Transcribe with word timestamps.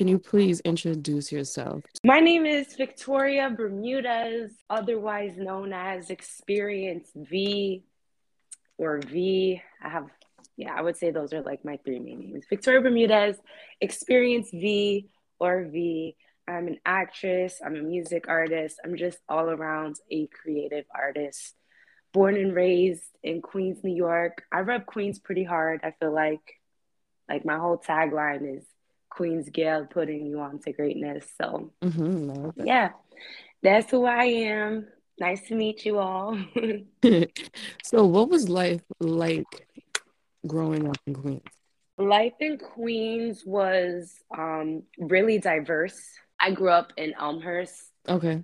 can 0.00 0.08
you 0.08 0.18
please 0.18 0.60
introduce 0.60 1.30
yourself? 1.30 1.84
My 2.02 2.20
name 2.20 2.46
is 2.46 2.74
Victoria 2.74 3.50
Bermudez, 3.54 4.50
otherwise 4.70 5.36
known 5.36 5.74
as 5.74 6.08
Experience 6.08 7.10
V 7.14 7.84
or 8.78 9.00
V. 9.06 9.60
I 9.84 9.88
have, 9.90 10.06
yeah, 10.56 10.72
I 10.74 10.80
would 10.80 10.96
say 10.96 11.10
those 11.10 11.34
are 11.34 11.42
like 11.42 11.66
my 11.66 11.78
three 11.84 11.98
main 11.98 12.20
names 12.20 12.46
Victoria 12.48 12.80
Bermudez, 12.80 13.36
Experience 13.82 14.48
V 14.50 15.10
or 15.38 15.66
V. 15.70 16.16
I'm 16.48 16.66
an 16.66 16.78
actress, 16.86 17.60
I'm 17.62 17.76
a 17.76 17.82
music 17.82 18.24
artist, 18.26 18.80
I'm 18.82 18.96
just 18.96 19.18
all 19.28 19.50
around 19.50 19.96
a 20.10 20.28
creative 20.28 20.86
artist. 20.94 21.56
Born 22.14 22.36
and 22.36 22.54
raised 22.54 23.04
in 23.22 23.42
Queens, 23.42 23.84
New 23.84 23.94
York. 23.94 24.44
I 24.50 24.60
rep 24.60 24.86
Queens 24.86 25.18
pretty 25.18 25.44
hard. 25.44 25.80
I 25.84 25.90
feel 26.00 26.14
like 26.14 26.54
like 27.28 27.44
my 27.44 27.58
whole 27.58 27.76
tagline 27.76 28.56
is 28.56 28.64
Queens 29.10 29.50
Gyal 29.50 29.88
putting 29.90 30.26
you 30.26 30.40
on 30.40 30.58
to 30.60 30.72
greatness. 30.72 31.26
So 31.40 31.72
Mm-hmm. 31.82 32.64
yeah, 32.66 32.90
that's 33.62 33.90
who 33.90 34.04
I 34.06 34.24
am. 34.24 34.86
Nice 35.18 35.46
to 35.48 35.54
meet 35.54 35.84
you 35.84 35.98
all. 35.98 36.38
So, 37.82 38.06
what 38.06 38.28
was 38.30 38.48
life 38.48 38.82
like 39.00 39.66
growing 40.46 40.88
up 40.88 40.96
in 41.06 41.14
Queens? 41.14 41.42
Life 41.98 42.34
in 42.40 42.56
Queens 42.56 43.42
was 43.44 44.14
um, 44.36 44.84
really 44.98 45.38
diverse. 45.38 46.00
I 46.40 46.52
grew 46.52 46.70
up 46.70 46.92
in 46.96 47.12
Elmhurst, 47.20 47.82
Okay. 48.08 48.42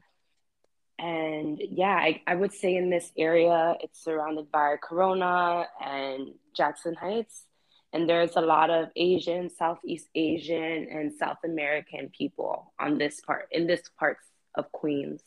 and 0.99 1.59
yeah, 1.59 1.95
I, 1.97 2.21
I 2.27 2.35
would 2.35 2.53
say 2.53 2.77
in 2.77 2.91
this 2.91 3.11
area, 3.17 3.75
it's 3.81 4.03
surrounded 4.05 4.51
by 4.53 4.77
Corona 4.83 5.67
and 5.83 6.35
Jackson 6.55 6.95
Heights. 6.95 7.45
And 7.93 8.09
there's 8.09 8.37
a 8.37 8.41
lot 8.41 8.69
of 8.71 8.89
Asian, 8.97 9.49
Southeast 9.49 10.09
Asian, 10.15 10.89
and 10.91 11.13
South 11.13 11.39
American 11.45 12.11
people 12.17 12.73
on 12.79 12.99
this 12.99 13.21
part, 13.21 13.49
in 13.51 13.67
this 13.67 13.89
parts 13.99 14.25
of 14.55 14.71
Queens. 14.73 15.23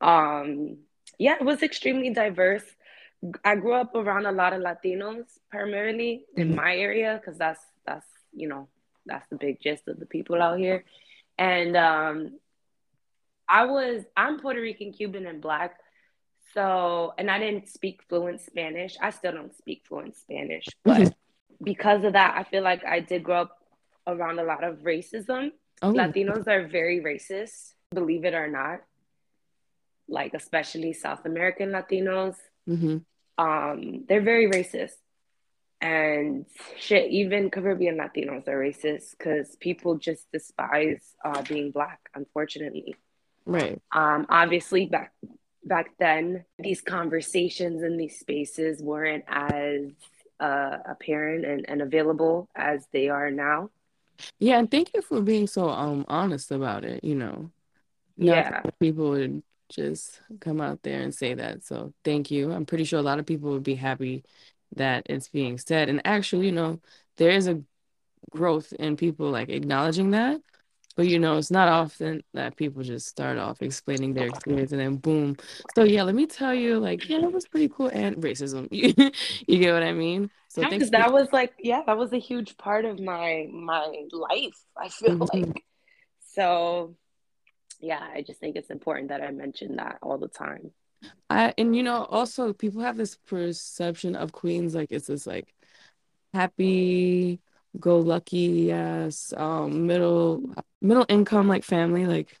Um, 0.00 0.78
yeah, 1.18 1.34
it 1.38 1.44
was 1.44 1.62
extremely 1.62 2.10
diverse. 2.10 2.64
I 3.44 3.56
grew 3.56 3.74
up 3.74 3.94
around 3.94 4.24
a 4.26 4.32
lot 4.32 4.52
of 4.54 4.62
Latinos 4.62 5.26
primarily 5.50 6.24
in 6.36 6.52
Mhm. 6.52 6.54
my 6.54 6.74
area 6.76 7.20
because 7.20 7.36
that's 7.38 7.60
that's 7.84 8.06
you 8.32 8.48
know 8.48 8.68
that's 9.04 9.28
the 9.28 9.36
big 9.36 9.60
gist 9.60 9.88
of 9.88 9.98
the 9.98 10.06
people 10.06 10.40
out 10.40 10.58
here. 10.58 10.84
And 11.36 11.76
um, 11.76 12.38
I 13.48 13.64
was 13.66 14.04
I'm 14.16 14.40
Puerto 14.40 14.60
Rican, 14.60 14.92
Cuban, 14.92 15.26
and 15.26 15.42
Black. 15.42 15.78
So 16.54 17.12
and 17.18 17.30
I 17.30 17.38
didn't 17.38 17.68
speak 17.68 18.02
fluent 18.08 18.40
Spanish. 18.40 18.96
I 19.02 19.10
still 19.10 19.32
don't 19.32 19.54
speak 19.54 19.82
fluent 19.86 20.16
Spanish, 20.16 20.66
but 20.82 21.02
Mhm. 21.02 21.14
Because 21.62 22.04
of 22.04 22.14
that, 22.14 22.34
I 22.36 22.44
feel 22.44 22.62
like 22.62 22.84
I 22.84 23.00
did 23.00 23.22
grow 23.22 23.42
up 23.42 23.58
around 24.06 24.38
a 24.38 24.44
lot 24.44 24.64
of 24.64 24.78
racism. 24.78 25.52
Oh, 25.82 25.92
Latinos 25.92 26.46
are 26.46 26.66
very 26.66 27.00
racist, 27.00 27.72
believe 27.92 28.24
it 28.24 28.34
or 28.34 28.48
not. 28.48 28.80
Like 30.08 30.34
especially 30.34 30.92
South 30.92 31.24
American 31.24 31.70
Latinos 31.70 32.36
hmm 32.66 32.98
um 33.38 34.04
they're 34.06 34.20
very 34.20 34.50
racist 34.50 34.96
and 35.80 36.44
shit 36.78 37.10
even 37.10 37.50
caribbean 37.50 37.96
latinos 37.96 38.46
are 38.48 38.58
racist 38.58 39.12
because 39.16 39.56
people 39.56 39.96
just 39.96 40.30
despise 40.30 41.14
uh 41.24 41.42
being 41.48 41.70
black 41.70 42.00
unfortunately 42.14 42.94
right. 43.46 43.80
um 43.92 44.26
obviously 44.28 44.86
back 44.86 45.12
back 45.64 45.90
then 45.98 46.44
these 46.58 46.82
conversations 46.82 47.82
in 47.82 47.96
these 47.96 48.18
spaces 48.18 48.82
weren't 48.82 49.24
as 49.26 49.80
uh 50.40 50.78
apparent 50.86 51.44
and, 51.44 51.68
and 51.68 51.82
available 51.82 52.48
as 52.56 52.86
they 52.92 53.08
are 53.08 53.30
now 53.30 53.70
Yeah, 54.38 54.58
and 54.58 54.70
thank 54.70 54.92
you 54.94 55.02
for 55.02 55.20
being 55.22 55.46
so 55.46 55.68
um 55.70 56.04
honest 56.08 56.50
about 56.50 56.84
it, 56.84 57.04
you 57.04 57.14
know. 57.14 57.50
Not 58.18 58.46
yeah 58.46 58.62
people 58.80 59.10
would 59.12 59.42
just 59.70 60.22
come 60.40 60.60
out 60.60 60.82
there 60.84 61.02
and 61.02 61.14
say 61.14 61.34
that. 61.34 61.64
So 61.64 61.94
thank 62.04 62.30
you. 62.30 62.52
I'm 62.52 62.66
pretty 62.66 62.84
sure 62.84 62.98
a 63.00 63.02
lot 63.02 63.18
of 63.20 63.26
people 63.26 63.52
would 63.52 63.64
be 63.64 63.76
happy 63.76 64.24
that 64.76 65.04
it's 65.10 65.28
being 65.28 65.58
said. 65.58 65.88
And 65.90 66.02
actually, 66.06 66.46
you 66.46 66.52
know, 66.52 66.80
there 67.18 67.30
is 67.32 67.48
a 67.48 67.62
growth 68.30 68.72
in 68.74 68.96
people 68.96 69.30
like 69.30 69.50
acknowledging 69.50 70.12
that. 70.12 70.42
But 71.00 71.06
you 71.08 71.18
know, 71.18 71.38
it's 71.38 71.50
not 71.50 71.66
often 71.66 72.22
that 72.34 72.56
people 72.56 72.82
just 72.82 73.06
start 73.06 73.38
off 73.38 73.62
explaining 73.62 74.12
their 74.12 74.26
experience 74.26 74.70
and 74.72 74.82
then 74.82 74.96
boom. 74.96 75.38
So 75.74 75.82
yeah, 75.82 76.02
let 76.02 76.14
me 76.14 76.26
tell 76.26 76.54
you, 76.54 76.78
like, 76.78 77.08
yeah, 77.08 77.20
that 77.20 77.32
was 77.32 77.48
pretty 77.48 77.70
cool. 77.70 77.88
And 77.90 78.16
racism. 78.16 78.68
You, 79.48 79.58
get 79.58 79.72
what 79.72 79.82
I 79.82 79.94
mean? 79.94 80.28
So 80.48 80.60
thanks 80.60 80.74
because 80.74 80.90
for 80.90 80.98
that 80.98 81.10
was 81.10 81.28
like 81.32 81.54
yeah 81.58 81.80
that 81.86 81.96
was 81.96 82.12
a 82.12 82.18
huge 82.18 82.58
part 82.58 82.84
of 82.84 83.00
my 83.00 83.46
my 83.50 83.86
life 84.12 84.62
i 84.76 84.90
feel 84.90 85.12
Mhm. 85.16 85.32
like 85.32 85.64
so 86.34 86.94
yeah 87.80 88.06
i 88.14 88.20
just 88.20 88.40
think 88.40 88.56
it's 88.56 88.68
important 88.68 89.08
that 89.08 89.22
i 89.22 89.30
mention 89.30 89.76
that 89.76 89.96
all 90.02 90.18
the 90.18 90.28
time 90.28 90.70
I 91.30 91.54
and 91.56 91.74
you 91.74 91.82
know, 91.82 92.04
also 92.04 92.52
people 92.52 92.82
have 92.82 92.98
this 92.98 93.16
perception 93.16 94.14
of 94.16 94.32
Queens 94.32 94.74
like 94.74 94.88
it's 94.90 95.06
this 95.06 95.26
like 95.26 95.54
happy 96.34 97.40
go 97.78 97.98
lucky 97.98 98.72
ass 98.72 99.32
um 99.36 99.86
middle 99.86 100.54
middle 100.80 101.06
income 101.08 101.48
like 101.48 101.64
family 101.64 102.06
like 102.06 102.38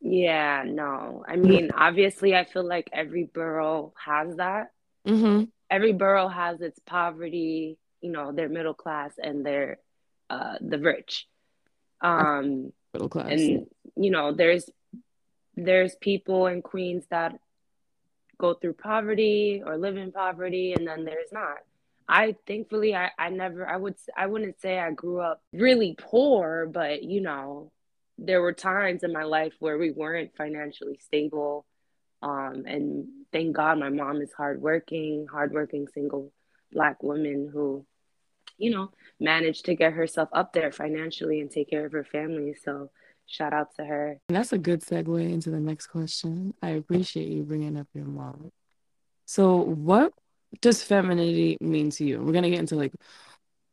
Yeah, 0.00 0.64
no. 0.66 1.24
I 1.26 1.36
mean, 1.36 1.70
obviously, 1.76 2.34
I 2.34 2.44
feel 2.44 2.66
like 2.66 2.88
every 2.92 3.24
borough 3.24 3.92
has 4.04 4.36
that. 4.36 4.70
mm-hmm 5.06 5.44
Every 5.70 5.92
borough 5.92 6.28
has 6.28 6.60
its 6.60 6.78
poverty, 6.86 7.76
you 8.00 8.10
know, 8.10 8.32
their 8.32 8.48
middle 8.48 8.74
class 8.74 9.12
and 9.22 9.44
their 9.44 9.78
uh 10.30 10.54
the 10.60 10.78
rich. 10.78 11.26
Um, 12.00 12.72
middle 12.92 13.08
class 13.08 13.30
and 13.30 13.66
you 13.96 14.10
know, 14.10 14.32
there's 14.32 14.70
there's 15.56 15.96
people 15.96 16.46
in 16.46 16.62
Queens 16.62 17.04
that 17.10 17.38
go 18.38 18.54
through 18.54 18.74
poverty 18.74 19.62
or 19.64 19.76
live 19.78 19.96
in 19.96 20.12
poverty, 20.12 20.72
and 20.72 20.86
then 20.86 21.04
there's 21.04 21.32
not. 21.32 21.58
I 22.08 22.36
thankfully 22.46 22.94
I, 22.94 23.10
I 23.18 23.30
never 23.30 23.66
I 23.66 23.76
would 23.76 23.96
I 24.16 24.26
wouldn't 24.26 24.60
say 24.60 24.78
I 24.78 24.92
grew 24.92 25.20
up 25.20 25.42
really 25.52 25.96
poor, 25.98 26.68
but 26.72 27.02
you 27.02 27.20
know, 27.20 27.72
there 28.18 28.40
were 28.40 28.52
times 28.52 29.02
in 29.02 29.12
my 29.12 29.24
life 29.24 29.54
where 29.58 29.78
we 29.78 29.90
weren't 29.90 30.36
financially 30.36 30.98
stable. 31.02 31.66
Um, 32.22 32.64
and 32.66 33.06
thank 33.32 33.54
God 33.56 33.78
my 33.78 33.90
mom 33.90 34.22
is 34.22 34.32
hardworking, 34.32 35.26
hardworking 35.30 35.86
single 35.92 36.32
black 36.72 37.02
woman 37.02 37.50
who, 37.52 37.84
you 38.56 38.70
know, 38.70 38.90
managed 39.20 39.66
to 39.66 39.74
get 39.74 39.92
herself 39.92 40.28
up 40.32 40.52
there 40.52 40.72
financially 40.72 41.40
and 41.40 41.50
take 41.50 41.68
care 41.68 41.84
of 41.84 41.92
her 41.92 42.04
family. 42.04 42.54
So 42.64 42.90
shout 43.26 43.52
out 43.52 43.74
to 43.76 43.84
her. 43.84 44.18
And 44.28 44.36
that's 44.36 44.52
a 44.52 44.58
good 44.58 44.82
segue 44.82 45.30
into 45.30 45.50
the 45.50 45.60
next 45.60 45.88
question 45.88 46.54
I 46.62 46.70
appreciate 46.70 47.28
you 47.28 47.42
bringing 47.42 47.76
up 47.76 47.88
your 47.92 48.06
mom 48.06 48.52
so 49.26 49.56
what 49.56 50.12
does 50.60 50.82
femininity 50.82 51.56
mean 51.60 51.90
to 51.90 52.04
you 52.04 52.20
we're 52.20 52.32
gonna 52.32 52.50
get 52.50 52.60
into 52.60 52.76
like 52.76 52.92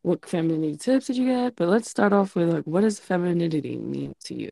what 0.02 0.26
femininity 0.26 0.78
tips 0.78 1.08
did 1.08 1.18
you 1.18 1.26
get 1.26 1.56
but 1.56 1.70
let's 1.70 1.90
start 1.90 2.14
off 2.14 2.36
with 2.36 2.50
like 2.50 2.64
what 2.66 2.82
does 2.82 3.00
femininity 3.00 3.78
mean 3.78 4.14
to 4.24 4.36
you 4.36 4.50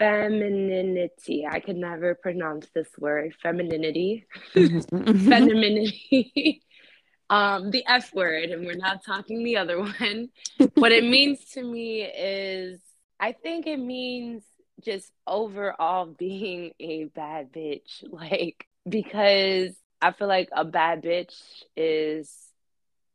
Femininity. 0.00 1.46
I 1.46 1.60
could 1.60 1.76
never 1.76 2.14
pronounce 2.14 2.66
this 2.74 2.88
word. 2.98 3.34
Femininity. 3.42 4.26
Femininity. 4.54 6.62
um, 7.30 7.70
the 7.70 7.84
F 7.86 8.14
word, 8.14 8.48
and 8.48 8.64
we're 8.64 8.76
not 8.76 9.04
talking 9.04 9.44
the 9.44 9.58
other 9.58 9.78
one. 9.78 10.30
what 10.74 10.90
it 10.90 11.04
means 11.04 11.44
to 11.52 11.62
me 11.62 12.02
is 12.02 12.80
I 13.20 13.32
think 13.32 13.66
it 13.66 13.76
means 13.76 14.42
just 14.82 15.12
overall 15.26 16.06
being 16.06 16.72
a 16.80 17.04
bad 17.04 17.52
bitch. 17.52 18.02
Like, 18.10 18.66
because 18.88 19.74
I 20.02 20.12
feel 20.12 20.28
like 20.28 20.48
a 20.52 20.64
bad 20.64 21.02
bitch 21.02 21.34
is 21.76 22.34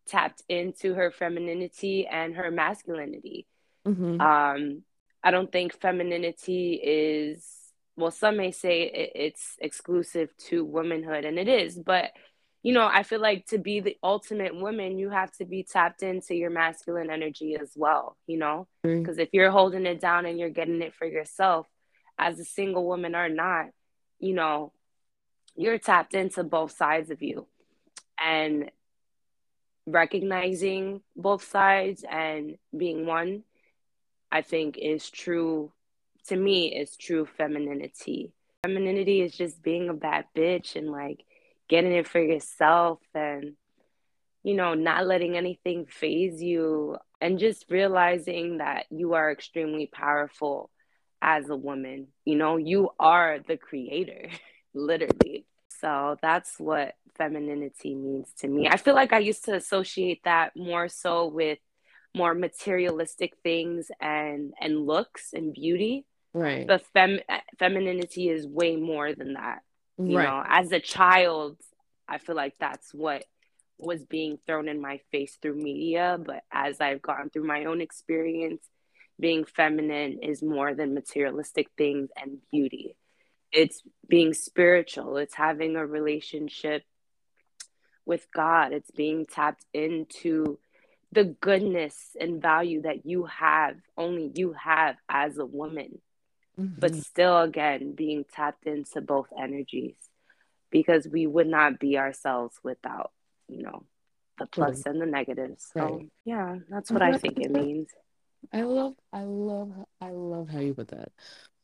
tapped 0.07 0.43
into 0.47 0.93
her 0.93 1.11
femininity 1.11 2.07
and 2.07 2.35
her 2.35 2.51
masculinity. 2.51 3.47
Mhm. 3.87 4.21
Um, 4.21 4.83
I 5.23 5.31
don't 5.31 5.51
think 5.51 5.73
femininity 5.73 6.75
is, 6.75 7.71
well, 7.95 8.11
some 8.11 8.37
may 8.37 8.51
say 8.51 8.83
it, 8.83 9.11
it's 9.15 9.57
exclusive 9.59 10.35
to 10.49 10.63
womanhood, 10.63 11.25
and 11.25 11.39
it 11.39 11.47
is, 11.47 11.79
but 11.79 12.11
you 12.61 12.73
know, 12.73 12.89
I 12.91 13.03
feel 13.03 13.19
like 13.19 13.45
to 13.47 13.59
be 13.59 13.79
the 13.79 13.95
ultimate 14.01 14.55
woman, 14.55 14.97
you 14.97 15.11
have 15.11 15.31
to 15.33 15.45
be 15.45 15.61
tapped 15.61 16.01
into 16.01 16.33
your 16.33 16.49
masculine 16.49 17.11
energy 17.11 17.55
as 17.55 17.71
well, 17.75 18.17
you 18.25 18.39
know? 18.39 18.67
Because 19.01 19.19
if 19.19 19.29
you're 19.33 19.51
holding 19.51 19.85
it 19.85 19.99
down 19.99 20.25
and 20.25 20.39
you're 20.39 20.49
getting 20.49 20.81
it 20.81 20.95
for 20.95 21.05
yourself, 21.05 21.67
as 22.17 22.39
a 22.39 22.43
single 22.43 22.87
woman 22.87 23.15
or 23.15 23.29
not, 23.29 23.67
you 24.17 24.33
know, 24.33 24.73
you're 25.55 25.77
tapped 25.77 26.13
into 26.13 26.43
both 26.43 26.71
sides 26.71 27.09
of 27.09 27.21
you. 27.21 27.47
And 28.19 28.71
recognizing 29.85 31.01
both 31.15 31.43
sides 31.43 32.03
and 32.09 32.57
being 32.75 33.05
one, 33.05 33.43
I 34.31 34.41
think 34.41 34.77
is 34.77 35.09
true, 35.09 35.71
to 36.27 36.35
me, 36.35 36.75
is 36.75 36.97
true 36.97 37.25
femininity. 37.37 38.31
Femininity 38.63 39.21
is 39.21 39.35
just 39.35 39.61
being 39.61 39.89
a 39.89 39.93
bad 39.93 40.25
bitch 40.35 40.75
and 40.75 40.91
like 40.91 41.23
getting 41.67 41.91
it 41.91 42.07
for 42.07 42.19
yourself 42.19 42.99
and 43.13 43.55
you 44.45 44.53
know, 44.53 44.75
not 44.75 45.07
letting 45.07 45.35
anything 45.35 45.87
phase 45.87 46.39
you 46.39 46.97
and 47.19 47.39
just 47.39 47.65
realizing 47.71 48.59
that 48.59 48.85
you 48.91 49.13
are 49.13 49.31
extremely 49.31 49.87
powerful 49.87 50.69
as 51.19 51.49
a 51.49 51.55
woman. 51.55 52.09
You 52.25 52.35
know, 52.35 52.57
you 52.57 52.91
are 52.99 53.39
the 53.39 53.57
creator, 53.57 54.29
literally. 54.75 55.45
So 55.69 56.17
that's 56.21 56.59
what 56.59 56.95
femininity 57.17 57.95
means 57.95 58.31
to 58.39 58.47
me. 58.47 58.67
I 58.67 58.77
feel 58.77 58.95
like 58.95 59.13
I 59.13 59.19
used 59.19 59.45
to 59.45 59.55
associate 59.55 60.21
that 60.23 60.55
more 60.55 60.87
so 60.87 61.27
with 61.27 61.59
more 62.15 62.33
materialistic 62.33 63.33
things 63.43 63.91
and 63.99 64.53
and 64.59 64.85
looks 64.85 65.33
and 65.33 65.53
beauty. 65.53 66.05
Right. 66.33 66.67
But 66.67 66.81
fem- 66.93 67.19
femininity 67.59 68.29
is 68.29 68.47
way 68.47 68.75
more 68.75 69.13
than 69.13 69.33
that. 69.33 69.61
You 69.97 70.17
Right. 70.17 70.25
know, 70.25 70.43
as 70.45 70.71
a 70.71 70.79
child, 70.79 71.57
I 72.07 72.17
feel 72.17 72.35
like 72.35 72.55
that's 72.59 72.93
what 72.93 73.25
was 73.77 74.05
being 74.05 74.39
thrown 74.45 74.67
in 74.69 74.81
my 74.81 74.99
face 75.11 75.37
through 75.41 75.55
media. 75.55 76.17
But 76.23 76.43
as 76.51 76.79
I've 76.79 77.01
gone 77.01 77.29
through 77.29 77.45
my 77.45 77.65
own 77.65 77.81
experience, 77.81 78.63
being 79.19 79.45
feminine 79.45 80.19
is 80.21 80.41
more 80.43 80.73
than 80.73 80.93
materialistic 80.93 81.67
things 81.77 82.09
and 82.21 82.39
beauty. 82.51 82.95
It's 83.55 83.81
being 84.07 84.33
spiritual, 84.33 85.17
it's 85.17 85.33
having 85.33 85.77
a 85.77 85.85
relationship 85.85 86.83
with 88.05 88.27
God, 88.33 88.73
it's 88.73 88.91
being 88.91 89.25
tapped 89.25 89.65
into 89.73 90.59
the 91.11 91.23
goodness 91.23 92.15
and 92.19 92.41
value 92.41 92.81
that 92.81 93.05
you 93.05 93.23
have, 93.25 93.77
only 93.97 94.31
you 94.35 94.51
have 94.53 94.97
as 95.07 95.37
a 95.37 95.45
woman. 95.45 96.01
Mhm. 96.59 96.79
But 96.79 96.95
still, 96.95 97.39
again, 97.39 97.93
being 97.93 98.25
tapped 98.25 98.65
into 98.65 98.99
both 98.99 99.27
energies 99.37 99.95
because 100.69 101.07
we 101.07 101.25
would 101.25 101.47
not 101.47 101.79
be 101.79 101.97
ourselves 101.97 102.59
without, 102.61 103.13
you 103.47 103.63
know, 103.63 103.85
the 104.37 104.45
plus 104.47 104.85
and 104.85 105.01
the 105.01 105.05
negatives. 105.05 105.71
So, 105.73 105.79
Right. 105.79 106.11
yeah, 106.25 106.59
that's 106.69 106.91
what 106.91 107.01
I 107.01 107.11
glad 107.11 107.21
think 107.21 107.39
it 107.39 107.51
means. 107.51 107.87
I 108.51 108.63
love, 108.63 108.95
I 109.13 109.23
love, 109.23 109.71
I 110.01 110.11
love 110.11 110.49
how 110.49 110.59
you 110.59 110.73
put 110.73 110.89
that. 110.89 111.13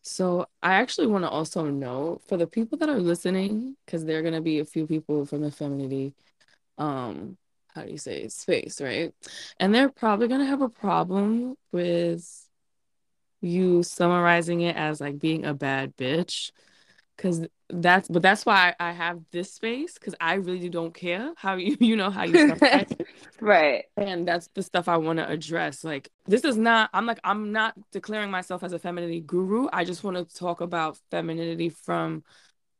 So 0.02 0.48
I 0.64 0.76
actually 0.76 1.08
want 1.08 1.24
to 1.26 1.30
also 1.30 1.66
know 1.66 2.22
for 2.28 2.38
the 2.38 2.48
people 2.48 2.78
that 2.80 2.90
are 2.90 3.00
listening, 3.00 3.78
because 3.86 4.06
there 4.06 4.20
are 4.20 4.24
gonna 4.24 4.42
be 4.42 4.60
a 4.60 4.66
few 4.66 4.88
people 4.88 5.26
from 5.26 5.42
the 5.42 5.52
femininity, 5.52 6.14
um, 6.78 7.38
how 7.74 7.84
do 7.84 7.92
you 7.92 7.98
say 7.98 8.28
space, 8.28 8.82
right? 8.82 9.14
And 9.60 9.74
they're 9.74 9.90
probably 9.90 10.28
gonna 10.28 10.46
have 10.46 10.62
a 10.62 10.70
problem 10.70 11.56
with 11.72 12.48
you 13.42 13.84
summarizing 13.84 14.62
it 14.62 14.76
as 14.76 15.02
like 15.02 15.20
being 15.20 15.46
a 15.46 15.54
bad 15.54 15.96
bitch. 15.98 16.52
Cause 17.22 17.46
that's 17.70 18.08
but 18.08 18.24
that's 18.24 18.48
why 18.48 18.74
I, 18.80 18.94
have 18.94 19.20
this 19.32 19.54
space 19.54 19.94
because 19.94 20.16
I 20.20 20.34
really 20.36 20.70
don't 20.70 20.92
care 20.92 21.34
how 21.38 21.54
you 21.54 21.78
you 21.80 21.96
know 21.96 22.10
how 22.10 22.24
you 22.24 22.56
right. 23.40 23.86
And 23.96 24.28
that's 24.28 24.50
the 24.56 24.64
stuff 24.64 24.88
I 24.88 24.98
want 24.98 25.20
to 25.20 25.30
address. 25.30 25.84
Like, 25.84 26.10
this 26.26 26.44
is 26.44 26.58
not, 26.58 26.90
I'm 26.94 27.06
like, 27.06 27.20
I'm 27.24 27.52
not 27.52 27.76
declaring 27.92 28.32
myself 28.32 28.64
as 28.64 28.74
a 28.74 28.80
femininity 28.80 29.22
guru. 29.22 29.68
I 29.72 29.84
just 29.84 30.04
want 30.04 30.18
to 30.18 30.36
talk 30.36 30.62
about 30.62 30.98
femininity 31.12 31.70
from 31.70 32.24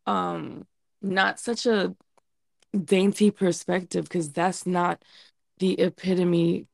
um 0.08 0.66
not 1.04 1.40
such 1.40 1.68
a 1.68 1.96
dainty 2.84 3.30
perspective, 3.30 4.06
because 4.06 4.32
that's 4.32 4.66
not 4.66 5.04
the 5.60 5.80
epitome 5.80 6.66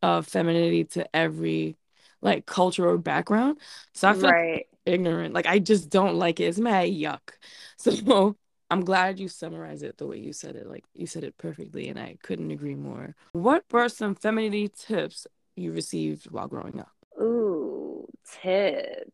of 0.00 0.28
femininity 0.28 0.84
to 0.84 1.16
every 1.16 1.76
like 2.24 2.46
cultural 2.46 2.98
background. 2.98 3.60
So 3.94 4.08
I 4.08 4.14
feel 4.14 4.34
Right. 4.34 4.66
ignorant. 4.86 5.34
Like 5.34 5.46
I 5.46 5.60
just 5.60 5.90
don't 5.90 6.16
like 6.16 6.40
it. 6.40 6.46
It's 6.46 6.60
mad 6.60 6.90
yuck. 6.90 7.20
So 7.78 8.36
I'm 8.70 8.84
glad 8.84 9.20
you 9.20 9.28
summarized 9.28 9.84
it 9.84 9.98
the 9.98 10.06
way 10.08 10.18
you 10.18 10.32
said 10.32 10.56
it. 10.56 10.68
Like 10.68 10.84
you 10.94 11.06
said 11.06 11.24
it 11.24 11.38
perfectly, 11.38 11.88
and 11.88 11.98
I 12.00 12.18
couldn't 12.22 12.50
agree 12.52 12.76
more. 12.76 13.14
What 13.32 13.64
were 13.72 13.88
some 13.90 14.16
femininity 14.16 14.70
tips 14.76 15.26
you 15.56 15.72
received 15.72 16.30
while 16.32 16.48
growing 16.48 16.80
up? 16.80 16.92
Ooh, 17.20 18.08
tips 18.42 19.10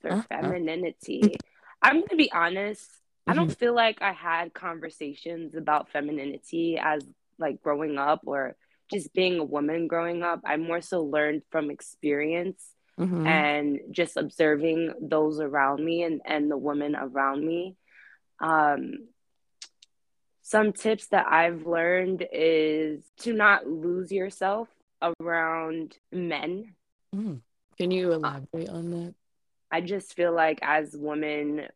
for 0.00 0.12
Uh-huh. 0.12 0.22
femininity. 0.28 1.42
I'm 1.82 2.00
gonna 2.00 2.16
be 2.16 2.32
honest. 2.32 2.90
I 3.28 3.34
don't 3.34 3.52
feel 3.52 3.74
like 3.74 4.02
I 4.02 4.12
had 4.12 4.54
conversations 4.54 5.56
about 5.56 5.90
femininity 5.90 6.78
as 6.78 7.04
like 7.38 7.62
growing 7.62 7.98
up 7.98 8.22
or 8.26 8.56
just 8.90 9.12
being 9.14 9.38
a 9.38 9.44
woman 9.44 9.86
growing 9.86 10.22
up. 10.22 10.40
I 10.44 10.56
more 10.56 10.80
so 10.80 11.02
learned 11.02 11.42
from 11.50 11.70
experience 11.70 12.62
Mhm. 12.98 13.26
and 13.26 13.80
just 13.90 14.16
observing 14.16 14.94
those 15.00 15.40
around 15.40 15.84
me 15.84 16.02
and, 16.04 16.20
and 16.24 16.50
the 16.50 16.56
women 16.56 16.94
around 16.94 17.44
me. 17.44 17.76
Um, 18.40 19.08
some 20.42 20.72
tips 20.72 21.08
that 21.08 21.26
I've 21.26 21.66
learned 21.66 22.26
is 22.32 23.02
to 23.20 23.32
not 23.32 23.66
lose 23.66 24.12
yourself 24.12 24.68
around 25.20 25.96
men. 26.12 26.74
Mm. 27.14 27.40
Can 27.78 27.90
you 27.90 28.12
elaborate 28.12 28.68
on 28.68 28.90
that? 28.90 29.14
I 29.70 29.80
just 29.80 30.14
feel 30.14 30.32
like 30.32 30.60
as 30.62 30.94
women, 30.96 31.66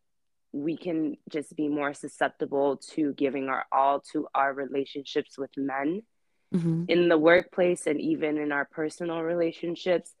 we 0.53 0.77
can 0.77 1.17
just 1.29 1.55
be 1.55 1.67
more 1.67 1.93
susceptible 1.93 2.77
to 2.77 3.13
giving 3.13 3.49
our 3.49 3.65
all 3.71 3.99
to 4.13 4.27
our 4.33 4.53
relationships 4.53 5.37
with 5.37 5.51
men 5.57 6.03
Mhm. 6.53 6.85
in 6.89 7.09
the 7.09 7.17
workplace 7.17 7.85
and 7.87 7.99
even 8.01 8.37
in 8.37 8.51
our 8.51 8.65
personal 8.65 9.21
relationships. 9.21 10.15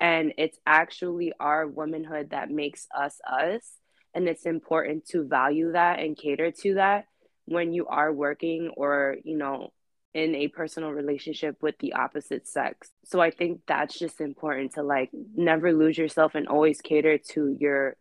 And 0.00 0.34
it's 0.38 0.58
actually 0.66 1.32
our 1.40 1.66
womanhood 1.66 2.30
that 2.30 2.50
makes 2.50 2.86
us 2.96 3.20
us. 3.28 3.78
And 4.14 4.28
it's 4.28 4.46
important 4.46 5.06
to 5.08 5.24
value 5.26 5.72
that 5.72 5.98
and 6.00 6.16
cater 6.16 6.50
to 6.62 6.74
that 6.74 7.06
when 7.46 7.72
you 7.72 7.86
are 7.86 8.12
working 8.12 8.68
or, 8.76 9.16
you 9.24 9.36
know, 9.36 9.72
in 10.14 10.34
a 10.34 10.48
personal 10.48 10.90
relationship 10.90 11.62
with 11.62 11.78
the 11.78 11.92
opposite 11.92 12.48
sex. 12.48 12.90
So 13.04 13.20
I 13.20 13.30
think 13.30 13.60
that's 13.66 13.98
just 13.98 14.20
important 14.20 14.74
to 14.74 14.82
like 14.82 15.10
never 15.36 15.72
lose 15.72 15.98
yourself 15.98 16.34
and 16.34 16.48
always 16.48 16.80
cater 16.80 17.18
to 17.18 17.56
your 17.60 17.96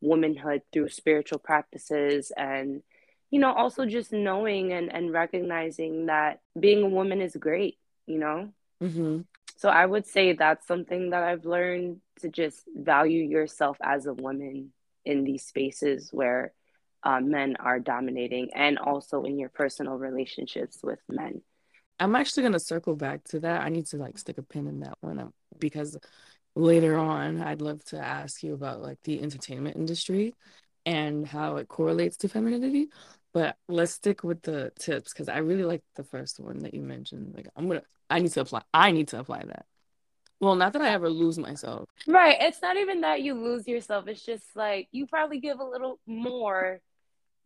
womanhood 0.00 0.62
through 0.72 0.88
spiritual 0.88 1.38
practices 1.38 2.32
and 2.36 2.82
you 3.30 3.38
know 3.38 3.52
also 3.52 3.86
just 3.86 4.12
knowing 4.12 4.72
and, 4.72 4.92
and 4.92 5.12
recognizing 5.12 6.06
that 6.06 6.40
being 6.58 6.82
a 6.82 6.88
woman 6.88 7.20
is 7.20 7.36
great 7.36 7.78
you 8.06 8.18
know 8.18 8.50
Mhm. 8.82 9.26
so 9.56 9.68
i 9.68 9.84
would 9.84 10.06
say 10.06 10.32
that's 10.32 10.66
something 10.66 11.10
that 11.10 11.22
i've 11.22 11.44
learned 11.44 12.00
to 12.20 12.28
just 12.28 12.64
value 12.74 13.22
yourself 13.22 13.76
as 13.82 14.06
a 14.06 14.14
woman 14.14 14.72
in 15.04 15.24
these 15.24 15.44
spaces 15.44 16.10
where 16.12 16.52
uh, 17.02 17.20
men 17.20 17.56
are 17.56 17.78
dominating 17.78 18.50
and 18.54 18.78
also 18.78 19.22
in 19.22 19.38
your 19.38 19.48
personal 19.48 19.96
relationships 19.96 20.78
with 20.82 21.00
men 21.08 21.42
I'm 22.02 22.16
actually 22.16 22.44
gonna 22.44 22.58
circle 22.58 22.96
back 22.96 23.24
to 23.24 23.40
that. 23.40 23.60
I 23.60 23.68
need 23.68 23.84
to 23.88 23.98
like 23.98 24.16
stick 24.16 24.38
a 24.38 24.42
pin 24.42 24.66
in 24.66 24.80
that 24.80 24.96
one 25.02 25.18
um, 25.18 25.34
because 25.58 25.98
later 26.56 26.96
on 26.96 27.42
I'd 27.42 27.60
love 27.60 27.84
to 27.86 27.98
ask 27.98 28.42
you 28.42 28.54
about 28.54 28.80
like 28.80 28.98
the 29.04 29.20
entertainment 29.20 29.76
industry 29.76 30.34
and 30.86 31.26
how 31.26 31.56
it 31.56 31.68
correlates 31.68 32.16
to 32.18 32.28
femininity. 32.28 32.88
But 33.32 33.56
let's 33.68 33.92
stick 33.92 34.24
with 34.24 34.42
the 34.42 34.72
tips 34.78 35.12
because 35.12 35.28
I 35.28 35.38
really 35.38 35.62
like 35.64 35.82
the 35.94 36.02
first 36.04 36.40
one 36.40 36.58
that 36.60 36.74
you 36.74 36.82
mentioned. 36.82 37.34
Like 37.34 37.48
I'm 37.56 37.68
gonna 37.68 37.82
I 38.08 38.18
need 38.20 38.32
to 38.32 38.40
apply 38.40 38.62
I 38.74 38.90
need 38.90 39.08
to 39.08 39.20
apply 39.20 39.44
that. 39.46 39.66
Well, 40.40 40.56
not 40.56 40.72
that 40.72 40.82
I 40.82 40.90
ever 40.90 41.10
lose 41.10 41.38
myself. 41.38 41.88
right 42.06 42.36
it's 42.40 42.62
not 42.62 42.76
even 42.76 43.02
that 43.02 43.20
you 43.22 43.34
lose 43.34 43.68
yourself 43.68 44.08
it's 44.08 44.24
just 44.24 44.44
like 44.56 44.88
you 44.90 45.06
probably 45.06 45.38
give 45.38 45.60
a 45.60 45.64
little 45.64 45.98
more 46.06 46.80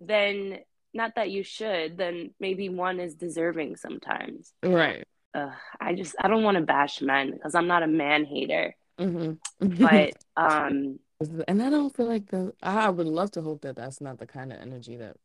than 0.01 0.59
not 0.93 1.17
that 1.17 1.31
you 1.31 1.43
should 1.43 1.99
than 1.99 2.33
maybe 2.39 2.69
one 2.69 3.01
is 3.01 3.15
deserving 3.15 3.77
sometimes 3.77 4.53
Right. 4.63 5.05
Ugh, 5.35 5.51
I 5.81 5.95
just 5.95 6.15
I 6.21 6.29
don't 6.29 6.45
want 6.45 6.57
to 6.57 6.63
bash 6.63 7.03
men 7.03 7.33
because 7.33 7.57
I'm 7.57 7.67
not 7.67 7.83
a 7.83 7.89
man 7.89 8.25
hater, 8.25 8.77
hmm 8.99 9.33
but 9.61 10.15
um, 10.37 11.01
and 11.49 11.61
I 11.63 11.71
don't 11.71 11.95
feel 11.95 12.07
like 12.07 12.31
the 12.31 12.53
I 12.63 12.89
would 12.89 13.07
love 13.09 13.33
to 13.33 13.43
hope 13.43 13.63
that 13.63 13.75
that's 13.77 14.01
not 14.01 14.19
the 14.19 14.27
kind 14.27 14.53
of 14.53 14.61
energy 14.61 14.97
that 14.97 15.17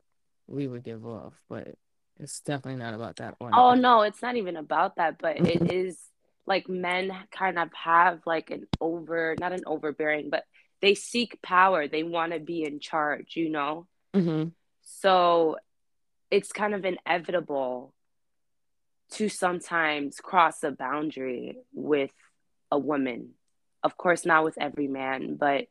we 0.49 0.67
would 0.67 0.83
give 0.83 1.05
off, 1.05 1.33
but 1.49 1.75
it's 2.19 2.41
definitely 2.41 2.81
not 2.83 2.93
about 2.93 3.17
that 3.17 3.35
one. 3.39 3.53
oh 3.55 3.75
no, 3.75 4.01
it's 4.01 4.21
not 4.21 4.35
even 4.35 4.57
about 4.57 4.97
that, 4.97 5.17
but 5.19 5.37
it 5.37 5.71
is 5.73 5.97
like 6.45 6.67
men 6.67 7.11
kind 7.31 7.59
of 7.59 7.69
have 7.73 8.21
like 8.25 8.49
an 8.49 8.67
over 8.81 9.35
not 9.39 9.53
an 9.53 9.63
overbearing, 9.65 10.29
but 10.29 10.43
they 10.81 10.95
seek 10.95 11.41
power. 11.41 11.87
They 11.87 12.03
want 12.03 12.33
to 12.33 12.39
be 12.39 12.63
in 12.63 12.79
charge, 12.79 13.35
you 13.35 13.49
know. 13.49 13.87
hmm 14.13 14.45
So 14.81 15.57
it's 16.31 16.51
kind 16.51 16.73
of 16.73 16.85
inevitable 16.85 17.93
to 19.11 19.29
sometimes 19.29 20.17
cross 20.17 20.63
a 20.63 20.71
boundary 20.71 21.57
with 21.73 22.11
a 22.71 22.77
woman. 22.77 23.31
Of 23.83 23.97
course, 23.97 24.25
not 24.25 24.43
with 24.43 24.57
every 24.59 24.87
man, 24.87 25.35
but 25.35 25.65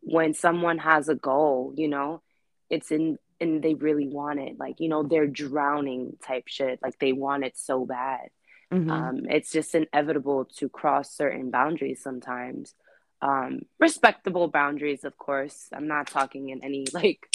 when 0.00 0.34
someone 0.34 0.78
has 0.78 1.08
a 1.08 1.14
goal, 1.14 1.74
you 1.76 1.88
know, 1.88 2.22
it's 2.70 2.90
in 2.90 3.18
and 3.40 3.62
they 3.62 3.74
really 3.74 4.06
want 4.08 4.40
it. 4.40 4.58
Like, 4.58 4.80
you 4.80 4.88
know, 4.88 5.02
they're 5.02 5.26
drowning 5.26 6.16
type 6.22 6.44
shit. 6.46 6.80
Like 6.82 6.98
they 6.98 7.12
want 7.12 7.44
it 7.44 7.56
so 7.56 7.84
bad. 7.86 8.28
hmm 8.70 8.90
Um, 8.90 9.26
it's 9.28 9.50
just 9.50 9.74
inevitable 9.74 10.44
to 10.58 10.68
cross 10.68 11.14
certain 11.14 11.50
boundaries 11.50 12.02
sometimes. 12.02 12.74
Um, 13.22 13.62
respectable 13.78 14.48
boundaries, 14.48 15.04
of 15.04 15.16
course. 15.18 15.68
I'm 15.72 15.88
not 15.88 16.06
talking 16.06 16.50
in 16.50 16.64
any 16.64 16.86
like 16.94 17.26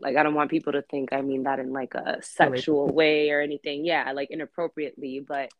like 0.00 0.16
I 0.16 0.22
don't 0.22 0.34
want 0.34 0.50
people 0.50 0.72
to 0.72 0.82
think 0.82 1.12
I 1.12 1.20
mean 1.20 1.44
that 1.44 1.58
in 1.58 1.72
like 1.72 1.94
a 1.94 2.22
sexual 2.22 2.88
way 2.88 3.30
or 3.30 3.40
anything. 3.40 3.84
Yeah, 3.84 4.12
like 4.12 4.30
inappropriately, 4.30 5.20
but 5.26 5.50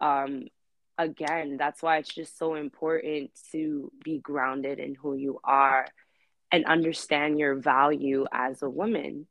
um 0.00 0.46
again, 0.98 1.56
that's 1.58 1.82
why 1.82 1.98
it's 1.98 2.14
just 2.14 2.38
so 2.38 2.54
important 2.54 3.30
to 3.52 3.92
be 4.02 4.18
grounded 4.18 4.78
in 4.78 4.94
who 4.94 5.14
you 5.14 5.38
are 5.44 5.86
and 6.52 6.64
understand 6.66 7.38
your 7.38 7.54
value 7.54 8.26
as 8.32 8.62
a 8.62 8.70
woman. 8.70 9.26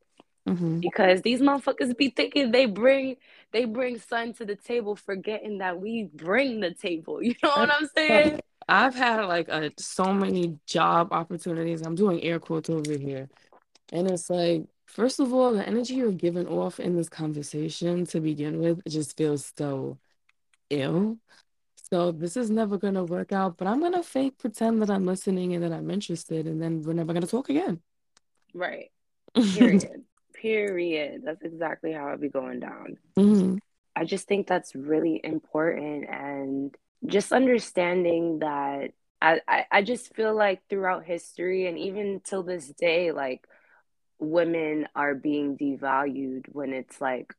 Mm-hmm. 0.47 0.79
Because 0.79 1.21
these 1.23 1.41
motherfuckers 1.41 1.97
be 1.97 2.09
thinking 2.09 2.51
they 2.51 2.67
bring 2.67 3.17
they 3.51 3.65
bring 3.65 3.99
sun 3.99 4.33
to 4.33 4.45
the 4.45 4.55
table, 4.55 4.95
forgetting 4.95 5.57
that 5.59 5.79
we 5.79 6.09
bring 6.13 6.59
the 6.59 6.71
table. 6.73 7.19
You 7.23 7.33
know 7.41 7.49
what 7.49 7.71
I'm 7.71 7.87
saying? 7.95 8.41
I've 8.67 8.95
had 8.95 9.25
like 9.25 9.47
a, 9.47 9.71
so 9.77 10.13
many 10.13 10.59
job 10.65 11.09
opportunities. 11.11 11.81
I'm 11.81 11.95
doing 11.95 12.21
air 12.23 12.39
quotes 12.39 12.69
over 12.69 12.97
here. 12.97 13.29
And 13.91 14.09
it's 14.09 14.29
like, 14.29 14.65
first 14.85 15.19
of 15.19 15.33
all, 15.33 15.53
the 15.53 15.67
energy 15.67 15.95
you're 15.95 16.11
giving 16.11 16.47
off 16.47 16.79
in 16.79 16.95
this 16.95 17.09
conversation 17.09 18.05
to 18.07 18.19
begin 18.19 18.59
with 18.59 18.81
just 18.87 19.17
feels 19.17 19.51
so 19.57 19.97
ill. 20.69 21.17
So 21.91 22.11
this 22.11 22.35
is 22.35 22.49
never 22.49 22.77
gonna 22.77 23.03
work 23.03 23.31
out, 23.31 23.57
but 23.57 23.67
I'm 23.67 23.79
gonna 23.79 24.01
fake 24.01 24.39
pretend 24.39 24.81
that 24.81 24.89
I'm 24.89 25.05
listening 25.05 25.53
and 25.53 25.63
that 25.63 25.71
I'm 25.71 25.91
interested, 25.91 26.47
and 26.47 26.61
then 26.61 26.81
we're 26.81 26.93
never 26.93 27.13
gonna 27.13 27.27
talk 27.27 27.49
again. 27.49 27.79
Right. 28.53 28.91
Period. 29.35 30.03
Period. 30.33 31.21
That's 31.23 31.43
exactly 31.43 31.91
how 31.91 32.09
it 32.09 32.21
be 32.21 32.29
going 32.29 32.59
down. 32.59 32.97
Mm-hmm. 33.17 33.57
I 33.95 34.03
just 34.03 34.27
think 34.27 34.47
that's 34.47 34.73
really 34.75 35.21
important 35.23 36.09
and 36.09 36.75
just 37.05 37.31
understanding 37.31 38.39
that 38.39 38.91
I, 39.21 39.41
I, 39.47 39.65
I 39.71 39.81
just 39.81 40.13
feel 40.15 40.35
like 40.35 40.61
throughout 40.69 41.05
history 41.05 41.67
and 41.67 41.77
even 41.77 42.21
till 42.23 42.43
this 42.43 42.67
day, 42.67 43.11
like 43.11 43.47
women 44.19 44.87
are 44.95 45.15
being 45.15 45.57
devalued 45.57 46.45
when 46.51 46.73
it's 46.73 46.99
like 46.99 47.33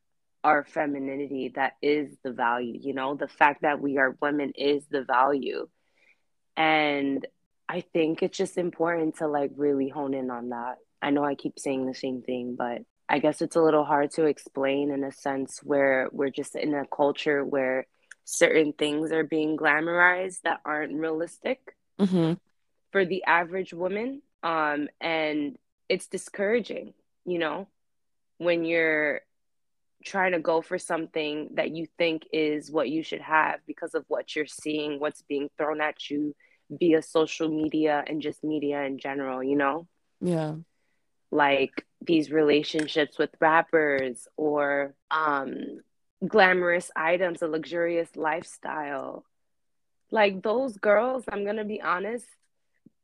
our 0.47 0.63
femininity 0.63 1.53
that 1.57 1.73
is 1.83 2.17
the 2.23 2.31
value, 2.31 2.79
you 2.81 2.95
know, 2.95 3.17
the 3.17 3.27
fact 3.27 3.63
that 3.63 3.81
we 3.81 3.99
are 3.99 4.17
women 4.23 4.53
is 4.57 4.87
the 4.89 5.03
value. 5.03 5.67
And 6.57 7.27
I 7.69 7.81
think 7.81 8.23
it's 8.23 8.39
just 8.39 8.57
important 8.57 9.17
to 9.17 9.27
like 9.27 9.51
really 9.57 9.89
hone 9.89 10.15
in 10.15 10.31
on 10.31 10.51
that. 10.51 10.77
I 11.03 11.11
know 11.11 11.25
I 11.25 11.35
keep 11.35 11.59
saying 11.59 11.85
the 11.85 11.95
same 11.95 12.23
thing, 12.23 12.55
but 12.57 12.83
I 13.09 13.19
guess 13.19 13.43
it's 13.43 13.57
a 13.57 13.61
little 13.61 13.85
hard 13.85 14.13
to 14.13 14.27
explain 14.27 14.93
in 14.93 15.03
a 15.03 15.11
sense 15.11 15.59
where 15.65 16.09
we're 16.13 16.31
just 16.31 16.55
in 16.55 16.75
a 16.75 16.87
culture 16.87 17.45
where 17.45 17.89
certain 18.25 18.73
things 18.73 19.11
are 19.11 19.25
being 19.25 19.57
glamorized 19.57 20.43
that 20.43 20.61
aren't 20.65 20.95
realistic 20.95 21.75
mm-hmm. 21.99 22.35
for 22.93 23.05
the 23.05 23.25
average 23.25 23.75
woman. 23.75 24.23
Um, 24.45 24.87
and 25.01 25.57
it's 25.89 26.07
discouraging, 26.07 26.95
you 27.25 27.41
know, 27.41 27.67
when 28.39 28.65
you're 28.65 29.23
trying 30.07 30.33
to 30.33 30.39
go 30.39 30.63
for 30.63 30.79
something 30.79 31.51
that 31.55 31.71
you 31.71 31.87
think 31.99 32.27
is 32.33 32.71
what 32.71 32.89
you 32.89 33.03
should 33.03 33.21
have 33.21 33.61
because 33.67 33.95
of 33.95 34.05
what 34.09 34.35
you're 34.35 34.47
seeing, 34.47 35.01
what's 35.01 35.23
being 35.23 35.51
thrown 35.59 35.81
at 35.81 36.09
you 36.09 36.35
via 36.71 37.03
social 37.03 37.49
media 37.49 38.03
and 38.07 38.23
just 38.23 38.43
media 38.45 38.83
in 38.83 38.99
general, 38.99 39.43
you 39.43 39.57
know? 39.57 39.87
Yeah. 40.21 40.55
Like 41.31 41.85
these 42.01 42.31
relationships 42.31 43.19
with 43.19 43.31
rappers 43.41 44.29
or 44.37 44.95
um 45.11 45.81
glamorous 46.27 46.91
items, 46.95 47.43
a 47.43 47.49
luxurious 47.49 48.09
lifestyle. 48.15 49.25
Like 50.11 50.43
those 50.43 50.77
girls, 50.77 51.25
I'm 51.29 51.45
going 51.45 51.57
to 51.57 51.65
be 51.65 51.83
honest, 51.83 52.27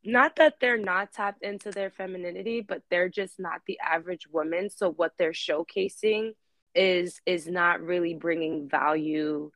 not 0.04 0.36
that 0.36 0.54
they're 0.60 0.78
not 0.78 1.12
tapped 1.12 1.42
into 1.42 1.70
their 1.70 1.90
femininity, 1.90 2.60
but 2.60 2.82
they're 2.90 3.08
just 3.08 3.40
not 3.40 3.60
the 3.66 3.78
average 3.80 4.28
woman. 4.28 4.70
So 4.70 4.90
what 4.90 5.12
they're 5.18 5.32
showcasing 5.32 6.32
is 6.74 7.20
is 7.26 7.46
not 7.46 7.80
really 7.80 8.14
bringing 8.14 8.68
value 8.68 9.50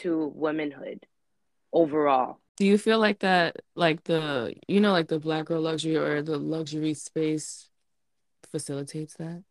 to 0.00 0.32
womanhood 0.34 1.06
overall. 1.72 2.40
Do 2.56 2.66
you 2.66 2.78
feel 2.78 2.98
like 2.98 3.20
that 3.20 3.56
like 3.74 4.04
the 4.04 4.54
you 4.68 4.80
know 4.80 4.92
like 4.92 5.08
the 5.08 5.18
black 5.18 5.46
girl 5.46 5.62
luxury 5.62 5.96
or 5.96 6.22
the 6.22 6.38
luxury 6.38 6.94
space 6.94 7.68
facilitates 8.50 9.14
that? 9.14 9.42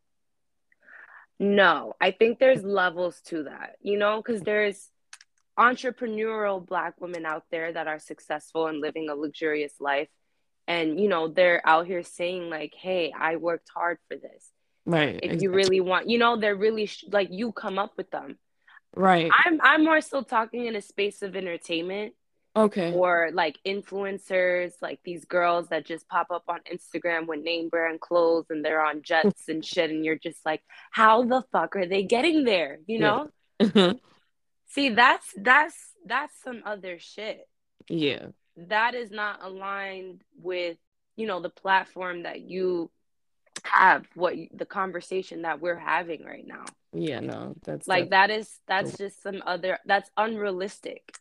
No, 1.39 1.93
I 1.99 2.11
think 2.11 2.39
there's 2.39 2.63
levels 2.63 3.19
to 3.25 3.43
that, 3.43 3.75
you 3.81 3.97
know, 3.97 4.21
because 4.21 4.41
there's 4.41 4.89
entrepreneurial 5.57 6.65
Black 6.65 6.99
women 6.99 7.25
out 7.25 7.43
there 7.51 7.71
that 7.71 7.87
are 7.87 7.99
successful 7.99 8.67
and 8.67 8.79
living 8.79 9.09
a 9.09 9.15
luxurious 9.15 9.73
life. 9.79 10.09
And, 10.67 10.99
you 10.99 11.09
know, 11.09 11.27
they're 11.27 11.61
out 11.67 11.85
here 11.85 12.03
saying, 12.03 12.49
like, 12.49 12.73
hey, 12.73 13.11
I 13.17 13.35
worked 13.35 13.69
hard 13.73 13.97
for 14.07 14.15
this. 14.15 14.47
Right. 14.85 15.15
If 15.15 15.23
exactly. 15.23 15.43
you 15.43 15.51
really 15.51 15.81
want, 15.81 16.09
you 16.09 16.17
know, 16.17 16.37
they're 16.37 16.55
really 16.55 16.87
sh- 16.87 17.05
like, 17.11 17.29
you 17.31 17.51
come 17.51 17.79
up 17.79 17.93
with 17.97 18.11
them. 18.11 18.37
Right. 18.95 19.31
I'm, 19.45 19.59
I'm 19.61 19.83
more 19.83 20.01
still 20.01 20.23
talking 20.23 20.65
in 20.65 20.75
a 20.75 20.81
space 20.81 21.21
of 21.21 21.35
entertainment 21.35 22.13
Okay. 22.55 22.93
Or 22.93 23.31
like 23.33 23.57
influencers, 23.65 24.73
like 24.79 24.99
these 25.03 25.25
girls 25.25 25.69
that 25.69 25.85
just 25.85 26.07
pop 26.07 26.27
up 26.29 26.43
on 26.47 26.59
Instagram 26.71 27.25
with 27.25 27.41
name 27.41 27.69
brand 27.69 27.99
clothes 27.99 28.45
and 28.49 28.63
they're 28.63 28.83
on 28.85 29.01
jets 29.01 29.49
and 29.49 29.65
shit. 29.65 29.89
And 29.89 30.05
you're 30.05 30.19
just 30.19 30.45
like, 30.45 30.61
how 30.91 31.23
the 31.23 31.43
fuck 31.51 31.75
are 31.75 31.87
they 31.87 32.03
getting 32.03 32.43
there? 32.43 32.79
You 32.85 32.99
know? 32.99 33.29
Yeah. 33.59 33.93
See, 34.69 34.89
that's 34.89 35.27
that's 35.37 35.75
that's 36.05 36.33
some 36.43 36.61
other 36.65 36.99
shit. 36.99 37.47
Yeah. 37.89 38.27
That 38.57 38.93
is 38.93 39.09
not 39.09 39.43
aligned 39.43 40.21
with, 40.39 40.77
you 41.15 41.25
know, 41.25 41.39
the 41.39 41.49
platform 41.49 42.23
that 42.23 42.41
you 42.41 42.91
have, 43.63 44.05
what 44.15 44.35
the 44.53 44.65
conversation 44.65 45.43
that 45.43 45.61
we're 45.61 45.77
having 45.77 46.23
right 46.23 46.45
now. 46.45 46.65
Yeah, 46.93 47.21
no, 47.21 47.55
that's 47.63 47.87
like 47.87 48.11
that 48.11 48.29
is 48.29 48.59
that's 48.67 48.97
just 48.97 49.21
some 49.23 49.41
other 49.45 49.79
that's 49.85 50.09
unrealistic. 50.15 51.17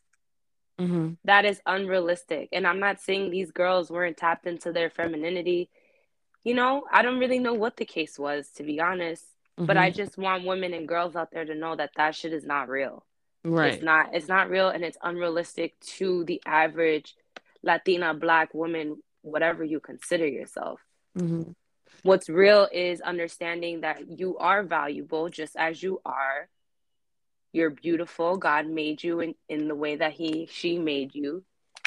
Mm-hmm. 0.79 1.13
That 1.25 1.45
is 1.45 1.61
unrealistic. 1.65 2.49
And 2.51 2.65
I'm 2.67 2.79
not 2.79 2.99
saying 2.99 3.29
these 3.29 3.51
girls 3.51 3.89
weren't 3.89 4.17
tapped 4.17 4.47
into 4.47 4.71
their 4.71 4.89
femininity. 4.89 5.69
You 6.43 6.55
know, 6.55 6.83
I 6.91 7.01
don't 7.01 7.19
really 7.19 7.39
know 7.39 7.53
what 7.53 7.77
the 7.77 7.85
case 7.85 8.19
was, 8.19 8.49
to 8.55 8.63
be 8.63 8.79
honest. 8.79 9.23
Mm-hmm. 9.57 9.65
But 9.65 9.77
I 9.77 9.89
mm-hmm. 9.89 9.97
just 9.97 10.17
want 10.17 10.45
women 10.45 10.73
and 10.73 10.87
girls 10.87 11.15
out 11.15 11.31
there 11.31 11.45
to 11.45 11.55
know 11.55 11.75
that 11.75 11.91
that 11.95 12.15
shit 12.15 12.33
is 12.33 12.43
not 12.43 12.69
real. 12.69 13.05
Right. 13.43 13.73
It's 13.73 13.83
not. 13.83 14.13
It's 14.13 14.27
not 14.27 14.49
real, 14.49 14.69
and 14.69 14.83
it's 14.83 14.97
unrealistic 15.03 15.79
to 15.97 16.23
the 16.23 16.41
average 16.45 17.15
Latina, 17.61 18.13
Black 18.13 18.53
woman, 18.53 19.01
whatever 19.21 19.63
you 19.63 19.79
consider 19.79 20.27
yourself. 20.27 20.79
Mm-hmm. 21.17 21.51
What's 22.01 22.27
real 22.27 22.67
is 22.71 22.99
understanding 23.01 23.81
that 23.81 24.19
you 24.19 24.37
are 24.37 24.63
valuable 24.63 25.29
just 25.29 25.55
as 25.55 25.81
you 25.81 26.01
are 26.05 26.49
you're 27.53 27.69
beautiful. 27.69 28.35
God 28.35 28.67
made 28.67 29.03
you 29.03 29.19
in, 29.21 29.35
in 29.47 29.67
the 29.67 29.75
way 29.75 29.95
that 29.95 30.11
he 30.13 30.47
she 30.51 30.79
made 30.79 31.15
you. 31.15 31.43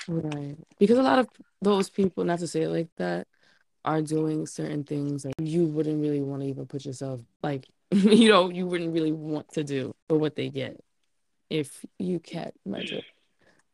Right. 0.08 0.56
Because 0.78 0.96
a 0.96 1.02
lot 1.02 1.18
of 1.18 1.28
those 1.60 1.90
people, 1.90 2.24
not 2.24 2.38
to 2.38 2.46
say 2.46 2.62
it 2.62 2.68
like 2.68 2.88
that, 2.96 3.26
are 3.84 4.00
doing 4.00 4.46
certain 4.46 4.84
things 4.84 5.24
that 5.24 5.34
you 5.40 5.64
wouldn't 5.64 6.00
really 6.00 6.20
want 6.20 6.42
to 6.42 6.48
even 6.48 6.66
put 6.66 6.84
yourself 6.84 7.20
like 7.42 7.66
you 7.90 8.30
know, 8.30 8.48
you 8.48 8.66
wouldn't 8.66 8.94
really 8.94 9.12
want 9.12 9.52
to 9.52 9.64
do 9.64 9.94
for 10.08 10.16
what 10.16 10.36
they 10.36 10.48
get 10.48 10.80
if 11.50 11.84
you 11.98 12.18
can't 12.18 12.54
measure. 12.64 13.02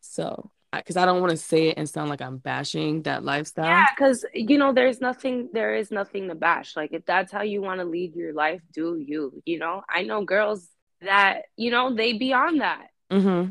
So 0.01 0.51
because 0.75 0.97
I 0.97 1.05
don't 1.05 1.21
want 1.21 1.31
to 1.31 1.37
say 1.37 1.69
it 1.69 1.79
and 1.79 1.89
sound 1.89 2.11
like 2.11 2.23
I'm 2.23 2.39
bashing 2.39 3.03
that 3.03 3.25
lifestyle. 3.25 3.67
Yeah, 3.67 3.87
because 3.95 4.25
you 4.33 4.59
know, 4.59 4.73
there's 4.73 5.01
nothing, 5.01 5.51
there 5.53 5.75
is 5.75 5.91
nothing 5.91 6.29
to 6.29 6.35
bash. 6.35 6.77
Like 6.77 6.93
if 6.93 7.05
that's 7.05 7.31
how 7.31 7.43
you 7.43 7.61
want 7.61 7.81
to 7.81 7.85
lead 7.85 8.15
your 8.15 8.33
life, 8.33 8.63
do 8.73 8.97
you? 8.97 9.43
You 9.45 9.59
know, 9.59 9.83
I 9.89 10.03
know 10.03 10.25
girls 10.25 10.69
that 11.03 11.43
you 11.57 11.71
know 11.71 11.95
they 11.95 12.13
beyond 12.13 12.61
that 12.61 12.89
mm-hmm. 13.11 13.51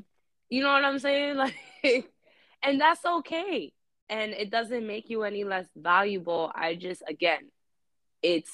you 0.49 0.63
know 0.63 0.71
what 0.71 0.85
i'm 0.85 0.99
saying 0.99 1.35
like 1.83 2.09
and 2.63 2.79
that's 2.79 3.03
okay 3.05 3.71
and 4.09 4.31
it 4.31 4.49
doesn't 4.49 4.87
make 4.87 5.09
you 5.09 5.23
any 5.23 5.43
less 5.43 5.67
valuable 5.75 6.51
i 6.55 6.75
just 6.75 7.03
again 7.07 7.49
it's 8.21 8.51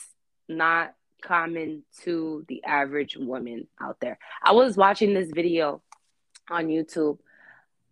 not 0.48 0.94
common 1.22 1.84
to 2.02 2.46
the 2.48 2.64
average 2.64 3.18
woman 3.18 3.68
out 3.82 3.98
there 4.00 4.18
i 4.44 4.52
was 4.52 4.78
watching 4.78 5.14
this 5.14 5.30
video 5.32 5.82
on 6.50 6.68
youtube 6.68 7.18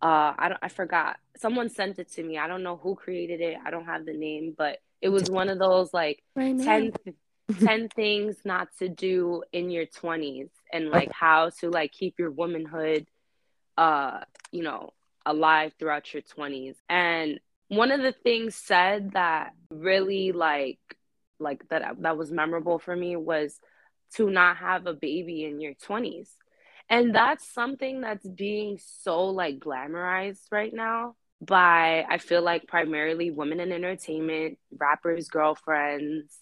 uh 0.02 0.32
i 0.38 0.48
don't 0.48 0.60
i 0.62 0.68
forgot. 0.68 1.16
Someone 1.36 1.68
sent 1.68 1.98
it 1.98 2.10
to 2.12 2.22
me. 2.22 2.38
I 2.38 2.48
don't 2.48 2.62
know 2.62 2.76
who 2.76 2.94
created 2.94 3.42
it. 3.42 3.58
I 3.64 3.70
don't 3.70 3.84
have 3.84 4.06
the 4.06 4.14
name 4.14 4.54
but 4.56 4.78
it 5.00 5.08
was 5.08 5.30
one 5.30 5.48
of 5.48 5.58
those 5.58 5.92
like 5.92 6.22
right 6.34 6.58
10 6.58 6.92
10 7.60 7.88
things 7.90 8.36
not 8.44 8.68
to 8.78 8.88
do 8.88 9.42
in 9.52 9.70
your 9.70 9.86
20s 9.86 10.48
and 10.72 10.90
like 10.90 11.12
how 11.12 11.50
to 11.60 11.70
like 11.70 11.92
keep 11.92 12.18
your 12.18 12.30
womanhood 12.30 13.06
uh 13.78 14.20
you 14.50 14.62
know 14.62 14.92
alive 15.24 15.72
throughout 15.78 16.12
your 16.12 16.22
20s 16.22 16.74
and 16.88 17.38
one 17.68 17.90
of 17.92 18.00
the 18.00 18.12
things 18.12 18.54
said 18.54 19.12
that 19.12 19.52
really 19.70 20.32
like 20.32 20.78
like 21.38 21.68
that 21.68 22.00
that 22.00 22.16
was 22.16 22.30
memorable 22.32 22.78
for 22.78 22.96
me 22.96 23.16
was 23.16 23.60
to 24.14 24.30
not 24.30 24.56
have 24.56 24.86
a 24.86 24.94
baby 24.94 25.44
in 25.44 25.60
your 25.60 25.74
20s 25.74 26.28
and 26.88 27.14
that's 27.14 27.52
something 27.52 28.00
that's 28.00 28.26
being 28.26 28.78
so 28.80 29.26
like 29.26 29.58
glamorized 29.58 30.42
right 30.50 30.72
now 30.72 31.14
by 31.40 32.04
i 32.08 32.18
feel 32.18 32.42
like 32.42 32.66
primarily 32.66 33.30
women 33.30 33.60
in 33.60 33.72
entertainment 33.72 34.58
rappers 34.78 35.28
girlfriends 35.28 36.38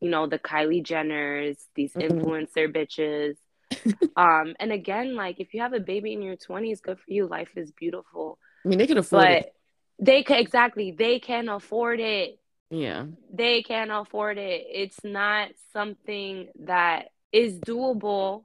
you 0.00 0.10
know, 0.10 0.26
the 0.26 0.38
Kylie 0.38 0.84
Jenners, 0.84 1.58
these 1.74 1.92
Mhm. 1.94 2.22
influencer 2.22 2.72
bitches. 2.72 3.36
um, 4.16 4.54
and 4.60 4.72
again, 4.72 5.14
like 5.16 5.40
if 5.40 5.54
you 5.54 5.60
have 5.60 5.72
a 5.72 5.80
baby 5.80 6.12
in 6.12 6.22
your 6.22 6.36
20s, 6.36 6.80
good 6.80 6.98
for 6.98 7.10
you. 7.10 7.26
Life 7.26 7.56
is 7.56 7.72
beautiful. 7.72 8.38
I 8.64 8.68
mean, 8.68 8.78
they 8.78 8.86
can 8.86 8.98
afford 8.98 9.24
But 9.24 9.38
it. 9.46 9.54
they 9.98 10.22
can 10.22 10.38
exactly, 10.38 10.92
they 10.92 11.18
can 11.18 11.48
afford 11.48 12.00
it. 12.00 12.38
Yeah. 12.70 13.06
They 13.32 13.62
can 13.62 13.90
afford 13.90 14.38
it. 14.38 14.66
It's 14.70 15.02
not 15.02 15.50
something 15.72 16.48
that 16.60 17.10
is 17.32 17.58
doable 17.58 18.44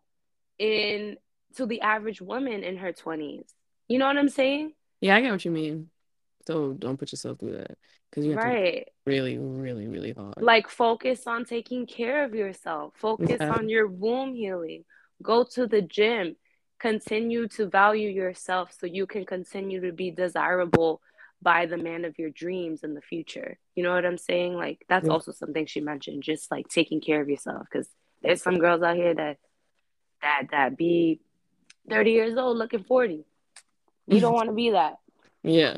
in 0.58 1.18
to 1.56 1.66
the 1.66 1.82
average 1.82 2.22
woman 2.22 2.64
in 2.64 2.78
her 2.78 2.94
20s. 2.94 3.54
You 3.88 4.00
know 4.00 4.08
what 4.08 4.18
I'm 4.18 4.30
saying? 4.30 4.74
Yeah, 5.02 5.16
I 5.16 5.22
get 5.22 5.32
what 5.32 5.44
you 5.46 5.52
mean. 5.52 5.90
So 6.48 6.74
don't 6.74 6.98
put 6.98 7.12
yourself 7.12 7.40
through 7.40 7.54
that 7.54 7.78
because 8.10 8.26
you 8.26 8.32
have 8.32 8.42
to 8.42 8.48
Right. 8.48 8.88
really, 9.06 9.38
really, 9.38 9.88
really 9.88 10.12
hard. 10.14 10.36
Like 10.42 10.70
focus 10.70 11.26
on 11.28 11.46
taking 11.46 11.86
care 11.86 12.24
of 12.24 12.34
yourself. 12.36 12.94
Focus 12.98 13.40
Yeah. 13.40 13.54
on 13.54 13.70
your 13.70 13.88
womb 13.88 14.34
healing. 14.34 14.86
Go 15.22 15.44
to 15.46 15.68
the 15.68 15.82
gym. 15.82 16.36
Continue 16.80 17.48
to 17.50 17.68
value 17.68 18.10
yourself 18.10 18.74
so 18.78 18.86
you 18.86 19.06
can 19.08 19.26
continue 19.26 19.80
to 19.82 19.94
be 19.94 20.12
desirable 20.12 21.02
by 21.42 21.66
the 21.66 21.78
man 21.78 22.04
of 22.04 22.18
your 22.20 22.30
dreams 22.30 22.84
in 22.84 22.94
the 22.94 23.02
future. 23.02 23.58
You 23.76 23.84
know 23.84 23.94
what 23.94 24.06
I'm 24.06 24.18
saying? 24.18 24.56
Like 24.56 24.84
that's 24.90 25.06
Yeah. 25.08 25.14
also 25.14 25.32
something 25.32 25.66
she 25.66 25.80
mentioned, 25.82 26.24
just 26.24 26.52
like 26.52 26.68
taking 26.68 27.00
care 27.00 27.22
of 27.22 27.30
yourself 27.30 27.68
cuz 27.70 27.90
there's 28.22 28.42
some 28.42 28.60
girls 28.60 28.82
out 28.82 28.96
here 28.96 29.14
that 29.14 29.38
that 30.22 30.48
that 30.52 30.78
be 30.78 31.20
30 31.90 32.12
years 32.12 32.38
old 32.38 32.58
looking 32.58 32.84
40. 32.84 33.26
You 34.08 34.20
don't 34.20 34.34
want 34.40 34.50
to 34.50 34.56
be 34.56 34.72
that. 34.72 34.98
Yeah. 35.44 35.78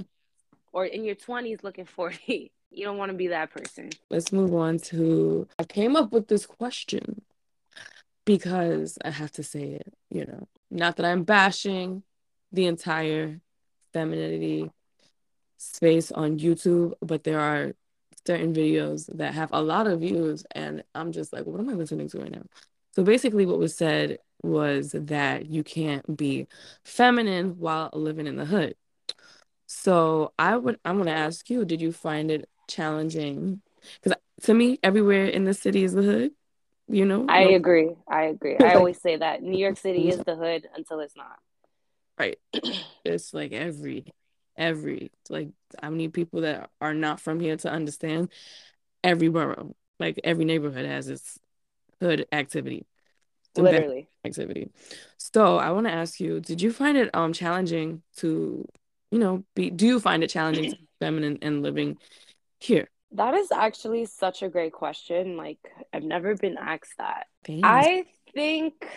Or 0.71 0.85
in 0.85 1.03
your 1.03 1.15
20s 1.15 1.63
looking 1.63 1.85
40. 1.85 2.51
You 2.71 2.83
don't 2.83 2.97
want 2.97 3.09
to 3.09 3.17
be 3.17 3.27
that 3.27 3.51
person. 3.51 3.89
Let's 4.09 4.33
move 4.33 4.53
on 4.53 4.79
to 4.79 5.47
I 5.57 5.63
came 5.63 5.95
up 5.95 6.11
with 6.11 6.27
this 6.27 6.45
question 6.45 7.21
because 8.25 8.97
I 9.05 9.11
have 9.11 9.31
to 9.33 9.43
say 9.43 9.63
it, 9.63 9.93
you 10.09 10.25
know. 10.25 10.49
Not 10.69 10.97
that 10.97 11.05
I'm 11.05 11.23
bashing 11.23 12.03
the 12.51 12.65
entire 12.65 13.39
femininity 13.93 14.69
space 15.57 16.11
on 16.11 16.37
YouTube, 16.37 16.93
but 17.01 17.23
there 17.23 17.39
are 17.39 17.73
certain 18.27 18.53
videos 18.53 19.05
that 19.17 19.33
have 19.33 19.51
a 19.53 19.61
lot 19.61 19.87
of 19.87 20.01
views 20.01 20.45
and 20.51 20.83
I'm 20.93 21.11
just 21.11 21.31
like, 21.31 21.45
what 21.45 21.59
am 21.59 21.69
I 21.69 21.73
listening 21.73 22.09
to 22.09 22.19
right 22.19 22.31
now? 22.31 22.43
So 22.93 23.03
basically 23.03 23.45
what 23.45 23.59
was 23.59 23.75
said 23.75 24.17
was 24.43 24.91
that 24.93 25.47
you 25.47 25.63
can't 25.63 26.17
be 26.17 26.47
feminine 26.83 27.57
while 27.59 27.89
living 27.93 28.27
in 28.27 28.35
the 28.35 28.45
hood. 28.45 28.75
So 29.67 30.33
I 30.37 30.55
would 30.55 30.79
I'm 30.85 30.97
gonna 30.97 31.11
ask 31.11 31.49
you, 31.49 31.65
did 31.65 31.81
you 31.81 31.91
find 31.91 32.29
it 32.31 32.49
challenging? 32.67 33.61
Because 34.01 34.17
to 34.43 34.53
me, 34.53 34.79
everywhere 34.83 35.25
in 35.25 35.45
the 35.45 35.53
city 35.53 35.83
is 35.83 35.93
the 35.93 36.03
hood, 36.03 36.31
you 36.87 37.05
know? 37.05 37.25
I 37.27 37.43
No- 37.43 37.55
agree. 37.55 37.95
I 38.07 38.23
agree. 38.23 38.57
I 38.57 38.75
always 38.75 38.99
say 38.99 39.17
that 39.17 39.41
New 39.41 39.57
York 39.57 39.77
City 39.77 40.09
is 40.09 40.19
the 40.23 40.35
hood 40.35 40.67
until 40.75 40.99
it's 40.99 41.15
not. 41.15 41.39
Right. 42.17 42.37
It's 43.03 43.33
like 43.33 43.51
every, 43.51 44.05
every, 44.57 45.11
like, 45.29 45.49
I 45.81 45.89
need 45.89 46.13
people 46.13 46.41
that 46.41 46.69
are 46.81 46.93
not 46.93 47.19
from 47.19 47.39
here 47.39 47.57
to 47.57 47.71
understand 47.71 48.29
every 49.03 49.27
borough, 49.27 49.75
like 49.99 50.19
every 50.23 50.45
neighborhood 50.45 50.85
has 50.85 51.07
its 51.09 51.39
hood 51.99 52.25
activity, 52.31 52.85
Literally. 53.63 54.07
activity. 54.25 54.71
So 55.17 55.57
I 55.57 55.71
want 55.71 55.87
to 55.87 55.93
ask 55.93 56.19
you, 56.19 56.39
did 56.39 56.61
you 56.61 56.71
find 56.71 56.97
it 56.97 57.09
um 57.13 57.33
challenging 57.33 58.01
to, 58.17 58.67
you 59.11 59.19
know, 59.19 59.43
be, 59.55 59.69
do 59.69 59.85
you 59.85 59.99
find 59.99 60.23
it 60.23 60.29
challenging 60.29 60.71
to 60.71 60.75
be 60.75 60.87
feminine 60.99 61.39
and 61.41 61.61
living 61.61 61.97
here? 62.59 62.89
That 63.11 63.33
is 63.33 63.51
actually 63.51 64.05
such 64.05 64.43
a 64.43 64.49
great 64.49 64.73
question. 64.73 65.37
Like 65.37 65.59
I've 65.93 66.03
never 66.03 66.35
been 66.35 66.57
asked 66.57 66.97
that. 66.97 67.27
Thanks. 67.45 67.61
I 67.63 68.05
think 68.33 68.87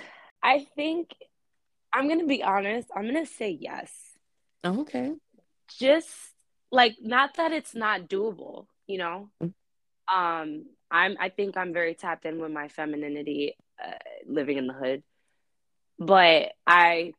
I 0.43 0.67
think 0.75 1.15
I'm 1.93 2.07
going 2.07 2.21
to 2.21 2.27
be 2.27 2.43
honest. 2.43 2.89
I'm 2.95 3.03
going 3.11 3.25
to 3.25 3.31
say 3.31 3.57
yes. 3.61 3.93
Oh, 4.65 4.81
okay. 4.81 5.13
Just 5.79 6.09
like 6.71 6.97
not 7.01 7.35
that 7.37 7.53
it's 7.53 7.75
not 7.75 8.09
doable, 8.09 8.67
you 8.87 8.99
know. 8.99 9.31
Mm. 9.43 9.53
Um 10.13 10.65
I'm 10.91 11.17
I 11.21 11.29
think 11.29 11.57
I'm 11.57 11.73
very 11.73 11.95
tapped 11.95 12.25
in 12.25 12.41
with 12.41 12.51
my 12.51 12.69
femininity 12.69 13.55
uh, 13.85 13.93
living 14.27 14.59
in 14.59 14.67
the 14.67 14.73
hood. 14.75 15.03
But 15.99 16.53
I 16.67 17.15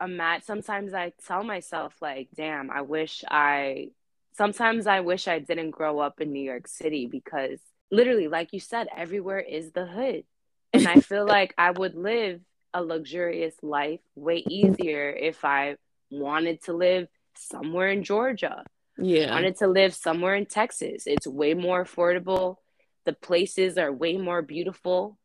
I'm 0.00 0.16
mad 0.16 0.44
sometimes 0.44 0.94
I 0.94 1.12
tell 1.26 1.42
myself 1.42 1.94
like, 2.00 2.28
damn, 2.36 2.70
I 2.70 2.82
wish 2.82 3.24
I 3.28 3.90
sometimes 4.32 4.86
I 4.86 5.00
wish 5.00 5.26
I 5.28 5.38
didn't 5.40 5.72
grow 5.72 5.98
up 5.98 6.20
in 6.20 6.32
New 6.32 6.42
York 6.42 6.68
City 6.68 7.06
because 7.06 7.60
literally 7.90 8.28
like 8.28 8.52
you 8.52 8.60
said 8.60 8.88
everywhere 8.96 9.40
is 9.40 9.72
the 9.72 9.86
hood. 9.86 10.24
And 10.72 10.86
I 10.86 10.98
feel 10.98 11.24
like 11.26 11.54
I 11.58 11.70
would 11.72 11.94
live 11.94 12.40
a 12.74 12.82
luxurious 12.82 13.54
life 13.62 14.00
way 14.14 14.36
easier 14.48 15.10
if 15.10 15.44
I 15.44 15.76
wanted 16.10 16.62
to 16.64 16.72
live 16.74 17.08
somewhere 17.34 17.88
in 17.90 18.04
Georgia 18.04 18.66
Yeah. 18.98 19.30
wanted 19.30 19.56
to 19.58 19.66
live 19.68 19.94
somewhere 19.94 20.34
in 20.34 20.46
Texas. 20.46 21.04
It's 21.06 21.26
way 21.26 21.54
more 21.54 21.84
affordable. 21.84 22.56
The 23.04 23.12
places 23.12 23.78
are 23.78 23.92
way 23.92 24.16
more 24.16 24.42
beautiful, 24.42 25.17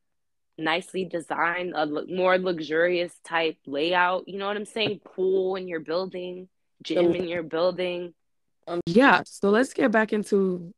nicely 0.58 1.06
designed, 1.06 1.74
a 1.76 1.86
more 2.08 2.38
luxurious 2.38 3.14
type 3.24 3.58
layout. 3.66 4.28
You 4.28 4.38
know 4.40 4.48
what 4.48 4.58
I'm 4.58 4.66
saying? 4.66 5.02
Pool 5.04 5.56
in 5.56 5.68
your 5.68 5.80
building, 5.80 6.48
gym 6.84 7.16
in 7.16 7.28
your 7.28 7.44
building. 7.44 8.14
Um, 8.68 8.82
yeah, 8.86 9.22
so 9.26 9.50
let's 9.50 9.74
get 9.74 9.92
back 9.92 10.14
into 10.14 10.74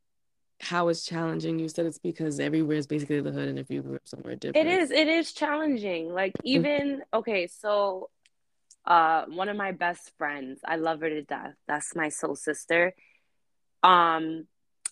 how 0.60 0.88
it's 0.88 1.04
challenging. 1.04 1.58
You 1.58 1.68
said 1.68 1.86
it's 1.86 1.98
because 1.98 2.40
everywhere 2.40 2.76
is 2.76 2.86
basically 2.86 3.20
the 3.20 3.30
hood, 3.30 3.48
and 3.48 3.58
if 3.58 3.70
you 3.70 3.82
grew 3.82 3.96
up 3.96 4.02
somewhere 4.06 4.36
different, 4.36 4.66
It 4.68 4.80
is 4.80 4.90
it 4.90 5.08
is 5.08 5.32
challenging. 5.32 6.12
Like 6.12 6.32
even 6.42 7.02
okay, 7.12 7.46
so 7.46 8.10
uh 8.86 9.24
one 9.26 9.48
of 9.48 9.56
my 9.56 9.72
best 9.72 10.12
friends, 10.16 10.60
I 10.64 10.76
love 10.76 11.00
her 11.00 11.10
to 11.10 11.22
death. 11.22 11.54
That's 11.68 11.94
my 11.94 12.08
soul 12.08 12.36
sister. 12.36 12.94
Um 13.82 14.46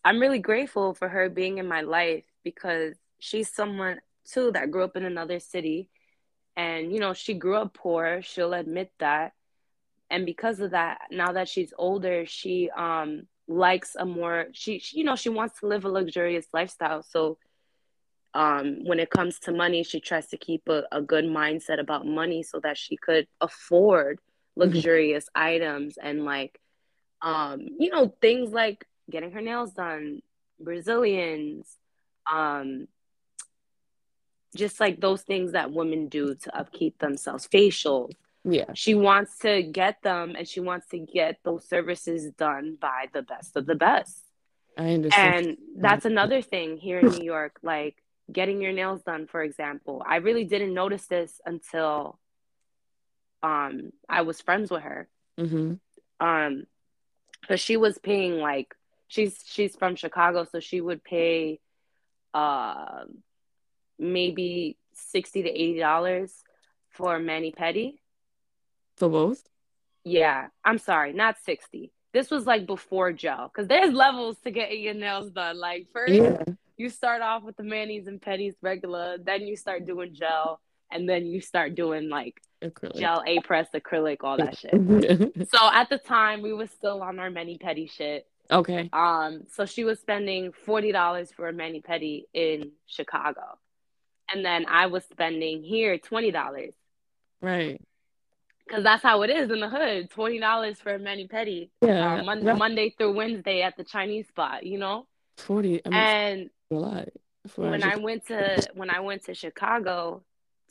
I'm 0.05 0.21
really 0.21 0.39
grateful 0.39 0.93
for 0.93 1.09
her 1.09 1.31
being 1.31 1.59
in 1.59 1.67
my 1.67 1.81
life 1.81 2.25
because 2.43 2.95
she's 3.19 3.51
someone 3.51 4.01
too 4.25 4.53
that 4.53 4.71
grew 4.71 4.85
up 4.85 4.97
in 4.97 5.05
another 5.05 5.41
city 5.41 5.89
and 6.57 6.93
you 6.93 7.01
know, 7.01 7.15
she 7.15 7.35
grew 7.35 7.57
up 7.57 7.75
poor, 7.75 8.23
she'll 8.23 8.55
admit 8.55 8.93
that. 9.01 9.33
And 10.11 10.25
because 10.25 10.61
of 10.61 10.71
that, 10.73 10.99
now 11.11 11.33
that 11.33 11.49
she's 11.49 11.73
older, 11.77 12.27
she 12.27 12.71
um 12.71 13.27
likes 13.47 13.95
a 13.97 14.07
more 14.07 14.47
she, 14.53 14.79
she 14.79 14.99
you 14.99 15.05
know, 15.05 15.17
she 15.17 15.29
wants 15.29 15.61
to 15.61 15.67
live 15.67 15.85
a 15.85 15.89
luxurious 15.89 16.47
lifestyle. 16.53 17.03
So 17.03 17.39
um, 18.33 18.85
when 18.85 18.99
it 18.99 19.11
comes 19.11 19.39
to 19.41 19.53
money, 19.53 19.85
she 19.85 20.01
tries 20.01 20.27
to 20.29 20.37
keep 20.37 20.69
a, 20.69 20.83
a 20.91 21.01
good 21.01 21.25
mindset 21.25 21.79
about 21.79 22.05
money 22.05 22.43
so 22.43 22.59
that 22.61 22.77
she 22.77 22.97
could 22.97 23.29
afford 23.41 24.19
luxurious 24.57 25.29
items 25.35 25.97
and 26.01 26.25
like 26.25 26.61
um, 27.23 27.61
you 27.79 27.91
know, 27.91 28.15
things 28.21 28.53
like 28.53 28.87
getting 29.11 29.33
her 29.33 29.41
nails 29.41 29.73
done, 29.73 30.21
Brazilians, 30.61 31.67
um, 32.31 32.87
just 34.57 34.81
like 34.81 35.01
those 35.01 35.23
things 35.23 35.53
that 35.53 35.73
women 35.73 36.09
do 36.09 36.35
to 36.35 36.57
upkeep 36.57 36.99
themselves, 36.99 37.49
facials. 37.49 38.13
yeah, 38.45 38.73
She 38.75 38.95
wants 38.95 39.39
to 39.39 39.63
get 39.63 40.03
them 40.03 40.35
and 40.37 40.47
she 40.49 40.61
wants 40.61 40.87
to 40.89 40.99
get 40.99 41.39
those 41.45 41.67
services 41.69 42.31
done 42.33 42.77
by 42.81 43.09
the 43.13 43.23
best 43.23 43.57
of 43.57 43.67
the 43.67 43.75
best. 43.75 44.25
I 44.77 44.93
understand. 44.95 45.47
And 45.47 45.59
that's 45.79 46.05
another 46.05 46.43
thing 46.43 46.77
here 46.77 46.99
in 47.01 47.07
New 47.07 47.25
York, 47.25 47.59
like 47.63 47.97
getting 48.33 48.61
your 48.61 48.73
nails 48.73 49.03
done, 49.03 49.27
for 49.27 49.43
example. 49.43 50.03
I 50.07 50.17
really 50.17 50.45
didn't 50.45 50.75
notice 50.75 51.07
this 51.07 51.41
until 51.45 52.19
um 53.43 53.93
I 54.09 54.23
was 54.23 54.41
friends 54.41 54.71
with 54.71 54.83
her. 54.83 55.09
hmm 55.39 55.75
Um 56.21 56.65
because 57.41 57.61
she 57.61 57.77
was 57.77 57.99
paying 57.99 58.39
like 58.39 58.75
she's 59.09 59.43
she's 59.45 59.77
from 59.77 59.97
Chicago, 59.97 60.45
so 60.51 60.61
she 60.61 60.81
would 60.81 61.05
pay 61.05 61.61
uh 62.33 63.05
maybe 63.99 64.77
sixty 64.93 65.43
to 65.43 65.49
eighty 65.51 65.79
dollars 65.79 66.33
for 66.91 67.19
mani 67.19 67.53
pedi. 67.53 67.99
For 68.97 69.09
both? 69.09 69.43
Yeah, 70.05 70.49
I'm 70.65 70.79
sorry, 70.79 71.13
not 71.13 71.37
60. 71.45 71.91
This 72.13 72.31
was 72.31 72.47
like 72.47 72.67
before 72.67 73.11
gel 73.13 73.49
because 73.53 73.67
there's 73.67 73.93
levels 73.93 74.37
to 74.45 74.51
getting 74.51 74.83
your 74.83 74.95
nails 74.95 75.31
done. 75.31 75.59
Like 75.59 75.89
first 75.93 76.13
Yeah. 76.13 76.45
you 76.77 76.89
start 76.91 77.23
off 77.23 77.43
with 77.43 77.57
the 77.57 77.63
manis 77.65 78.07
and 78.07 78.21
pedis 78.21 78.55
regular, 78.63 79.17
then 79.19 79.43
you 79.47 79.57
start 79.57 79.85
doing 79.87 80.15
gel, 80.15 80.61
and 80.93 81.09
then 81.09 81.27
you 81.27 81.41
start 81.41 81.75
doing 81.75 82.09
like 82.09 82.41
Acrylic. 82.63 82.97
gel, 82.97 83.23
A 83.27 83.41
press, 83.41 83.69
acrylic, 83.75 84.19
all 84.23 84.37
that 84.37 84.57
shit. 84.57 84.73
So 85.51 85.59
at 85.73 85.89
the 85.89 85.99
time 85.99 86.41
we 86.43 86.53
was 86.53 86.71
still 86.71 87.03
on 87.03 87.19
our 87.19 87.31
mani 87.31 87.59
pedi 87.59 87.91
shit. 87.91 88.29
okay. 88.51 88.89
Um, 88.93 89.43
so 89.53 89.65
she 89.67 89.83
was 89.85 89.99
spending 89.99 90.53
forty 90.53 90.93
dollars 90.93 91.33
for 91.33 91.49
a 91.49 91.53
mani 91.53 91.81
pedi 91.81 92.25
in 92.33 92.73
Chicago, 92.87 93.59
and 94.35 94.45
then 94.45 94.67
I 94.67 94.87
was 94.87 95.05
spending 95.05 95.63
here 95.63 95.97
twenty 95.99 96.31
dollars 96.31 96.75
Right. 97.41 97.81
because 98.67 98.83
that's 98.83 99.03
how 99.03 99.23
it 99.23 99.31
is 99.31 99.51
in 99.51 99.61
the 99.61 99.69
hood. 99.69 100.11
Twenty 100.11 100.41
dollars 100.41 100.81
for 100.81 100.95
a 100.95 100.99
mani 100.99 101.29
pedi, 101.29 101.71
Yeah. 101.81 102.15
uh, 102.21 102.25
mon- 102.25 102.45
that- 102.45 102.59
Monday 102.59 102.91
through 102.91 103.13
Wednesday 103.15 103.63
at 103.63 103.77
the 103.77 103.85
Chinese 103.85 104.27
spot, 104.29 104.65
you 104.65 104.79
know. 104.79 105.07
40. 105.37 105.81
I 105.85 105.89
mean, 105.89 105.99
And 105.99 106.51
a 106.71 106.75
lot. 106.75 107.09
When 107.57 107.83
I 107.83 107.97
went 107.97 108.27
to 108.29 108.67
when 108.75 108.91
I 108.91 109.01
went 109.01 109.25
to 109.25 109.35
Chicago 109.35 110.23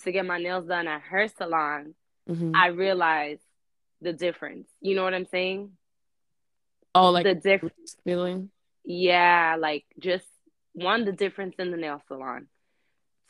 to 0.03 0.11
get 0.11 0.25
my 0.25 0.39
nails 0.39 0.65
done 0.67 0.87
at 0.87 1.01
her 1.01 1.27
salon, 1.27 1.93
mm-hmm. 2.29 2.55
I 2.55 2.67
realized 2.67 3.41
the 4.01 4.11
difference. 4.13 4.67
You 4.81 4.95
know 4.95 5.03
what 5.03 5.13
I'm 5.13 5.27
saying? 5.27 5.77
Oh, 6.95 7.11
like 7.11 7.25
the 7.25 7.35
difference 7.35 7.95
feeling. 8.03 8.49
Yeah, 8.83 9.55
like 9.59 9.85
just 9.99 10.25
one, 10.73 11.05
the 11.05 11.11
difference 11.11 11.55
in 11.59 11.69
the 11.71 11.77
nail 11.77 12.01
salon. 12.07 12.47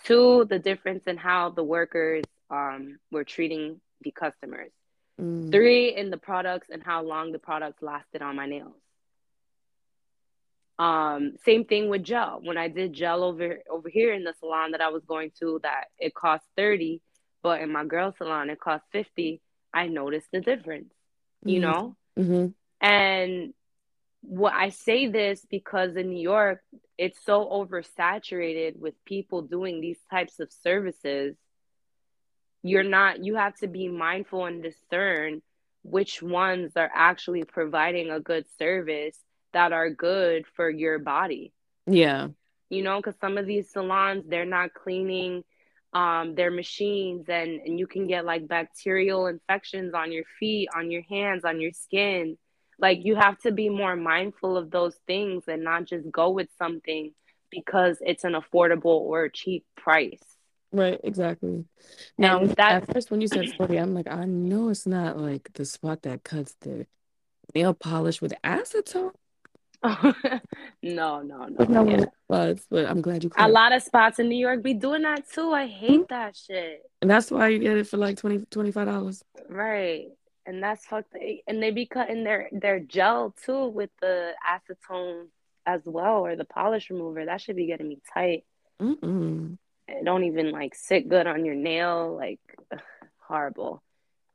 Two, 0.03 0.45
the 0.45 0.59
difference 0.59 1.03
in 1.07 1.17
how 1.17 1.49
the 1.49 1.63
workers 1.63 2.23
um 2.49 2.99
were 3.11 3.23
treating 3.23 3.79
the 4.01 4.11
customers. 4.11 4.71
Mm. 5.21 5.51
Three, 5.51 5.95
in 5.95 6.09
the 6.09 6.17
products 6.17 6.69
and 6.71 6.83
how 6.83 7.03
long 7.03 7.31
the 7.31 7.39
products 7.39 7.81
lasted 7.81 8.21
on 8.21 8.35
my 8.35 8.45
nails. 8.45 8.73
Um, 10.79 11.35
same 11.45 11.65
thing 11.65 11.89
with 11.89 12.03
gel. 12.03 12.39
When 12.43 12.57
I 12.57 12.67
did 12.67 12.93
gel 12.93 13.23
over 13.23 13.59
over 13.69 13.89
here 13.89 14.13
in 14.13 14.23
the 14.23 14.33
salon 14.39 14.71
that 14.71 14.81
I 14.81 14.89
was 14.89 15.03
going 15.05 15.31
to, 15.39 15.59
that 15.63 15.85
it 15.99 16.13
cost 16.13 16.43
30, 16.57 17.01
but 17.43 17.61
in 17.61 17.71
my 17.71 17.85
girl 17.85 18.13
salon 18.17 18.49
it 18.49 18.59
cost 18.59 18.83
50, 18.91 19.39
I 19.73 19.87
noticed 19.87 20.27
the 20.31 20.41
difference, 20.41 20.93
you 21.45 21.61
mm-hmm. 21.61 21.71
know? 21.71 21.95
Mm-hmm. 22.17 22.47
And 22.85 23.53
what 24.23 24.53
I 24.53 24.69
say 24.69 25.07
this 25.07 25.45
because 25.49 25.95
in 25.95 26.09
New 26.09 26.21
York, 26.21 26.61
it's 26.97 27.19
so 27.25 27.45
oversaturated 27.45 28.77
with 28.77 28.93
people 29.05 29.41
doing 29.41 29.81
these 29.81 29.99
types 30.09 30.39
of 30.39 30.51
services. 30.63 31.35
You're 32.63 32.83
not, 32.83 33.23
you 33.23 33.35
have 33.35 33.55
to 33.57 33.67
be 33.67 33.89
mindful 33.89 34.45
and 34.45 34.63
discern 34.63 35.41
which 35.83 36.21
ones 36.23 36.71
are 36.77 36.89
actually 36.93 37.43
providing 37.43 38.09
a 38.09 38.21
good 38.21 38.45
service 38.57 39.17
that 39.51 39.73
are 39.73 39.89
good 39.89 40.45
for 40.55 40.69
your 40.69 40.99
body. 40.99 41.51
Yeah. 41.85 42.29
You 42.69 42.81
know, 42.81 42.97
because 42.97 43.19
some 43.19 43.37
of 43.37 43.45
these 43.45 43.71
salons, 43.71 44.23
they're 44.27 44.45
not 44.45 44.73
cleaning 44.73 45.43
um, 45.91 46.33
their 46.35 46.49
machines 46.49 47.25
and, 47.27 47.59
and 47.59 47.77
you 47.77 47.85
can 47.85 48.07
get 48.07 48.25
like 48.25 48.47
bacterial 48.47 49.27
infections 49.27 49.93
on 49.93 50.13
your 50.13 50.23
feet, 50.39 50.69
on 50.73 50.89
your 50.89 51.03
hands, 51.09 51.43
on 51.43 51.59
your 51.59 51.73
skin 51.73 52.37
like 52.79 52.99
you 53.03 53.15
have 53.15 53.37
to 53.39 53.51
be 53.51 53.69
more 53.69 53.95
mindful 53.95 54.57
of 54.57 54.71
those 54.71 54.95
things 55.07 55.43
and 55.47 55.63
not 55.63 55.85
just 55.85 56.11
go 56.11 56.29
with 56.29 56.49
something 56.57 57.13
because 57.51 57.97
it's 58.01 58.23
an 58.23 58.33
affordable 58.33 58.85
or 58.85 59.29
cheap 59.29 59.65
price. 59.75 60.21
Right, 60.71 60.99
exactly. 61.03 61.65
Now, 62.17 62.45
that, 62.45 62.83
at 62.83 62.93
first, 62.93 63.11
when 63.11 63.21
you 63.21 63.27
said 63.27 63.47
spotty, 63.49 63.77
I'm 63.77 63.93
like, 63.93 64.09
I 64.09 64.25
know 64.25 64.69
it's 64.69 64.87
not 64.87 65.19
like 65.19 65.49
the 65.53 65.65
spot 65.65 66.01
that 66.01 66.23
cuts 66.23 66.55
the 66.61 66.87
nail 67.53 67.75
polish 67.75 68.21
with 68.21 68.33
acetone. 68.43 69.11
no, 69.83 71.21
no, 71.21 71.21
no. 71.21 71.89
Yeah. 71.89 71.97
it 71.97 72.09
was, 72.27 72.65
but 72.71 72.87
I'm 72.87 73.01
glad 73.01 73.23
you. 73.23 73.29
A 73.37 73.49
lot 73.49 73.71
of 73.71 73.83
spots 73.83 74.17
in 74.17 74.29
New 74.29 74.37
York 74.37 74.63
be 74.63 74.73
doing 74.73 75.03
that 75.03 75.29
too. 75.29 75.51
I 75.51 75.67
hate 75.67 75.91
mm-hmm. 75.91 76.03
that 76.09 76.35
shit. 76.35 76.81
And 77.01 77.11
that's 77.11 77.29
why 77.29 77.49
you 77.49 77.59
get 77.59 77.77
it 77.77 77.87
for 77.87 77.97
like 77.97 78.17
20 78.17 78.71
dollars. 78.71 79.23
Right 79.49 80.07
and 80.45 80.61
that's 80.61 80.85
fucked. 80.85 81.15
And 81.47 81.61
they 81.61 81.71
be 81.71 81.85
cutting 81.85 82.23
their 82.23 82.49
their 82.51 82.79
gel 82.79 83.35
too 83.45 83.67
with 83.67 83.89
the 84.01 84.31
acetone 84.47 85.27
as 85.65 85.81
well, 85.85 86.25
or 86.25 86.35
the 86.35 86.45
polish 86.45 86.89
remover. 86.89 87.25
That 87.25 87.41
should 87.41 87.55
be 87.55 87.67
getting 87.67 87.87
me 87.87 87.99
tight. 88.13 88.43
Mm-mm. 88.81 89.57
It 89.87 90.05
don't 90.05 90.23
even 90.23 90.51
like 90.51 90.75
sit 90.75 91.09
good 91.09 91.27
on 91.27 91.45
your 91.45 91.55
nail. 91.55 92.15
Like 92.15 92.39
ugh, 92.71 92.79
horrible. 93.19 93.81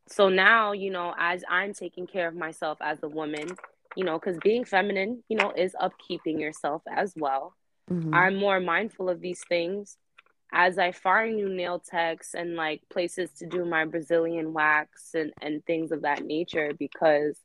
So 0.08 0.28
now 0.28 0.72
you 0.72 0.90
know, 0.90 1.14
as 1.18 1.44
I'm 1.48 1.74
taking 1.74 2.06
care 2.06 2.28
of 2.28 2.34
myself 2.34 2.78
as 2.80 3.02
a 3.02 3.08
woman, 3.08 3.48
you 3.96 4.04
know, 4.04 4.18
because 4.18 4.38
being 4.42 4.64
feminine, 4.64 5.22
you 5.28 5.36
know, 5.36 5.52
is 5.56 5.74
upkeeping 5.80 6.40
yourself 6.40 6.82
as 6.90 7.14
well. 7.16 7.54
Mm-hmm. 7.90 8.14
I'm 8.14 8.36
more 8.36 8.60
mindful 8.60 9.08
of 9.08 9.20
these 9.20 9.42
things 9.48 9.96
as 10.52 10.78
I 10.78 10.92
find 10.92 11.36
new 11.36 11.48
nail 11.48 11.78
techs 11.78 12.34
and 12.34 12.56
like 12.56 12.82
places 12.90 13.30
to 13.38 13.46
do 13.46 13.64
my 13.64 13.84
Brazilian 13.84 14.52
wax 14.52 15.14
and, 15.14 15.32
and 15.42 15.64
things 15.64 15.92
of 15.92 16.02
that 16.02 16.24
nature 16.24 16.72
because 16.78 17.38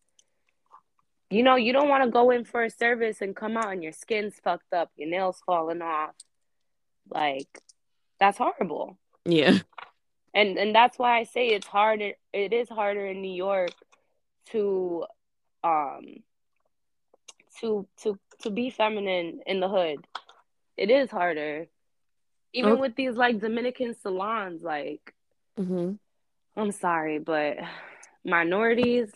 you 1.30 1.44
know 1.44 1.56
you 1.56 1.74
don't 1.74 1.90
want 1.90 2.04
to 2.04 2.12
go 2.12 2.30
in 2.32 2.46
for 2.46 2.64
a 2.64 2.70
service 2.70 3.22
and 3.22 3.36
come 3.36 3.58
out 3.58 3.72
and 3.72 3.84
your 3.84 3.92
skin's 3.92 4.36
fucked 4.44 4.74
up, 4.74 4.92
your 4.96 5.10
nails 5.10 5.42
falling 5.46 5.82
off. 5.82 6.16
Like 7.10 7.50
that's 8.20 8.38
horrible. 8.38 8.98
Yeah. 9.26 9.60
And 10.34 10.58
and 10.58 10.74
that's 10.74 10.98
why 10.98 11.20
I 11.20 11.24
say 11.24 11.50
it's 11.50 11.68
hard 11.68 12.02
it, 12.02 12.18
it 12.32 12.54
is 12.54 12.70
harder 12.70 13.06
in 13.06 13.22
New 13.22 13.34
York 13.34 13.72
to 14.52 15.06
um 15.64 16.24
to 17.60 17.86
to 18.02 18.18
to 18.42 18.50
be 18.50 18.70
feminine 18.70 19.42
in 19.46 19.60
the 19.60 19.68
hood. 19.68 20.08
It 20.78 20.90
is 20.90 21.12
harder 21.12 21.68
even 22.54 22.80
with 22.80 22.96
these 22.96 23.16
like 23.16 23.40
Dominican 23.40 23.96
salons, 24.02 24.62
like 24.62 25.14
mm-hmm. 25.60 25.94
I'm 26.56 26.72
sorry, 26.72 27.20
but 27.20 27.58
minorities, 28.24 29.12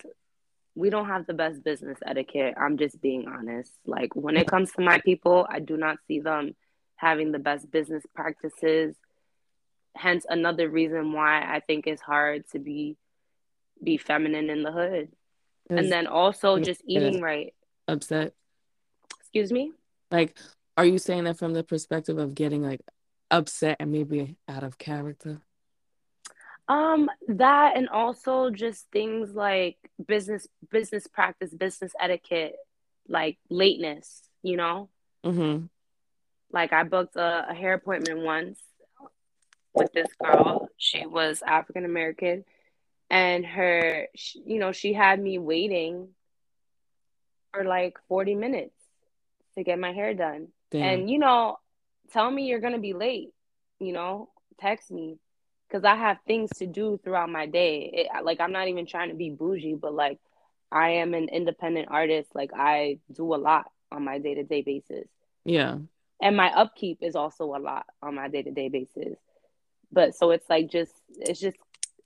we 0.76 0.90
don't 0.90 1.08
have 1.08 1.28
the 1.28 1.34
best 1.34 1.64
business 1.64 1.98
etiquette. 2.06 2.56
I'm 2.60 2.78
just 2.78 3.00
being 3.02 3.28
honest. 3.28 3.72
Like 3.86 4.16
when 4.16 4.38
it 4.38 4.48
comes 4.48 4.72
to 4.74 4.82
my 4.82 5.00
people, 5.00 5.48
I 5.50 5.60
do 5.60 5.78
not 5.78 5.98
see 6.08 6.20
them 6.20 6.56
having 6.96 7.32
the 7.32 7.40
best 7.40 7.70
business 7.72 8.04
practices. 8.16 8.96
Hence 9.96 10.26
another 10.30 10.70
reason 10.70 11.14
why 11.14 11.42
I 11.42 11.60
think 11.60 11.88
it's 11.88 12.02
hard 12.02 12.48
to 12.52 12.60
be 12.60 12.98
be 13.84 13.98
feminine 13.98 14.50
in 14.50 14.64
the 14.64 14.72
hood. 14.72 15.10
and 15.70 15.92
then 15.92 16.08
also 16.08 16.60
just 16.60 16.82
eating 16.88 17.22
right. 17.22 17.54
Upset. 17.88 18.34
Excuse 19.20 19.52
me? 19.52 19.74
Like 20.12 20.38
are 20.76 20.86
you 20.86 21.00
saying 21.00 21.26
that 21.26 21.38
from 21.38 21.54
the 21.54 21.64
perspective 21.64 22.18
of 22.18 22.36
getting 22.36 22.62
like 22.62 22.82
upset 23.32 23.78
and 23.80 23.92
maybe 23.92 24.38
out 24.48 24.64
of 24.64 24.78
character? 24.78 25.42
Um, 26.70 27.10
that 27.30 27.78
and 27.78 27.88
also 27.88 28.50
just 28.50 28.88
things 28.92 29.34
like 29.34 29.78
business 30.06 30.48
business 30.70 31.08
practice, 31.08 31.54
business 31.54 31.94
etiquette, 32.00 32.56
like 33.08 33.38
lateness, 33.50 34.24
you 34.44 34.58
know? 34.58 34.90
Mm-hmm. 35.26 35.66
Like 36.52 36.74
I 36.74 36.84
booked 36.84 37.16
a, 37.16 37.48
a 37.50 37.54
hair 37.54 37.74
appointment 37.74 38.20
once 38.20 38.60
with 39.74 39.94
this 39.94 40.08
girl. 40.22 40.70
She 40.78 41.06
was 41.06 41.42
African 41.46 41.86
American 41.86 42.44
and 43.10 43.46
her 43.46 44.08
she, 44.16 44.42
you 44.46 44.60
know, 44.60 44.72
she 44.72 44.94
had 44.94 45.22
me 45.22 45.38
waiting 45.40 46.10
for 47.54 47.64
like 47.64 47.98
40 48.10 48.36
minutes 48.36 48.76
to 49.56 49.64
get 49.64 49.80
my 49.80 49.94
hair 49.94 50.14
done. 50.14 50.50
Damn. 50.72 50.82
And 50.84 51.10
you 51.10 51.20
know, 51.20 51.60
tell 52.12 52.30
me 52.30 52.48
you're 52.48 52.60
gonna 52.60 52.80
be 52.80 52.94
late. 52.94 53.34
You 53.80 53.94
know, 53.94 54.30
text 54.60 54.92
me 54.92 55.20
because 55.68 55.84
I 55.84 55.96
have 55.96 56.18
things 56.26 56.50
to 56.58 56.66
do 56.66 57.00
throughout 57.04 57.30
my 57.30 57.46
day. 57.46 57.92
It, 57.94 58.24
like 58.24 58.40
I'm 58.40 58.52
not 58.52 58.68
even 58.68 58.86
trying 58.86 59.10
to 59.10 59.16
be 59.16 59.30
bougie, 59.30 59.76
but 59.76 59.94
like 59.94 60.20
I 60.72 60.90
am 60.92 61.14
an 61.14 61.30
independent 61.30 61.88
artist. 61.90 62.30
Like 62.34 62.52
I 62.56 63.00
do 63.12 63.34
a 63.34 63.38
lot 63.38 63.72
on 63.92 64.04
my 64.04 64.20
day 64.20 64.36
to 64.36 64.44
day 64.44 64.62
basis. 64.62 65.08
Yeah. 65.46 65.78
And 66.22 66.36
my 66.36 66.52
upkeep 66.52 67.00
is 67.02 67.16
also 67.16 67.56
a 67.56 67.60
lot 67.60 67.86
on 68.02 68.16
my 68.16 68.28
day 68.28 68.44
to 68.44 68.52
day 68.52 68.70
basis. 68.70 69.18
But 69.92 70.16
so 70.16 70.32
it's 70.32 70.50
like 70.50 70.70
just 70.70 70.94
it's 71.18 71.40
just 71.40 71.58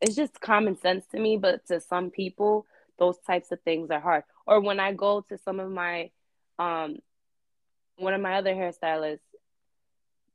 it's 0.02 0.16
just 0.16 0.42
common 0.42 0.78
sense 0.80 1.06
to 1.12 1.20
me, 1.20 1.38
but 1.38 1.66
to 1.68 1.80
some 1.80 2.10
people 2.10 2.66
those 3.00 3.18
types 3.26 3.52
of 3.52 3.60
things 3.62 3.90
are 3.90 4.00
hard. 4.00 4.24
Or 4.46 4.60
when 4.60 4.80
I 4.80 4.94
go 4.94 5.22
to 5.30 5.38
some 5.38 5.60
of 5.60 5.72
my 5.72 6.12
um 6.60 6.98
one 7.98 8.14
of 8.14 8.22
my 8.22 8.36
other 8.36 8.54
hairstylists, 8.54 9.20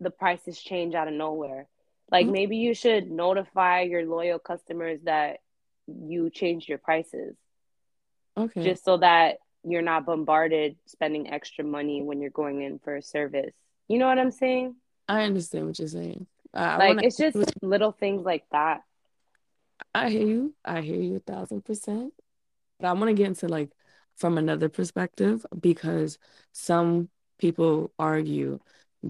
the 0.00 0.10
prices 0.10 0.60
change 0.60 0.94
out 0.94 1.08
of 1.08 1.14
nowhere. 1.14 1.66
Like 2.10 2.26
mm-hmm. 2.26 2.32
maybe 2.32 2.56
you 2.58 2.74
should 2.74 3.10
notify 3.10 3.82
your 3.82 4.06
loyal 4.06 4.38
customers 4.38 5.00
that 5.04 5.38
you 5.86 6.30
changed 6.30 6.68
your 6.68 6.78
prices. 6.78 7.36
Okay. 8.36 8.62
Just 8.62 8.84
so 8.84 8.98
that 8.98 9.38
you're 9.64 9.82
not 9.82 10.06
bombarded 10.06 10.76
spending 10.86 11.30
extra 11.30 11.64
money 11.64 12.02
when 12.02 12.20
you're 12.20 12.30
going 12.30 12.62
in 12.62 12.78
for 12.78 12.96
a 12.96 13.02
service. 13.02 13.54
You 13.88 13.98
know 13.98 14.06
what 14.06 14.18
I'm 14.18 14.30
saying? 14.30 14.76
I 15.08 15.22
understand 15.22 15.66
what 15.66 15.78
you're 15.78 15.88
saying. 15.88 16.26
I, 16.54 16.76
like 16.76 17.04
it's 17.04 17.16
just 17.16 17.36
little 17.62 17.92
things 17.92 18.24
like 18.24 18.44
that. 18.52 18.82
I 19.94 20.10
hear 20.10 20.26
you. 20.26 20.54
I 20.64 20.80
hear 20.80 21.00
you 21.00 21.16
a 21.16 21.20
thousand 21.20 21.64
percent. 21.64 22.12
But 22.78 22.88
I 22.88 22.92
want 22.92 23.08
to 23.08 23.14
get 23.14 23.26
into 23.26 23.48
like 23.48 23.70
from 24.16 24.38
another 24.38 24.68
perspective 24.68 25.44
because 25.58 26.18
some 26.52 27.08
people 27.38 27.92
argue 27.98 28.58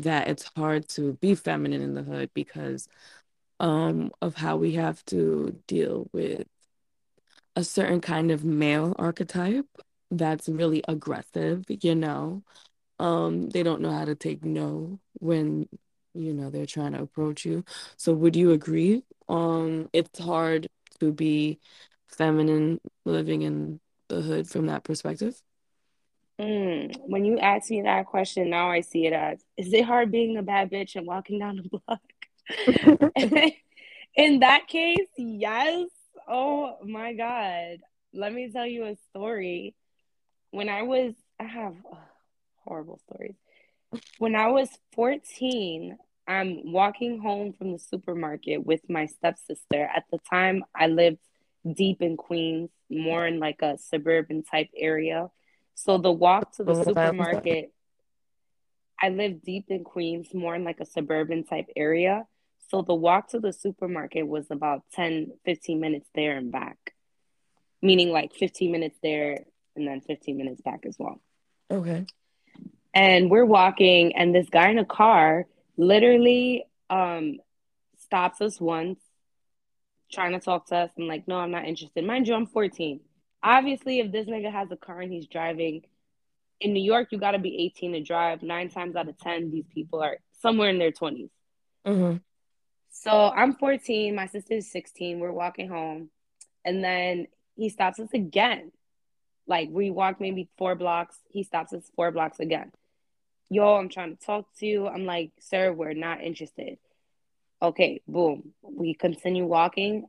that 0.03 0.29
it's 0.29 0.51
hard 0.57 0.89
to 0.91 1.15
be 1.15 1.35
feminine 1.35 1.83
in 1.83 1.95
the 1.95 2.03
hood 2.03 2.31
because 2.35 2.89
um 3.61 4.13
of 4.23 4.37
how 4.37 4.57
we 4.57 4.73
have 4.75 5.05
to 5.07 5.61
deal 5.69 6.09
with 6.13 6.47
a 7.55 7.65
certain 7.65 8.01
kind 8.01 8.31
of 8.31 8.45
male 8.45 8.95
archetype 8.99 9.67
that's 10.11 10.49
really 10.49 10.83
aggressive, 10.89 11.65
you 11.69 11.95
know. 11.95 12.43
Um 13.01 13.51
they 13.51 13.63
don't 13.65 13.83
know 13.83 13.93
how 13.93 14.07
to 14.07 14.15
take 14.17 14.45
no 14.45 15.01
when 15.21 15.69
you 16.15 16.35
know 16.35 16.51
they're 16.51 16.67
trying 16.67 16.93
to 16.95 17.03
approach 17.03 17.45
you. 17.47 17.65
So 17.99 18.15
would 18.15 18.37
you 18.37 18.53
agree? 18.53 19.05
Um 19.29 19.91
it's 19.95 20.21
hard 20.21 20.69
to 21.01 21.13
be 21.13 21.61
feminine 22.09 22.81
living 23.07 23.43
in 23.43 23.81
the 24.09 24.23
hood 24.23 24.49
from 24.49 24.67
that 24.69 24.85
perspective? 24.85 25.41
Mm, 26.41 26.95
when 27.07 27.25
you 27.25 27.39
ask 27.39 27.71
me 27.71 27.83
that 27.83 28.07
question, 28.07 28.51
now 28.51 28.71
I 28.71 28.81
see 28.81 29.07
it 29.07 29.13
as 29.13 29.39
is 29.57 29.73
it 29.73 29.85
hard 29.85 30.11
being 30.11 30.37
a 30.37 30.43
bad 30.43 30.71
bitch 30.71 30.97
and 30.97 31.07
walking 31.07 31.39
down 31.39 31.57
the 31.57 31.69
block? 31.69 32.01
In 34.17 34.41
that 34.41 34.67
case, 34.67 35.09
yes. 35.17 35.89
Oh 36.29 36.79
my 36.85 37.13
God. 37.15 37.79
Let 38.13 38.33
me 38.33 38.51
tell 38.51 38.67
you 38.67 38.85
a 38.85 38.97
story. 39.11 39.75
When 40.51 40.69
I 40.69 40.83
was, 40.83 41.15
I 41.39 41.45
have 41.45 41.75
uh, 41.91 41.97
horrible 42.65 42.99
stories. 43.09 43.35
When 44.19 44.35
I 44.35 44.49
was 44.49 44.69
14, 44.95 45.97
I'm 46.27 46.73
walking 46.73 47.21
home 47.21 47.53
from 47.53 47.73
the 47.73 47.79
supermarket 47.79 48.65
with 48.65 48.81
my 48.89 49.07
stepsister. 49.07 49.85
At 49.85 50.05
the 50.11 50.19
time, 50.31 50.65
I 50.75 50.89
lived 50.89 51.19
deep 51.71 52.03
in 52.03 52.17
Queens, 52.17 52.71
more 52.91 53.27
in 53.27 53.39
like 53.39 53.61
a 53.63 53.79
suburban 53.79 54.43
type 54.43 54.71
area. 54.77 55.29
So 55.77 55.99
the 55.99 56.11
walk 56.11 56.57
to 56.57 56.65
the 56.65 56.75
supermarket, 56.83 57.71
I 59.01 59.11
live 59.11 59.43
deep 59.43 59.67
in 59.69 59.85
Queens, 59.85 60.33
more 60.33 60.55
in 60.55 60.65
like 60.65 60.81
a 60.81 60.87
suburban 60.87 61.45
type 61.45 61.67
area. 61.77 62.25
So 62.71 62.83
the 62.83 62.95
walk 62.95 63.29
to 63.31 63.41
the 63.41 63.53
supermarket 63.53 64.27
was 64.27 64.47
about 64.51 64.83
10, 64.95 65.33
15 65.45 65.79
minutes 65.79 66.09
there 66.15 66.39
and 66.39 66.51
back, 66.51 66.95
meaning 67.83 68.11
like 68.11 68.35
15 68.35 68.73
minutes 68.73 68.99
there 69.03 69.45
and 69.77 69.87
then 69.87 70.01
15 70.01 70.37
minutes 70.37 70.63
back 70.63 70.81
as 70.87 70.97
well. 70.99 71.21
Okay. 71.71 72.07
And 72.95 73.31
we're 73.31 73.45
walking, 73.45 74.17
and 74.17 74.35
this 74.35 74.49
guy 74.49 74.71
in 74.71 74.79
a 74.79 74.85
car 74.87 75.45
literally 75.77 76.65
um, 76.89 77.37
stops 77.99 78.41
us 78.41 78.59
once, 78.59 78.99
trying 80.11 80.33
to 80.33 80.41
talk 80.41 80.69
to 80.69 80.77
us. 80.77 80.91
and 80.97 81.07
like, 81.07 81.29
no, 81.29 81.37
I'm 81.37 81.51
not 81.51 81.67
interested. 81.67 82.03
Mind 82.03 82.27
you, 82.27 82.35
I'm 82.35 82.47
14. 82.47 83.01
Obviously, 83.47 84.01
if 84.01 84.11
this 84.11 84.27
nigga 84.27 84.51
has 84.51 84.73
a 84.73 84.77
car 84.77 85.01
and 85.01 85.13
he's 85.13 85.29
driving, 85.29 85.85
in 86.61 86.73
New 86.73 86.83
York, 86.83 87.09
you 87.13 87.19
got 87.19 87.33
to 87.33 87.39
be 87.39 87.65
18 87.67 87.93
to 87.93 88.03
drive. 88.03 88.43
Nine 88.43 88.71
times 88.71 88.97
out 88.97 89.09
of 89.09 89.17
10, 89.19 89.51
these 89.51 89.67
people 89.73 90.03
are 90.03 90.19
somewhere 90.41 90.69
in 90.69 90.79
their 90.79 90.91
20s. 90.91 91.31
Mm-hmm. 91.87 92.17
So 92.91 93.11
I'm 93.11 93.55
14, 93.55 94.15
my 94.15 94.27
sister 94.27 94.55
is 94.55 94.73
16. 94.73 95.21
We're 95.21 95.31
walking 95.31 95.69
home, 95.69 96.11
and 96.65 96.83
then 96.83 97.29
he 97.55 97.69
stops 97.69 98.01
us 98.01 98.09
again. 98.15 98.73
Like 99.47 99.69
we 99.71 99.91
walk 99.91 100.21
maybe 100.21 100.49
four 100.59 100.75
blocks, 100.75 101.17
he 101.29 101.45
stops 101.45 101.73
us 101.73 101.85
four 101.95 102.11
blocks 102.11 102.41
again. 102.41 102.73
Yo, 103.49 103.77
I'm 103.77 103.89
trying 103.89 104.17
to 104.17 104.27
talk 104.27 104.47
to 104.59 104.67
you. 104.67 104.89
I'm 104.89 105.05
like, 105.05 105.31
sir, 105.39 105.73
we're 105.73 105.93
not 105.93 106.21
interested. 106.21 106.79
Okay, 107.63 108.03
boom. 108.09 108.55
We 108.63 108.95
continue 108.95 109.47
walking. 109.47 110.07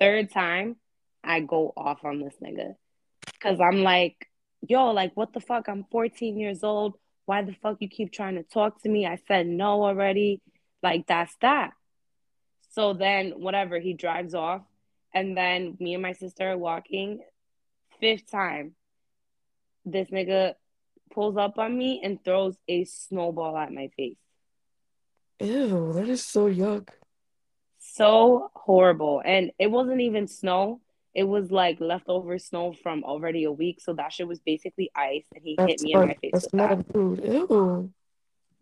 Third 0.00 0.32
time, 0.32 0.76
I 1.22 1.40
go 1.40 1.72
off 1.76 2.04
on 2.04 2.20
this 2.20 2.34
nigga. 2.42 2.74
Cause 3.40 3.58
I'm 3.60 3.82
like, 3.82 4.28
yo, 4.62 4.90
like, 4.90 5.12
what 5.16 5.32
the 5.32 5.40
fuck? 5.40 5.68
I'm 5.68 5.84
14 5.90 6.38
years 6.38 6.62
old. 6.62 6.96
Why 7.26 7.42
the 7.42 7.54
fuck 7.62 7.76
you 7.80 7.88
keep 7.88 8.12
trying 8.12 8.36
to 8.36 8.42
talk 8.42 8.82
to 8.82 8.88
me? 8.88 9.06
I 9.06 9.18
said 9.28 9.46
no 9.46 9.84
already. 9.84 10.40
Like, 10.82 11.06
that's 11.06 11.34
that. 11.40 11.70
So 12.72 12.92
then, 12.92 13.32
whatever, 13.36 13.78
he 13.78 13.94
drives 13.94 14.34
off. 14.34 14.62
And 15.14 15.36
then 15.36 15.76
me 15.80 15.94
and 15.94 16.02
my 16.02 16.12
sister 16.12 16.50
are 16.50 16.58
walking. 16.58 17.20
Fifth 18.00 18.30
time, 18.30 18.74
this 19.84 20.08
nigga 20.10 20.54
pulls 21.12 21.36
up 21.36 21.58
on 21.58 21.76
me 21.76 22.00
and 22.02 22.22
throws 22.24 22.56
a 22.68 22.84
snowball 22.84 23.56
at 23.56 23.72
my 23.72 23.90
face. 23.96 24.16
Ew, 25.40 25.92
that 25.94 26.08
is 26.08 26.24
so 26.24 26.48
yuck. 26.48 26.88
So 27.78 28.50
horrible. 28.54 29.22
And 29.24 29.50
it 29.58 29.70
wasn't 29.70 30.00
even 30.00 30.28
snow. 30.28 30.80
It 31.14 31.24
was 31.24 31.50
like 31.50 31.80
leftover 31.80 32.38
snow 32.38 32.72
from 32.72 33.02
already 33.04 33.44
a 33.44 33.52
week. 33.52 33.80
So 33.80 33.94
that 33.94 34.12
shit 34.12 34.28
was 34.28 34.38
basically 34.40 34.90
ice. 34.94 35.24
And 35.34 35.44
he 35.44 35.56
That's 35.56 35.72
hit 35.72 35.82
me 35.82 35.92
in 35.94 36.00
my 36.00 36.14
face 36.14 36.30
that's 36.32 36.44
with 36.44 36.54
not 36.54 36.76
that. 36.78 36.92
food. 36.92 37.20
Ew. 37.24 37.90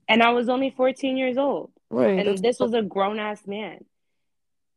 And 0.09 0.23
I 0.23 0.31
was 0.31 0.49
only 0.49 0.71
14 0.71 1.17
years 1.19 1.37
old. 1.37 1.71
Right. 1.91 2.27
And 2.27 2.39
this 2.39 2.59
was 2.59 2.73
a 2.73 2.83
grown 2.83 3.19
ass 3.19 3.47
man. 3.47 3.85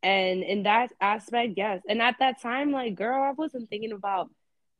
And 0.04 0.44
in 0.44 0.64
that 0.64 0.92
aspect, 1.00 1.54
yes. 1.56 1.82
And 1.88 2.02
at 2.02 2.16
that 2.20 2.42
time, 2.42 2.72
like, 2.72 2.96
girl, 2.96 3.22
I 3.22 3.32
wasn't 3.32 3.70
thinking 3.70 3.92
about 3.94 4.30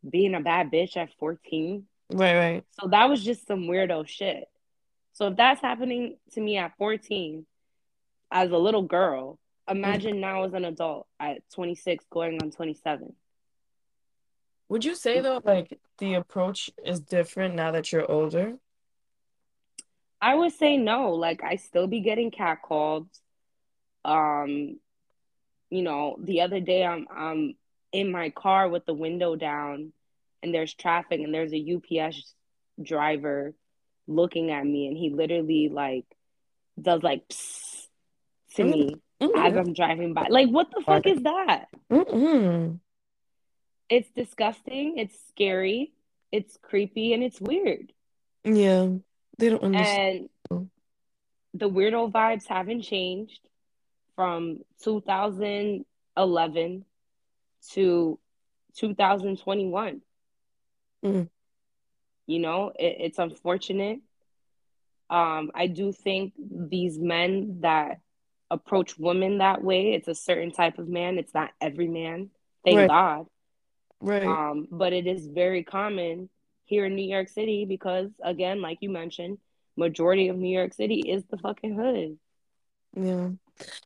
being 0.08 0.34
a 0.34 0.42
bad 0.42 0.72
bitch 0.72 0.98
at 0.98 1.14
14. 1.20 1.86
right, 2.12 2.36
right. 2.36 2.64
So 2.82 2.88
that 2.88 3.08
was 3.08 3.24
just 3.24 3.48
some 3.48 3.62
weirdo 3.64 4.08
shit. 4.08 4.46
So 5.14 5.28
if 5.28 5.38
that's 5.38 5.62
happening 5.62 6.18
to 6.34 6.42
me 6.42 6.58
at 6.58 6.76
14 6.78 7.46
as 8.32 8.52
a 8.52 8.58
little 8.58 8.82
girl, 8.82 9.38
imagine 9.70 10.20
now 10.20 10.44
as 10.44 10.54
an 10.54 10.66
adult 10.66 11.08
at 11.20 11.42
26 11.54 12.06
going 12.10 12.42
on 12.42 12.52
27. 12.52 13.14
Would 14.70 14.86
you 14.86 14.96
say 14.96 15.20
though, 15.20 15.42
like 15.44 15.80
the 15.98 16.14
approach 16.14 16.70
is 16.86 17.02
different 17.02 17.56
now 17.56 17.72
that 17.72 17.92
you're 17.92 18.10
older? 18.10 18.54
I 20.22 20.36
would 20.36 20.54
say 20.54 20.78
no. 20.78 21.12
Like 21.14 21.44
I 21.44 21.58
still 21.58 21.88
be 21.88 22.00
getting 22.00 22.32
catcalled. 22.32 23.08
Um, 24.06 24.80
you 25.70 25.82
know, 25.82 26.18
the 26.22 26.42
other 26.42 26.60
day 26.60 26.86
I'm 26.86 27.08
I'm 27.14 27.56
in 27.92 28.12
my 28.12 28.30
car 28.30 28.70
with 28.70 28.86
the 28.86 28.94
window 28.94 29.36
down 29.36 29.92
and 30.42 30.54
there's 30.54 30.74
traffic 30.74 31.20
and 31.20 31.34
there's 31.34 31.54
a 31.54 31.76
UPS 31.76 32.34
driver 32.82 33.54
looking 34.08 34.52
at 34.52 34.66
me 34.66 34.88
and 34.88 34.98
he 34.98 35.10
literally 35.10 35.70
like 35.70 36.06
does 36.82 37.04
like 37.04 37.28
psst 37.28 37.88
to 38.56 38.64
me 38.64 38.96
as 39.22 39.30
Mm-mm. 39.30 39.58
I'm 39.58 39.74
driving 39.74 40.14
by. 40.14 40.28
Like 40.30 40.50
what 40.50 40.72
the 40.72 40.82
fuck 40.82 41.06
is 41.06 41.22
that? 41.24 41.66
Mm-mm. 41.92 42.80
It's 43.90 44.10
disgusting, 44.12 44.98
it's 44.98 45.16
scary, 45.30 45.94
it's 46.32 46.58
creepy 46.62 47.14
and 47.14 47.24
it's 47.24 47.42
weird. 47.42 47.92
Yeah, 48.44 48.88
they 49.38 49.50
don't 49.50 49.64
understand. 49.64 50.30
And 50.50 50.70
the 51.54 51.70
weirdo 51.70 52.12
vibes 52.12 52.48
haven't 52.48 52.84
changed 52.84 53.42
from 54.16 54.60
2011 54.84 56.86
to 57.74 58.20
2021. 58.78 60.02
Mm. 61.04 61.30
You 62.28 62.40
know, 62.40 62.72
it, 62.80 62.96
it's 63.00 63.20
unfortunate. 63.20 64.00
Um, 65.10 65.52
I 65.54 65.68
do 65.68 65.92
think 65.92 66.34
these 66.38 66.98
men 66.98 67.58
that 67.62 68.00
approach 68.52 69.00
women 69.00 69.40
that 69.40 69.64
way, 69.64 69.94
it's 69.94 70.08
a 70.08 70.16
certain 70.16 70.52
type 70.52 70.78
of 70.78 70.88
man. 70.88 71.18
It's 71.18 71.34
not 71.34 71.52
every 71.60 71.88
man, 71.88 72.30
thank 72.64 72.78
Right, 72.78 72.90
God. 72.90 73.26
right. 74.02 74.24
Um, 74.24 74.68
but 74.70 74.94
it 74.94 75.08
is 75.08 75.26
very 75.26 75.64
common 75.64 76.30
here 76.66 76.86
in 76.86 76.96
New 76.96 77.10
York 77.10 77.30
City 77.30 77.66
because, 77.66 78.10
again, 78.24 78.62
like 78.62 78.80
you 78.82 78.90
mentioned, 78.90 79.40
majority 79.76 80.28
of 80.28 80.38
New 80.38 80.56
York 80.56 80.74
City 80.74 81.00
is 81.00 81.24
the 81.26 81.38
fucking 81.38 81.76
hood. 81.76 82.18
Yeah. 82.96 83.30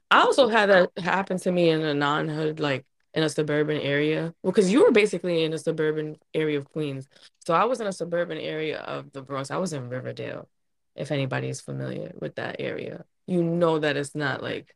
I 0.09 0.21
also 0.21 0.47
had 0.47 0.69
that 0.69 0.91
happen 0.97 1.37
to 1.39 1.51
me 1.51 1.69
in 1.69 1.81
a 1.81 1.93
non-hood, 1.93 2.59
like 2.59 2.85
in 3.13 3.23
a 3.23 3.29
suburban 3.29 3.79
area. 3.79 4.33
Well, 4.41 4.51
because 4.51 4.71
you 4.71 4.83
were 4.83 4.91
basically 4.91 5.43
in 5.43 5.53
a 5.53 5.57
suburban 5.57 6.17
area 6.33 6.57
of 6.57 6.69
Queens. 6.71 7.07
So 7.45 7.53
I 7.53 7.65
was 7.65 7.79
in 7.79 7.87
a 7.87 7.93
suburban 7.93 8.37
area 8.37 8.79
of 8.79 9.11
the 9.11 9.21
Bronx. 9.21 9.51
I 9.51 9.57
was 9.57 9.73
in 9.73 9.89
Riverdale, 9.89 10.49
if 10.95 11.11
anybody 11.11 11.49
is 11.49 11.61
familiar 11.61 12.13
with 12.19 12.35
that 12.35 12.57
area. 12.59 13.05
You 13.27 13.43
know 13.43 13.79
that 13.79 13.97
it's 13.97 14.15
not 14.15 14.43
like 14.43 14.75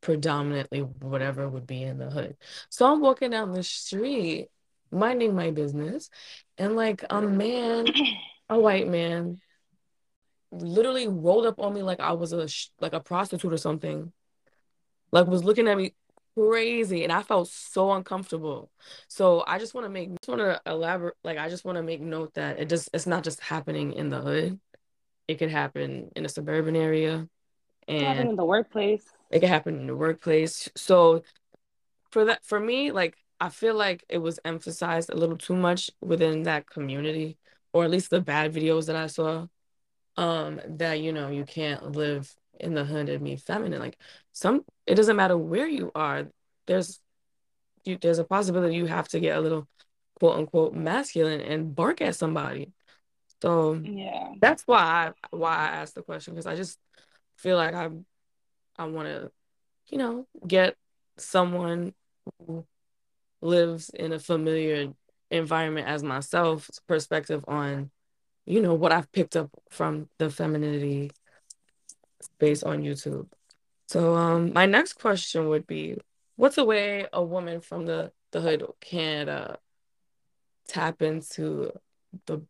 predominantly 0.00 0.80
whatever 0.80 1.48
would 1.48 1.66
be 1.66 1.82
in 1.82 1.98
the 1.98 2.10
hood. 2.10 2.36
So 2.70 2.90
I'm 2.90 3.00
walking 3.00 3.30
down 3.30 3.52
the 3.52 3.62
street, 3.62 4.48
minding 4.90 5.34
my 5.34 5.50
business, 5.50 6.10
and 6.58 6.76
like 6.76 7.04
a 7.10 7.20
man, 7.20 7.86
a 8.48 8.58
white 8.58 8.86
man, 8.86 9.40
literally 10.52 11.08
rolled 11.08 11.46
up 11.46 11.58
on 11.58 11.74
me 11.74 11.82
like 11.82 12.00
I 12.00 12.12
was 12.12 12.32
a 12.32 12.48
like 12.80 12.92
a 12.92 13.00
prostitute 13.00 13.52
or 13.52 13.58
something. 13.58 14.12
Like 15.12 15.26
was 15.26 15.44
looking 15.44 15.68
at 15.68 15.76
me 15.76 15.94
crazy, 16.36 17.02
and 17.04 17.12
I 17.12 17.22
felt 17.22 17.48
so 17.48 17.92
uncomfortable. 17.92 18.70
So 19.08 19.44
I 19.46 19.58
just 19.58 19.74
want 19.74 19.86
to 19.86 19.90
make, 19.90 20.10
just 20.10 20.28
want 20.28 20.40
to 20.40 20.60
elaborate, 20.66 21.14
like 21.24 21.38
I 21.38 21.48
just 21.48 21.64
want 21.64 21.76
to 21.76 21.82
make 21.82 22.00
note 22.00 22.34
that 22.34 22.58
it 22.58 22.68
just 22.68 22.90
it's 22.92 23.06
not 23.06 23.24
just 23.24 23.40
happening 23.40 23.92
in 23.92 24.08
the 24.08 24.20
hood. 24.20 24.60
It 25.28 25.38
could 25.38 25.50
happen 25.50 26.10
in 26.14 26.24
a 26.24 26.28
suburban 26.28 26.76
area, 26.76 27.28
and 27.88 28.30
in 28.30 28.36
the 28.36 28.44
workplace. 28.44 29.04
it 29.30 29.40
could 29.40 29.48
happen 29.48 29.78
in 29.80 29.86
the 29.86 29.96
workplace. 29.96 30.68
So 30.76 31.22
for 32.10 32.24
that 32.26 32.44
for 32.44 32.58
me 32.58 32.92
like 32.92 33.16
i 33.40 33.48
feel 33.48 33.74
like 33.74 34.04
it 34.08 34.18
was 34.18 34.38
emphasized 34.44 35.10
a 35.10 35.16
little 35.16 35.36
too 35.36 35.54
much 35.56 35.90
within 36.00 36.44
that 36.44 36.68
community 36.68 37.36
or 37.72 37.84
at 37.84 37.90
least 37.90 38.10
the 38.10 38.20
bad 38.20 38.54
videos 38.54 38.86
that 38.86 38.96
i 38.96 39.06
saw 39.06 39.46
um 40.16 40.60
that 40.68 41.00
you 41.00 41.12
know 41.12 41.28
you 41.28 41.44
can't 41.44 41.92
live 41.92 42.32
in 42.60 42.74
the 42.74 42.84
hood 42.84 43.08
and 43.08 43.24
be 43.24 43.36
feminine 43.36 43.80
like 43.80 43.98
some 44.32 44.64
it 44.86 44.94
doesn't 44.94 45.16
matter 45.16 45.36
where 45.36 45.68
you 45.68 45.90
are 45.94 46.28
there's 46.66 47.00
you, 47.84 47.98
there's 48.00 48.18
a 48.18 48.24
possibility 48.24 48.74
you 48.76 48.86
have 48.86 49.08
to 49.08 49.20
get 49.20 49.36
a 49.36 49.40
little 49.40 49.68
quote 50.18 50.38
unquote 50.38 50.74
masculine 50.74 51.40
and 51.40 51.74
bark 51.74 52.00
at 52.00 52.16
somebody 52.16 52.72
so 53.42 53.74
Yeah. 53.84 54.32
that's 54.40 54.62
why 54.66 54.78
I 54.78 55.12
why 55.36 55.50
I 55.54 55.66
asked 55.82 55.94
the 55.94 56.02
question 56.02 56.34
because 56.34 56.46
I 56.46 56.56
just 56.56 56.78
feel 57.36 57.56
like 57.56 57.74
I 57.74 57.90
I 58.76 58.84
want 58.84 59.08
to 59.08 59.30
you 59.88 59.98
know 59.98 60.26
get 60.46 60.76
someone 61.16 61.94
who 62.38 62.66
lives 63.40 63.90
in 63.90 64.12
a 64.12 64.18
familiar 64.18 64.92
environment 65.30 65.88
as 65.88 66.02
myself 66.02 66.68
perspective 66.86 67.44
on 67.48 67.90
you 68.46 68.62
know, 68.62 68.74
what 68.74 68.92
I've 68.92 69.10
picked 69.12 69.36
up 69.36 69.50
from 69.70 70.08
the 70.18 70.30
femininity 70.30 71.10
space 72.22 72.62
on 72.62 72.82
YouTube. 72.82 73.28
So 73.88 74.14
um 74.14 74.52
my 74.52 74.66
next 74.66 74.94
question 74.94 75.48
would 75.48 75.66
be 75.66 75.98
what's 76.36 76.58
a 76.58 76.64
way 76.64 77.06
a 77.12 77.22
woman 77.22 77.60
from 77.60 77.86
the 77.86 78.12
the 78.30 78.40
hood 78.40 78.64
can 78.80 79.28
uh, 79.28 79.56
tap 80.68 81.02
into 81.02 81.72
the 82.26 82.42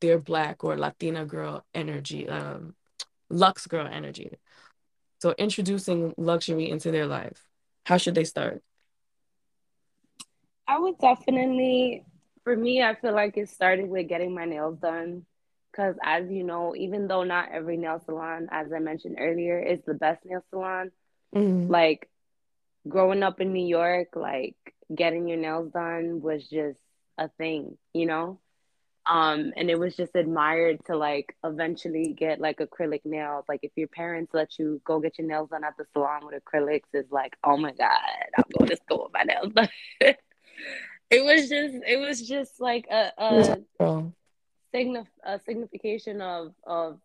their 0.00 0.18
black 0.18 0.62
or 0.62 0.76
Latina 0.76 1.24
girl 1.24 1.64
energy, 1.74 2.28
um 2.28 2.74
Lux 3.30 3.66
girl 3.66 3.86
energy. 3.86 4.30
So 5.20 5.34
introducing 5.38 6.14
luxury 6.16 6.68
into 6.70 6.90
their 6.90 7.06
life. 7.06 7.46
How 7.86 7.96
should 7.98 8.14
they 8.14 8.24
start? 8.24 8.62
I 10.68 10.78
would 10.78 10.98
definitely, 10.98 12.04
for 12.44 12.56
me, 12.56 12.82
I 12.82 12.94
feel 12.94 13.12
like 13.14 13.36
it 13.36 13.48
started 13.48 13.88
with 13.88 14.08
getting 14.08 14.34
my 14.34 14.44
nails 14.44 14.78
done. 14.78 15.24
Because 15.72 15.96
as 16.02 16.30
you 16.30 16.42
know, 16.44 16.74
even 16.76 17.06
though 17.08 17.24
not 17.24 17.50
every 17.52 17.76
nail 17.76 18.00
salon, 18.04 18.48
as 18.50 18.72
I 18.72 18.78
mentioned 18.78 19.16
earlier, 19.20 19.58
is 19.60 19.80
the 19.84 19.94
best 19.94 20.24
nail 20.24 20.42
salon, 20.50 20.90
Mm-hmm. 21.34 21.72
like 21.72 22.08
growing 22.88 23.22
up 23.22 23.40
in 23.40 23.52
New 23.52 23.66
York, 23.66 24.08
like 24.16 24.56
getting 24.94 25.28
your 25.28 25.38
nails 25.38 25.72
done 25.72 26.20
was 26.20 26.48
just 26.48 26.80
a 27.18 27.28
thing, 27.28 27.76
you 27.92 28.06
know? 28.06 28.38
Um, 29.08 29.52
and 29.56 29.70
it 29.70 29.78
was 29.78 29.94
just 29.96 30.14
admired 30.16 30.84
to 30.86 30.96
like 30.96 31.36
eventually 31.44 32.12
get 32.12 32.40
like 32.40 32.58
acrylic 32.58 33.04
nails. 33.04 33.44
Like 33.48 33.60
if 33.62 33.70
your 33.76 33.88
parents 33.88 34.32
let 34.34 34.58
you 34.58 34.80
go 34.84 34.98
get 35.00 35.18
your 35.18 35.28
nails 35.28 35.50
done 35.50 35.64
at 35.64 35.76
the 35.76 35.84
salon 35.92 36.26
with 36.26 36.42
acrylics, 36.44 36.88
is 36.92 37.10
like, 37.10 37.36
oh 37.44 37.56
my 37.56 37.72
God, 37.72 37.90
I'm 38.36 38.44
going 38.58 38.70
to 38.70 38.76
school 38.76 39.04
with 39.04 39.12
my 39.12 39.22
nails 39.22 39.52
it 41.10 41.24
was 41.24 41.48
just 41.48 41.76
it 41.86 41.98
was 41.98 42.26
just 42.26 42.60
like 42.60 42.86
a 42.90 43.12
a, 43.18 43.58
signif- 44.74 45.06
a 45.24 45.38
signification 45.46 46.20
of 46.20 46.52
of 46.66 46.98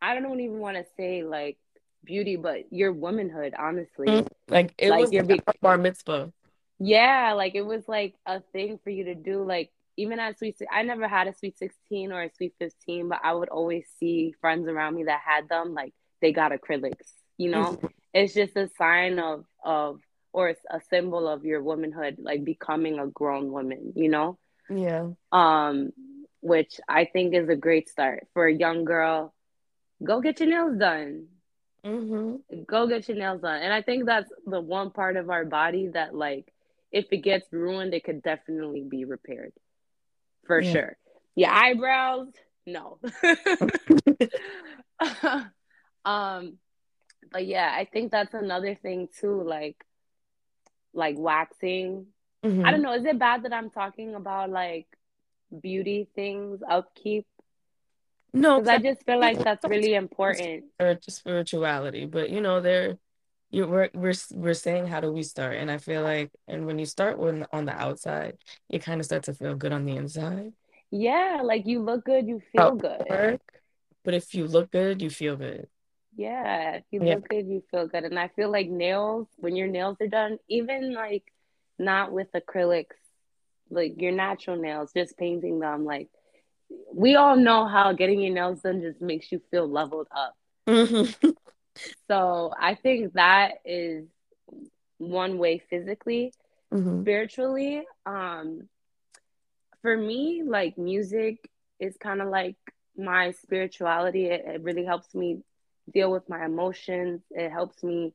I 0.00 0.18
don't 0.18 0.40
even 0.40 0.58
want 0.58 0.76
to 0.76 0.84
say 0.96 1.24
like 1.24 1.58
beauty, 2.04 2.36
but 2.36 2.72
your 2.72 2.92
womanhood, 2.92 3.54
honestly. 3.58 4.06
Mhm. 4.06 4.28
Like 4.48 4.74
it 4.78 4.90
Like 4.90 5.00
was 5.00 5.12
your 5.12 5.24
bar 5.60 5.76
mitzvah. 5.78 6.32
yeah, 6.78 7.32
like 7.34 7.54
it 7.54 7.62
was 7.62 7.86
like 7.88 8.14
a 8.26 8.40
thing 8.52 8.78
for 8.82 8.90
you 8.90 9.04
to 9.04 9.14
do. 9.14 9.42
Like 9.42 9.70
even 9.96 10.18
at 10.18 10.38
sweet, 10.38 10.56
I 10.70 10.82
never 10.82 11.08
had 11.08 11.26
a 11.28 11.34
sweet 11.34 11.58
sixteen 11.58 12.12
or 12.12 12.22
a 12.22 12.30
sweet 12.34 12.54
fifteen, 12.58 13.08
but 13.08 13.20
I 13.22 13.32
would 13.34 13.48
always 13.48 13.86
see 13.98 14.34
friends 14.40 14.68
around 14.68 14.94
me 14.94 15.04
that 15.04 15.20
had 15.24 15.48
them. 15.48 15.74
Like 15.74 15.94
they 16.20 16.32
got 16.32 16.52
acrylics, 16.52 17.12
you 17.38 17.50
know. 17.50 17.76
Mhm. 17.76 17.90
It's 18.14 18.34
just 18.34 18.56
a 18.56 18.68
sign 18.78 19.18
of 19.18 19.44
of 19.64 20.00
or 20.32 20.48
it's 20.48 20.64
a 20.70 20.80
symbol 20.80 21.28
of 21.28 21.44
your 21.44 21.62
womanhood, 21.62 22.16
like 22.18 22.44
becoming 22.44 22.98
a 22.98 23.06
grown 23.06 23.52
woman, 23.52 23.92
you 23.96 24.08
know. 24.10 24.38
Yeah. 24.68 25.10
Um, 25.32 25.92
which 26.40 26.80
I 26.88 27.04
think 27.06 27.34
is 27.34 27.48
a 27.48 27.56
great 27.56 27.88
start 27.88 28.26
for 28.34 28.46
a 28.46 28.54
young 28.54 28.84
girl. 28.84 29.34
Go 30.02 30.20
get 30.20 30.40
your 30.40 30.48
nails 30.48 30.78
done. 30.78 31.28
hmm 31.84 32.36
Go 32.66 32.86
get 32.86 33.08
your 33.08 33.16
nails 33.18 33.42
done. 33.42 33.62
And 33.62 33.72
I 33.72 33.82
think 33.82 34.06
that's 34.06 34.30
the 34.46 34.60
one 34.60 34.90
part 34.90 35.16
of 35.16 35.30
our 35.30 35.44
body 35.44 35.88
that 35.88 36.14
like 36.14 36.52
if 36.92 37.06
it 37.12 37.18
gets 37.18 37.46
ruined, 37.52 37.94
it 37.94 38.04
could 38.04 38.22
definitely 38.22 38.84
be 38.88 39.04
repaired 39.04 39.52
for 40.46 40.60
Yeah. 40.60 40.72
sure. 40.72 40.96
Your 41.34 41.50
eyebrows, 41.50 42.28
no. 42.66 42.98
um, 46.04 46.58
but 47.30 47.46
yeah, 47.46 47.70
I 47.74 47.86
think 47.92 48.12
that's 48.12 48.34
another 48.34 48.74
thing 48.74 49.08
too, 49.20 49.42
like 49.42 49.76
like 50.94 51.16
waxing. 51.18 52.06
I 52.64 52.70
don't 52.70 52.82
know, 52.82 52.94
is 52.94 53.04
it 53.04 53.18
bad 53.18 53.42
that 53.42 53.52
I'm 53.52 53.70
talking 53.70 54.14
about 54.14 54.50
like 54.50 54.86
beauty 55.60 56.08
things, 56.14 56.60
upkeep? 56.66 57.26
No, 58.32 58.60
Because 58.60 58.68
I 58.68 58.78
just 58.78 59.04
feel 59.04 59.18
like 59.18 59.38
that's 59.44 59.64
really 59.64 59.94
important. 59.94 60.64
or 60.78 60.96
spirituality, 61.08 62.06
but 62.06 62.30
you 62.30 62.40
know, 62.40 62.60
they're 62.60 62.98
you 63.50 63.66
we're 63.66 63.90
we're 63.94 64.14
we're 64.32 64.54
saying 64.54 64.86
how 64.86 65.00
do 65.00 65.12
we 65.12 65.22
start? 65.22 65.56
And 65.56 65.70
I 65.70 65.78
feel 65.78 66.02
like 66.02 66.30
and 66.48 66.66
when 66.66 66.78
you 66.78 66.86
start 66.86 67.18
when 67.18 67.46
on 67.52 67.64
the 67.64 67.72
outside, 67.72 68.38
you 68.68 68.78
kind 68.78 69.00
of 69.00 69.06
start 69.06 69.24
to 69.24 69.34
feel 69.34 69.54
good 69.54 69.72
on 69.72 69.84
the 69.84 69.96
inside. 69.96 70.52
Yeah, 70.90 71.40
like 71.42 71.66
you 71.66 71.82
look 71.82 72.04
good, 72.04 72.26
you 72.26 72.40
feel 72.52 72.76
it 72.76 72.78
good. 72.78 73.06
work, 73.08 73.40
but 74.04 74.14
if 74.14 74.34
you 74.34 74.46
look 74.46 74.70
good, 74.70 75.02
you 75.02 75.10
feel 75.10 75.36
good. 75.36 75.68
Yeah, 76.16 76.76
if 76.76 76.84
you 76.90 77.02
Yeah. 77.02 77.14
look 77.16 77.28
good, 77.28 77.46
you 77.46 77.62
feel 77.70 77.86
good. 77.88 78.04
And 78.04 78.18
I 78.18 78.28
feel 78.28 78.50
like 78.50 78.68
nails, 78.68 79.26
when 79.36 79.54
your 79.56 79.68
nails 79.68 79.96
are 80.00 80.06
done, 80.06 80.38
even 80.48 80.94
like 80.94 81.24
not 81.78 82.12
with 82.12 82.28
acrylics, 82.32 82.96
like 83.70 84.00
your 84.00 84.12
natural 84.12 84.56
nails, 84.56 84.92
just 84.96 85.18
painting 85.18 85.58
them, 85.60 85.84
like 85.84 86.08
we 86.92 87.16
all 87.16 87.36
know 87.36 87.66
how 87.66 87.92
getting 87.92 88.20
your 88.20 88.34
nails 88.34 88.60
done 88.62 88.80
just 88.80 89.00
makes 89.00 89.30
you 89.30 89.40
feel 89.50 89.68
leveled 89.68 90.08
up. 90.10 90.34
hmm 90.66 91.04
So 92.08 92.52
I 92.60 92.74
think 92.74 93.14
that 93.14 93.54
is 93.64 94.04
one 94.98 95.38
way 95.38 95.58
physically. 95.58 96.34
hmm 96.72 97.02
Spiritually, 97.02 97.82
um, 98.06 98.68
for 99.82 99.96
me, 99.96 100.42
like 100.46 100.76
music 100.78 101.36
is 101.80 101.96
kind 101.96 102.20
of 102.20 102.28
like 102.28 102.56
my 102.96 103.30
spirituality. 103.32 104.26
It, 104.26 104.42
it 104.46 104.62
really 104.62 104.84
helps 104.84 105.14
me 105.14 105.40
deal 105.92 106.10
with 106.10 106.28
my 106.28 106.44
emotions. 106.44 107.22
It 107.30 107.50
helps 107.50 107.82
me 107.82 108.12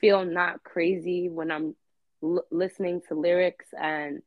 feel 0.00 0.24
not 0.24 0.62
crazy 0.62 1.28
when 1.28 1.50
I'm 1.50 1.74
l- 2.22 2.44
listening 2.50 3.00
to 3.08 3.14
lyrics. 3.14 3.66
And 3.78 4.22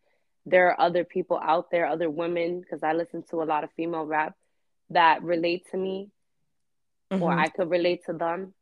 there 0.45 0.69
are 0.69 0.80
other 0.80 1.04
people 1.04 1.39
out 1.41 1.71
there, 1.71 1.86
other 1.88 2.10
women, 2.10 2.62
because 2.62 2.84
I 2.84 2.93
listen 2.93 3.24
to 3.32 3.41
a 3.41 3.45
lot 3.45 3.63
of 3.63 3.71
female 3.76 4.06
rap 4.06 4.36
that 4.89 5.24
relate 5.24 5.63
to 5.71 5.78
me, 5.78 6.10
or 7.17 7.34
hmm 7.34 7.39
I 7.39 7.50
could 7.50 7.69
relate 7.69 8.02
to 8.06 8.13
them, 8.13 8.54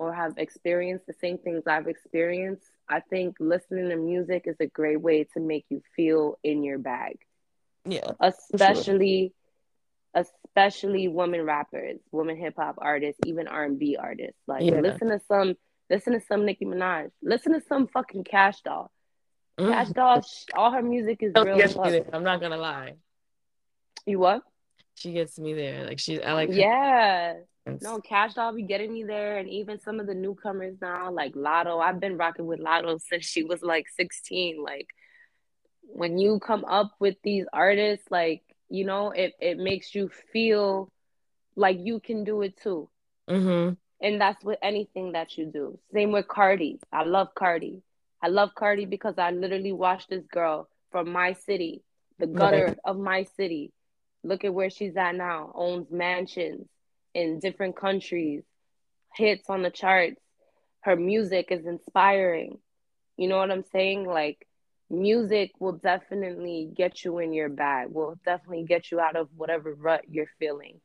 or 0.00 0.14
have 0.14 0.32
experienced 0.38 1.06
the 1.06 1.12
same 1.20 1.36
things 1.36 1.62
I've 1.66 1.86
experienced. 1.86 2.64
I 2.88 3.00
think 3.00 3.36
listening 3.38 3.90
to 3.90 3.96
music 3.96 4.44
is 4.46 4.56
a 4.58 4.66
great 4.66 4.98
way 5.00 5.24
to 5.34 5.40
make 5.40 5.66
you 5.68 5.82
feel 5.94 6.38
in 6.42 6.64
your 6.64 6.78
bag 6.78 7.18
Yeah, 7.84 8.00
for 8.00 8.14
sure. 8.32 8.32
especially 8.54 9.34
especially 10.14 11.06
women 11.06 11.42
rappers, 11.44 12.00
women 12.10 12.36
hip 12.36 12.54
hop 12.56 12.76
artists, 12.78 13.20
even 13.26 13.46
R 13.46 13.64
and 13.64 13.78
B 13.78 13.96
artists. 14.00 14.40
Like 14.48 14.62
Yeah. 14.64 14.80
listen 14.80 15.08
to 15.10 15.20
some 15.28 15.54
listen 15.90 16.14
to 16.14 16.20
some 16.20 16.44
Nicki 16.46 16.64
Minaj. 16.64 17.10
Listen 17.22 17.52
to 17.52 17.60
some 17.60 17.86
fucking 17.86 18.24
Cash 18.24 18.62
Doll. 18.62 18.90
Cash 19.58 19.88
Mhm. 19.88 19.94
Doll, 19.94 20.22
all 20.54 20.70
her 20.70 20.82
music 20.82 21.22
is 21.22 21.34
real 21.34 21.60
as 21.60 21.74
fuck. 21.74 21.84
there. 21.90 22.06
I'm 22.12 22.24
not 22.24 22.40
gonna 22.40 22.56
lie. 22.56 22.94
You 24.06 24.18
what? 24.18 24.42
She 24.94 25.12
gets 25.12 25.38
me 25.38 25.52
there. 25.52 25.84
Like 25.84 25.98
she, 26.00 26.22
I 26.22 26.32
like 26.32 26.48
her. 26.48 26.54
Yeah. 26.54 27.34
No, 27.82 28.00
Cash 28.00 28.34
Doll 28.34 28.54
be 28.54 28.62
getting 28.62 28.92
me 28.92 29.04
there, 29.04 29.38
and 29.38 29.48
even 29.48 29.80
some 29.80 30.00
of 30.00 30.06
the 30.06 30.14
newcomers 30.14 30.76
now, 30.80 31.10
like 31.10 31.34
Latto. 31.34 31.80
I've 31.80 32.00
been 32.00 32.16
rocking 32.16 32.46
with 32.46 32.60
Latto 32.60 33.00
since 33.08 33.26
she 33.26 33.42
was 33.42 33.62
like 33.62 33.86
16. 33.96 34.62
Like 34.62 34.88
when 35.82 36.18
you 36.18 36.38
come 36.40 36.64
up 36.64 36.92
with 36.98 37.16
these 37.22 37.46
artists, 37.52 38.06
like 38.10 38.42
you 38.68 38.84
know, 38.84 39.10
it 39.10 39.34
it 39.40 39.58
makes 39.58 39.94
you 39.94 40.10
feel 40.32 40.90
like 41.56 41.78
you 41.80 42.00
can 42.00 42.24
do 42.24 42.42
it 42.42 42.56
too. 42.56 42.88
hmm 43.28 43.70
And 44.00 44.20
that's 44.20 44.42
with 44.44 44.58
anything 44.62 45.12
that 45.12 45.36
you 45.36 45.46
do. 45.46 45.78
Same 45.92 46.12
with 46.12 46.28
Cardi. 46.28 46.78
I 46.92 47.04
love 47.04 47.28
Cardi. 47.34 47.82
I 48.22 48.28
love 48.28 48.50
Cardi 48.54 48.86
because 48.86 49.14
I 49.18 49.30
literally 49.30 49.72
watched 49.72 50.10
this 50.10 50.24
girl 50.30 50.68
from 50.90 51.10
my 51.10 51.32
city, 51.32 51.82
the 52.18 52.26
gutter 52.26 52.76
of 52.84 52.98
my 52.98 53.24
city. 53.36 53.72
Look 54.22 54.44
at 54.44 54.52
where 54.52 54.70
she's 54.70 54.96
at 54.96 55.14
now. 55.14 55.52
Owns 55.54 55.90
mansions 55.90 56.66
in 57.14 57.40
different 57.40 57.76
countries, 57.76 58.42
hits 59.14 59.48
on 59.48 59.62
the 59.62 59.70
charts. 59.70 60.20
Her 60.80 60.96
music 60.96 61.48
is 61.50 61.66
inspiring. 61.66 62.58
You 63.16 63.28
know 63.28 63.38
what 63.38 63.50
I'm 63.50 63.64
saying? 63.72 64.06
Like 64.06 64.46
music 64.88 65.52
will 65.58 65.72
definitely 65.72 66.70
get 66.74 67.04
you 67.04 67.18
in 67.18 67.32
your 67.32 67.48
bag. 67.48 67.88
Will 67.90 68.18
definitely 68.24 68.64
get 68.64 68.90
you 68.90 69.00
out 69.00 69.16
of 69.16 69.28
whatever 69.36 69.74
rut 69.74 70.02
you're 70.08 70.30
feeling. 70.38 70.80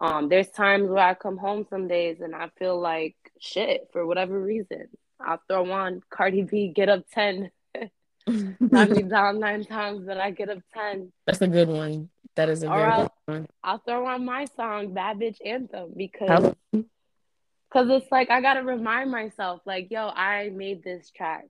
Um, 0.00 0.28
there's 0.28 0.48
times 0.50 0.90
where 0.90 1.04
I 1.04 1.14
come 1.14 1.38
home 1.38 1.64
some 1.70 1.86
days 1.86 2.20
and 2.20 2.34
I 2.34 2.50
feel 2.58 2.78
like 2.80 3.14
shit 3.40 3.88
for 3.92 4.04
whatever 4.04 4.38
reason. 4.38 4.88
I'll 5.20 5.40
throw 5.46 5.70
on 5.70 6.02
Cardi 6.10 6.42
B, 6.42 6.72
get 6.74 6.88
up 6.88 7.04
10. 7.12 7.50
Knock 8.26 8.90
me 8.90 9.02
down 9.02 9.38
nine 9.38 9.64
times, 9.64 10.04
but 10.04 10.18
I 10.18 10.30
get 10.32 10.48
up 10.48 10.58
10. 10.74 11.12
That's 11.26 11.40
a 11.40 11.46
good 11.46 11.68
one. 11.68 12.10
That 12.34 12.48
is 12.48 12.62
a 12.62 12.66
Or 12.68 12.74
very 12.74 12.90
I'll, 12.90 13.14
one. 13.26 13.48
I'll 13.62 13.78
throw 13.78 14.06
on 14.06 14.24
my 14.24 14.46
song, 14.56 14.94
Bad 14.94 15.18
Bitch 15.18 15.38
Anthem, 15.44 15.92
because 15.96 16.54
cause 17.70 17.88
it's 17.88 18.10
like 18.10 18.30
I 18.30 18.40
gotta 18.40 18.62
remind 18.62 19.10
myself, 19.10 19.60
like, 19.64 19.90
yo, 19.90 20.08
I 20.08 20.50
made 20.50 20.82
this 20.82 21.10
track. 21.10 21.48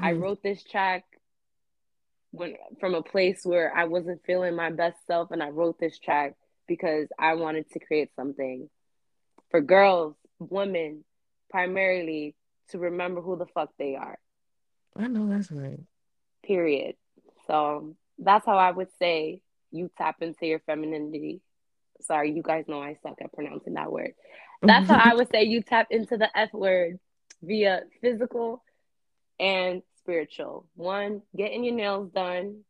I 0.00 0.12
Mhm. 0.12 0.20
wrote 0.20 0.42
this 0.42 0.62
track 0.64 1.04
when 2.32 2.56
from 2.80 2.94
a 2.94 3.02
place 3.02 3.44
where 3.46 3.72
I 3.74 3.84
wasn't 3.84 4.24
feeling 4.24 4.54
my 4.56 4.70
best 4.70 5.04
self, 5.06 5.30
and 5.30 5.42
I 5.42 5.50
wrote 5.50 5.78
this 5.78 5.98
track 5.98 6.34
because 6.66 7.08
I 7.18 7.34
wanted 7.34 7.70
to 7.70 7.78
create 7.80 8.14
something 8.16 8.68
for 9.50 9.60
girls, 9.60 10.16
women, 10.38 11.04
primarily 11.50 12.34
to 12.68 12.78
remember 12.78 13.20
who 13.20 13.36
the 13.36 13.46
fuck 13.46 13.70
they 13.78 13.94
are. 13.94 14.18
I 14.96 15.06
know 15.08 15.28
that's 15.28 15.52
right. 15.52 15.80
Period. 16.42 16.96
So 17.46 17.96
that's 18.18 18.46
how 18.46 18.56
I 18.56 18.70
would 18.70 18.90
say 18.98 19.42
you 19.74 19.90
tap 19.98 20.16
into 20.22 20.46
your 20.46 20.60
femininity 20.60 21.40
Sorry, 22.00 22.32
you 22.32 22.42
guys 22.42 22.64
know 22.68 22.82
I 22.82 22.96
suck 23.02 23.18
at 23.22 23.32
pronouncing 23.32 23.74
that 23.74 23.90
word. 23.90 24.14
That's 24.62 24.88
how 24.88 24.98
I 25.02 25.14
would 25.14 25.30
say 25.30 25.44
you 25.44 25.62
tap 25.62 25.88
into 25.90 26.16
the 26.16 26.28
F 26.36 26.52
word 26.52 26.98
via 27.42 27.82
physical 28.00 28.62
and 29.38 29.82
spiritual. 29.98 30.66
One, 30.74 31.22
getting 31.36 31.64
your 31.64 31.74
nails 31.74 32.10
done. 32.10 32.60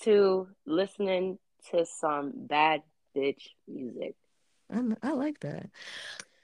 Two, 0.00 0.48
listening 0.66 1.38
to 1.70 1.86
some 1.86 2.32
bad 2.34 2.82
bitch 3.16 3.42
music. 3.66 4.14
I, 4.72 4.82
I 5.02 5.12
like 5.12 5.40
that. 5.40 5.70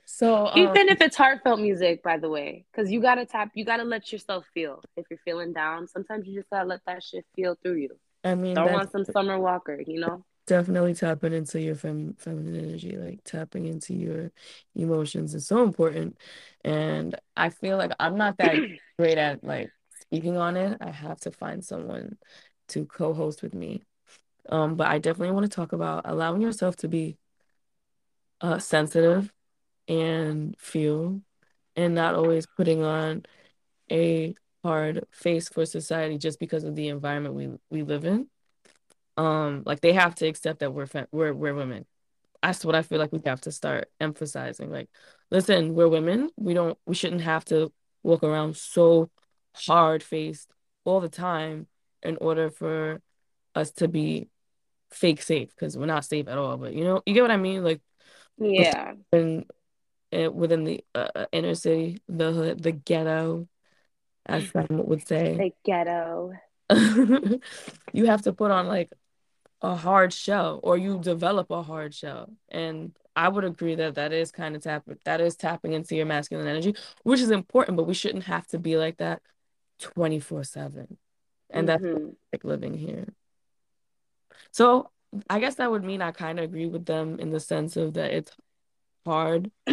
So 0.05 0.47
um, 0.47 0.59
even 0.59 0.89
if 0.89 1.01
it's 1.01 1.17
heartfelt 1.17 1.61
music, 1.61 2.03
by 2.03 2.19
the 2.19 2.29
way, 2.29 2.65
because 2.71 2.91
you 2.91 3.01
gotta 3.01 3.27
tap, 3.27 3.51
you 3.55 3.65
gotta 3.65 3.85
let 3.85 4.13
yourself 4.13 4.45
feel. 4.55 4.83
If 4.97 5.07
you're 5.11 5.19
feeling 5.25 5.53
down, 5.53 5.89
sometimes 5.89 6.27
you 6.27 6.35
just 6.35 6.51
gotta 6.51 6.69
let 6.69 6.81
that 6.87 7.03
shit 7.03 7.25
feel 7.35 7.57
through 7.63 7.77
you. 7.77 7.97
I 8.25 8.35
mean, 8.35 8.55
don't 8.55 8.73
want 8.73 8.91
some 8.93 9.05
Summer 9.05 9.39
Walker, 9.39 9.81
you 9.87 10.01
know. 10.01 10.25
Definitely 10.47 10.95
tapping 10.95 11.33
into 11.33 11.61
your 11.61 11.77
fem- 11.77 12.15
feminine 12.19 12.57
energy, 12.57 12.97
like 12.97 13.23
tapping 13.25 13.67
into 13.67 13.95
your 13.95 14.33
emotions 14.75 15.35
is 15.35 15.47
so 15.47 15.63
important. 15.63 16.17
And 16.65 17.15
I 17.37 17.51
feel 17.51 17.77
like 17.77 17.93
I'm 18.01 18.17
not 18.17 18.39
that 18.39 18.57
great 18.99 19.19
at 19.19 19.45
like 19.45 19.71
speaking 20.01 20.37
on 20.37 20.57
it. 20.57 20.79
I 20.81 20.91
have 20.91 21.21
to 21.21 21.31
find 21.31 21.65
someone 21.65 22.17
to 22.69 22.85
co-host 22.87 23.43
with 23.43 23.55
me. 23.55 23.83
Um, 24.49 24.75
but 24.75 24.89
I 24.89 24.99
definitely 24.99 25.33
want 25.33 25.45
to 25.51 25.55
talk 25.55 25.73
about 25.73 26.03
allowing 26.07 26.43
yourself 26.43 26.77
to 26.77 26.89
be 26.89 27.19
uh 28.41 28.59
sensitive 28.59 29.33
and 29.89 30.57
feel 30.59 31.21
and 31.77 31.95
not 31.95 32.15
always 32.15 32.47
putting 32.47 32.83
on 32.83 33.25
a 33.91 34.35
hard 34.63 35.05
face 35.11 35.49
for 35.49 35.67
society 35.67 36.19
just 36.19 36.39
because 36.39 36.65
of 36.65 36.75
the 36.75 36.89
environment 36.89 37.35
we 37.35 37.49
we 37.71 37.83
live 37.83 38.05
in. 38.05 38.29
Um 39.17 39.63
like 39.67 39.81
they 39.81 39.93
have 39.93 40.15
to 40.17 40.27
accept 40.27 40.61
that 40.61 40.73
we're 40.73 40.87
we're 41.11 41.33
we're 41.33 41.55
women. 41.55 41.87
That's 42.43 42.65
what 42.65 42.75
i 42.75 42.83
feel 42.83 42.99
like 42.99 43.13
we 43.13 43.21
have 43.27 43.41
to 43.43 43.53
start 43.53 43.89
emphasizing. 44.01 44.71
Like 44.71 44.89
listen 45.31 45.75
we're 45.75 45.89
women. 45.89 46.31
We 46.37 46.55
don't 46.55 46.79
we 46.87 46.95
shouldn't 46.95 47.23
have 47.23 47.45
to 47.47 47.73
walk 48.03 48.23
around 48.23 48.57
so 48.57 49.11
hard 49.55 50.03
faced 50.03 50.51
all 50.85 51.01
the 51.01 51.09
time 51.09 51.67
in 52.03 52.17
order 52.17 52.51
for 52.51 53.01
us 53.55 53.71
to 53.73 53.89
be 53.89 54.29
fake 54.91 55.23
safe 55.23 55.51
because 55.51 55.77
we're 55.77 55.87
not 55.87 56.05
safe 56.05 56.29
at 56.29 56.39
all. 56.39 56.57
But 56.57 56.75
you 56.75 56.85
know 56.85 57.03
you 57.07 57.15
get 57.15 57.23
what 57.23 57.31
i 57.31 57.37
mean? 57.37 57.65
Like 57.65 57.81
yeah. 58.39 58.95
and 59.13 59.45
within 60.13 60.65
the 60.65 60.85
uh, 60.95 61.09
uh, 61.15 61.27
inner 61.33 61.55
city 61.55 62.03
the 62.09 62.33
hood 62.33 62.63
the 62.63 62.73
ghetto 62.73 63.49
as 64.27 64.51
some 64.51 64.67
would 64.71 65.07
say. 65.07 65.37
The 65.37 65.53
ghetto. 65.65 66.33
You 67.93 68.07
have 68.07 68.23
to 68.23 68.33
put 68.33 68.51
on 68.51 68.67
like 68.67 68.91
a 69.61 69.75
hard 69.75 70.13
shell 70.13 70.61
or 70.63 70.79
you 70.79 70.99
develop 70.99 71.51
a 71.51 71.63
hard 71.63 71.95
shell. 71.95 72.31
And 72.49 72.93
i 73.15 73.29
would 73.29 73.45
agree 73.45 73.75
that 73.75 73.97
that 73.97 74.13
is 74.13 74.33
kind 74.33 74.57
of 74.57 74.63
tapping 74.63 74.99
that 75.05 75.21
is 75.21 75.37
tapping 75.37 75.73
into 75.73 75.95
your 75.95 76.07
masculine 76.07 76.47
energy 76.47 76.75
which 77.03 77.21
is 77.21 77.31
important 77.31 77.77
but 77.77 77.87
we 77.87 77.95
shouldn't 77.95 78.25
have 78.25 78.47
to 78.47 78.59
be 78.59 78.77
like 78.77 78.97
that 78.99 79.21
24 79.81 80.45
7 80.45 80.97
and 81.51 81.69
mm-hmm. 81.69 81.85
that's 81.85 82.17
like 82.33 82.45
living 82.45 82.75
here. 82.75 83.07
So 84.51 84.91
i 85.29 85.41
guess 85.41 85.57
that 85.57 85.71
would 85.71 85.85
mean 85.85 86.01
i 86.01 86.11
kind 86.11 86.39
of 86.39 86.45
agree 86.47 86.67
with 86.67 86.87
them 86.87 87.19
in 87.21 87.31
the 87.31 87.41
sense 87.41 87.77
of 87.77 87.95
that 87.95 88.13
it's 88.13 88.33
hard 89.05 89.51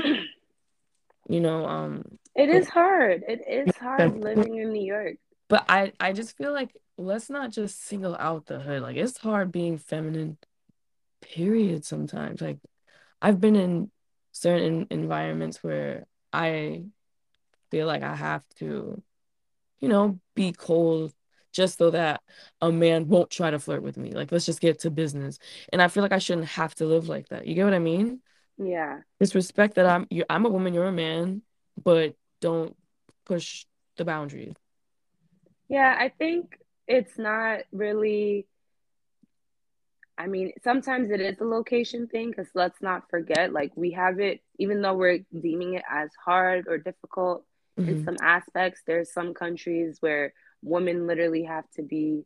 you 1.30 1.40
know 1.40 1.66
um 1.66 2.04
it 2.36 2.50
is 2.50 2.68
hard 2.68 3.24
it 3.28 3.42
is 3.48 3.76
hard 3.78 4.18
living 4.18 4.58
in 4.58 4.72
new 4.74 4.86
york 4.86 5.16
but 5.50 5.66
I 5.68 5.92
I 6.00 6.14
just 6.14 6.38
feel 6.38 6.54
like 6.54 6.70
let's 6.98 7.30
not 7.30 7.52
just 7.52 7.84
single 7.84 8.16
out 8.16 8.46
the 8.46 8.60
hood. 8.60 8.84
Like 8.84 8.96
it's 8.96 9.18
hard 9.18 9.52
being 9.52 9.78
feminine, 9.78 10.38
period. 11.22 11.84
Sometimes 11.84 12.40
like 12.40 12.60
I've 13.22 13.42
been 13.42 13.56
in 13.56 13.92
certain 14.32 14.88
environments 14.92 15.64
where 15.64 16.06
I 16.32 16.84
feel 17.72 17.88
like 17.88 18.04
I 18.04 18.16
have 18.16 18.44
to, 18.58 19.02
you 19.80 19.90
know, 19.90 20.20
be 20.36 20.52
cold 20.52 21.14
just 21.52 21.80
so 21.80 21.90
that 21.90 22.22
a 22.62 22.72
man 22.72 23.08
won't 23.08 23.32
try 23.32 23.50
to 23.50 23.58
flirt 23.60 23.82
with 23.82 23.98
me. 23.98 24.12
Like 24.12 24.32
let's 24.32 24.46
just 24.46 24.62
get 24.62 24.80
to 24.82 24.92
business. 24.92 25.40
And 25.74 25.82
I 25.82 25.88
feel 25.88 26.04
like 26.04 26.12
I 26.14 26.20
shouldn't 26.20 26.48
have 26.48 26.76
to 26.76 26.86
live 26.86 27.10
like 27.10 27.30
that. 27.30 27.48
You 27.48 27.56
get 27.56 27.66
what 27.66 27.74
I 27.74 27.80
mean? 27.80 28.22
Yeah. 28.60 29.00
Just 29.22 29.36
respect 29.36 29.76
that 29.76 29.86
I'm 29.86 30.06
you 30.10 30.26
I'm 30.30 30.46
a 30.46 30.50
woman, 30.50 30.74
you're 30.74 30.86
a 30.86 30.92
man, 30.92 31.42
but 31.82 32.16
don't 32.42 32.76
push 33.26 33.66
the 33.96 34.06
boundaries. 34.06 34.54
Yeah, 35.70 35.96
I 35.98 36.10
think 36.10 36.60
it's 36.88 37.18
not 37.18 37.62
really. 37.72 38.48
I 40.18 40.28
mean, 40.28 40.52
sometimes 40.66 41.12
it 41.12 41.22
is 41.22 41.40
a 41.40 41.46
location 41.46 42.08
thing 42.08 42.30
because 42.30 42.50
let's 42.54 42.82
not 42.82 43.10
forget, 43.10 43.54
like, 43.54 43.72
we 43.78 43.92
have 43.92 44.20
it, 44.20 44.42
even 44.58 44.82
though 44.82 44.96
we're 44.96 45.20
deeming 45.34 45.76
it 45.76 45.84
as 45.90 46.10
hard 46.26 46.68
or 46.68 46.78
difficult 46.78 47.46
mm-hmm. 47.80 47.90
in 47.90 48.04
some 48.04 48.18
aspects, 48.22 48.82
there's 48.86 49.14
some 49.14 49.34
countries 49.34 49.96
where 50.02 50.34
women 50.62 51.08
literally 51.08 51.44
have 51.44 51.64
to 51.76 51.84
be 51.84 52.26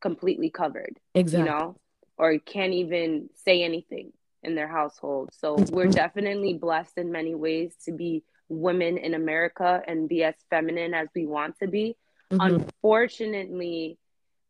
completely 0.00 0.48
covered. 0.48 1.00
Exactly. 1.12 1.50
You 1.50 1.58
know, 1.58 1.80
or 2.16 2.38
can't 2.38 2.74
even 2.74 3.30
say 3.34 3.64
anything 3.64 4.12
in 4.48 4.54
their 4.56 4.68
household. 4.68 5.30
So 5.32 5.56
we're 5.70 5.86
definitely 6.04 6.54
blessed 6.54 6.96
in 6.96 7.12
many 7.12 7.34
ways 7.34 7.74
to 7.84 7.92
be 7.92 8.24
women 8.48 8.96
in 8.96 9.14
America 9.14 9.82
and 9.86 10.08
be 10.08 10.24
as 10.24 10.34
feminine 10.50 10.94
as 10.94 11.08
we 11.14 11.26
want 11.26 11.58
to 11.60 11.68
be. 11.68 11.96
Mm-hmm. 12.32 12.40
Unfortunately, 12.40 13.98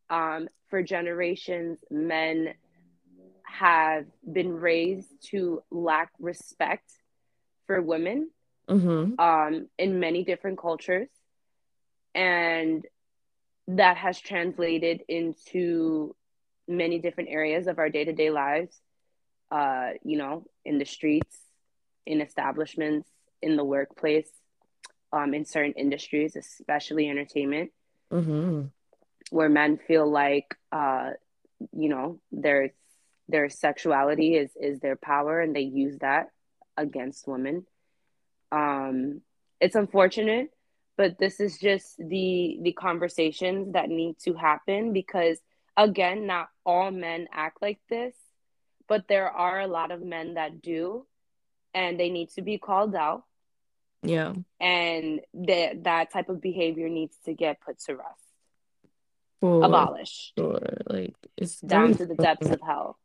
um, 0.09 0.49
for 0.70 0.82
generations, 0.82 1.78
men 1.90 2.55
have 3.42 4.07
been 4.30 4.53
raised 4.53 5.12
to 5.30 5.62
lack 5.70 6.11
respect 6.20 6.90
for 7.66 7.82
women 7.82 8.30
mm-hmm. 8.68 9.18
um, 9.20 9.68
in 9.78 9.99
many 9.99 10.22
different 10.24 10.59
cultures. 10.59 11.09
And 12.14 12.86
that 13.68 13.96
has 13.96 14.18
translated 14.18 15.03
into 15.09 16.14
many 16.68 16.99
different 16.99 17.30
areas 17.30 17.66
of 17.66 17.78
our 17.78 17.88
day 17.88 18.05
to 18.05 18.12
day 18.12 18.30
lives, 18.30 18.80
uh, 19.51 19.90
you 20.03 20.18
know, 20.18 20.44
in 20.64 20.78
the 20.78 20.84
streets, 20.84 21.36
in 22.07 22.20
establishments, 22.20 23.09
in 23.42 23.57
the 23.57 23.64
workplace, 23.64 24.28
um, 25.12 25.34
in 25.34 25.44
certain 25.44 25.74
industries, 25.74 26.36
especially 26.36 27.09
entertainment, 27.09 27.70
mm-hmm. 28.12 28.64
where 29.30 29.49
men 29.49 29.78
feel 29.78 30.11
like, 30.11 30.57
uh, 30.72 31.11
you 31.72 31.88
know, 31.88 32.20
their 32.32 32.72
their 33.28 33.49
sexuality 33.51 34.36
is 34.36 34.51
is 34.61 34.80
their 34.80 34.96
power, 34.96 35.40
and 35.40 35.55
they 35.55 35.62
use 35.62 35.99
that 35.99 36.30
against 36.76 37.26
women. 37.26 37.66
Um, 38.53 39.20
it's 39.61 39.74
unfortunate, 39.74 40.51
but 40.96 41.18
this 41.18 41.40
is 41.40 41.59
just 41.59 41.96
the 41.99 42.59
the 42.62 42.72
conversations 42.72 43.72
that 43.72 43.88
need 43.88 44.18
to 44.24 44.34
happen 44.34 44.92
because 44.92 45.38
again, 45.76 46.26
not 46.26 46.49
all 46.66 46.90
men 46.90 47.28
act 47.32 47.62
like 47.62 47.78
this, 47.88 48.14
but 48.89 49.07
there 49.09 49.28
are 49.30 49.61
a 49.61 49.66
lot 49.66 49.91
of 49.91 50.03
men 50.03 50.34
that 50.34 50.62
do, 50.62 51.07
and 51.74 51.99
they 51.99 52.11
need 52.11 52.30
to 52.30 52.43
be 52.43 52.59
called 52.59 52.95
out 52.95 53.24
yeah. 54.03 54.34
And 54.61 55.20
that 55.34 55.84
that 55.84 56.12
type 56.12 56.28
of 56.28 56.41
behavior 56.41 56.89
needs 56.89 57.16
to 57.24 57.34
get 57.34 57.61
put 57.61 57.78
to 57.80 57.97
rest. 57.97 58.22
For 59.41 59.62
Abolish. 59.64 60.32
Sure. 60.36 60.61
Like 60.86 61.14
it's 61.36 61.61
down 61.61 61.95
to 61.95 62.07
the 62.07 62.14
depths 62.14 62.51
of 62.51 62.61
hell. 62.64 62.99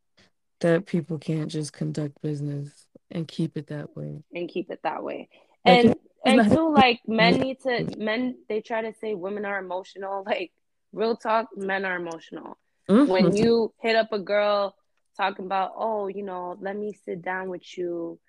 That 0.61 0.86
people 0.86 1.17
can't 1.17 1.49
just 1.49 1.73
conduct 1.73 2.21
business 2.21 2.69
and 3.11 3.27
keep 3.27 3.57
it 3.57 3.67
that 3.67 3.95
way. 3.95 4.23
And 4.34 4.49
keep 4.49 4.71
it 4.71 4.79
that 4.84 5.03
way. 5.03 5.29
Like, 5.65 5.86
and 5.86 5.95
and 6.25 6.51
too 6.55 6.73
like 6.73 7.01
men 7.07 7.39
need 7.39 7.59
to 7.61 7.95
men 7.97 8.38
they 8.49 8.61
try 8.61 8.81
to 8.81 8.93
say 8.99 9.13
women 9.13 9.45
are 9.45 9.59
emotional. 9.59 10.23
Like 10.34 10.51
real 10.91 11.15
talk, 11.15 11.47
men 11.55 11.86
are 11.86 11.95
emotional. 11.95 12.57
Mm-hmm. 12.89 13.11
When 13.11 13.36
you 13.36 13.73
hit 13.81 13.95
up 13.95 14.11
a 14.11 14.19
girl 14.19 14.75
talking 15.18 15.45
about, 15.45 15.72
oh, 15.78 16.07
you 16.07 16.24
know, 16.24 16.57
let 16.59 16.76
me 16.78 16.97
sit 17.05 17.22
down 17.22 17.49
with 17.49 17.78
you 17.78 18.20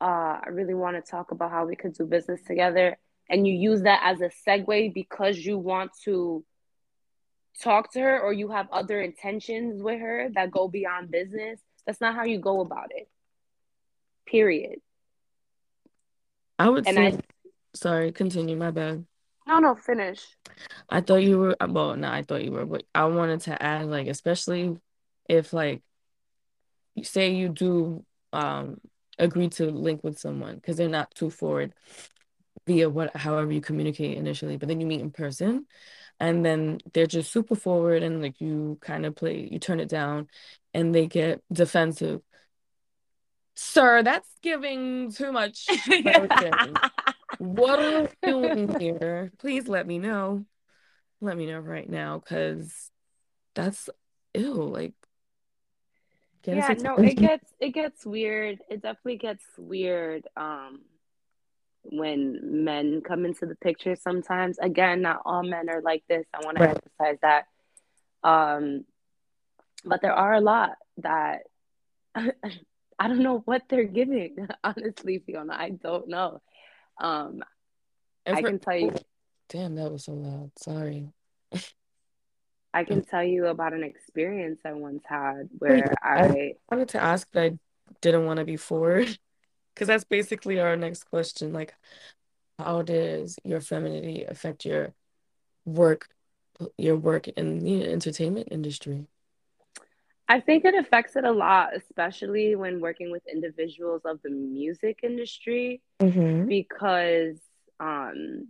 uh, 0.00 0.38
I 0.44 0.48
really 0.50 0.74
want 0.74 1.02
to 1.02 1.10
talk 1.10 1.30
about 1.30 1.50
how 1.50 1.66
we 1.66 1.76
could 1.76 1.94
do 1.94 2.04
business 2.04 2.40
together. 2.42 2.98
And 3.28 3.46
you 3.46 3.54
use 3.54 3.82
that 3.82 4.02
as 4.04 4.20
a 4.20 4.30
segue 4.46 4.92
because 4.94 5.38
you 5.38 5.58
want 5.58 5.90
to 6.04 6.44
talk 7.62 7.92
to 7.92 8.00
her 8.00 8.20
or 8.20 8.32
you 8.32 8.50
have 8.50 8.68
other 8.70 9.00
intentions 9.00 9.82
with 9.82 10.00
her 10.00 10.28
that 10.34 10.50
go 10.50 10.68
beyond 10.68 11.10
business. 11.10 11.60
That's 11.86 12.00
not 12.00 12.14
how 12.14 12.24
you 12.24 12.38
go 12.38 12.60
about 12.60 12.90
it. 12.90 13.08
Period. 14.26 14.80
I 16.58 16.68
would 16.68 16.86
and 16.86 16.96
say, 16.96 17.06
I, 17.06 17.18
sorry, 17.74 18.12
continue. 18.12 18.56
My 18.56 18.70
bad. 18.70 19.04
No, 19.46 19.58
no, 19.60 19.74
finish. 19.76 20.24
I 20.88 21.00
thought 21.00 21.22
you 21.22 21.38
were, 21.38 21.56
well, 21.68 21.96
no, 21.96 22.08
I 22.08 22.22
thought 22.22 22.44
you 22.44 22.50
were, 22.52 22.66
but 22.66 22.82
I 22.94 23.04
wanted 23.06 23.40
to 23.42 23.62
add, 23.62 23.86
like, 23.86 24.08
especially 24.08 24.76
if, 25.28 25.52
like, 25.52 25.82
you 26.94 27.04
say 27.04 27.34
you 27.34 27.48
do 27.48 28.04
um 28.32 28.80
agree 29.18 29.48
to 29.48 29.70
link 29.70 30.02
with 30.02 30.18
someone 30.18 30.56
because 30.56 30.76
they're 30.76 30.88
not 30.88 31.14
too 31.14 31.30
forward 31.30 31.72
via 32.66 32.88
what 32.88 33.14
however 33.16 33.52
you 33.52 33.60
communicate 33.60 34.18
initially 34.18 34.56
but 34.56 34.68
then 34.68 34.80
you 34.80 34.86
meet 34.86 35.00
in 35.00 35.10
person 35.10 35.66
and 36.18 36.44
then 36.44 36.78
they're 36.92 37.06
just 37.06 37.30
super 37.30 37.54
forward 37.54 38.02
and 38.02 38.22
like 38.22 38.40
you 38.40 38.78
kind 38.80 39.06
of 39.06 39.14
play 39.14 39.48
you 39.50 39.58
turn 39.58 39.80
it 39.80 39.88
down 39.88 40.28
and 40.74 40.94
they 40.94 41.06
get 41.06 41.42
defensive. 41.50 42.20
Sir, 43.54 44.02
that's 44.02 44.28
giving 44.42 45.10
too 45.10 45.32
much 45.32 45.66
What 47.38 47.80
are 47.80 48.02
we 48.02 48.08
doing 48.30 48.78
here? 48.78 49.32
Please 49.38 49.68
let 49.68 49.86
me 49.86 49.98
know. 49.98 50.44
Let 51.20 51.36
me 51.36 51.46
know 51.46 51.60
right 51.60 51.88
now 51.88 52.18
because 52.18 52.90
that's 53.54 53.88
ill. 54.34 54.68
Like, 54.68 54.92
yeah, 56.46 56.74
no, 56.78 56.96
it 56.96 57.16
gets 57.16 57.52
it 57.60 57.70
gets 57.70 58.06
weird. 58.06 58.58
It 58.68 58.82
definitely 58.82 59.16
gets 59.16 59.44
weird. 59.58 60.26
Um, 60.36 60.80
when 61.90 62.64
men 62.64 63.00
come 63.06 63.24
into 63.24 63.46
the 63.46 63.54
picture 63.56 63.96
sometimes. 63.96 64.58
Again, 64.58 65.02
not 65.02 65.22
all 65.24 65.42
men 65.42 65.68
are 65.68 65.80
like 65.80 66.02
this. 66.08 66.26
I 66.34 66.44
want 66.44 66.58
to 66.58 66.64
right. 66.64 66.76
emphasize 66.76 67.18
that. 67.22 67.46
Um, 68.28 68.84
but 69.84 70.02
there 70.02 70.12
are 70.12 70.34
a 70.34 70.40
lot 70.40 70.72
that 70.98 71.42
I 72.14 73.08
don't 73.08 73.22
know 73.22 73.42
what 73.44 73.62
they're 73.68 73.84
giving, 73.84 74.48
honestly, 74.64 75.22
Fiona. 75.24 75.54
I 75.54 75.70
don't 75.70 76.08
know. 76.08 76.40
Um, 77.00 77.42
I 78.26 78.42
can 78.42 78.58
tell 78.58 78.76
you. 78.76 78.94
Damn, 79.48 79.76
that 79.76 79.92
was 79.92 80.04
so 80.04 80.12
loud. 80.12 80.50
Sorry. 80.58 81.08
I 82.76 82.84
can 82.84 83.02
tell 83.02 83.24
you 83.24 83.46
about 83.46 83.72
an 83.72 83.82
experience 83.82 84.60
I 84.62 84.72
once 84.72 85.02
had 85.08 85.48
where 85.58 85.94
I, 86.02 86.26
I 86.26 86.52
wanted 86.70 86.90
to 86.90 87.02
ask, 87.02 87.26
but 87.32 87.42
I 87.42 87.58
didn't 88.02 88.26
want 88.26 88.38
to 88.38 88.44
be 88.44 88.58
forward 88.58 89.18
because 89.74 89.88
that's 89.88 90.04
basically 90.04 90.60
our 90.60 90.76
next 90.76 91.04
question. 91.04 91.54
Like, 91.54 91.74
how 92.58 92.82
does 92.82 93.38
your 93.44 93.62
femininity 93.62 94.24
affect 94.24 94.66
your 94.66 94.92
work, 95.64 96.10
your 96.76 96.96
work 96.96 97.28
in 97.28 97.60
the 97.60 97.86
entertainment 97.86 98.48
industry? 98.50 99.06
I 100.28 100.40
think 100.40 100.66
it 100.66 100.74
affects 100.74 101.16
it 101.16 101.24
a 101.24 101.32
lot, 101.32 101.70
especially 101.74 102.56
when 102.56 102.80
working 102.80 103.10
with 103.10 103.22
individuals 103.26 104.02
of 104.04 104.20
the 104.20 104.28
music 104.28 105.00
industry, 105.02 105.80
mm-hmm. 105.98 106.46
because 106.46 107.38
um, 107.80 108.48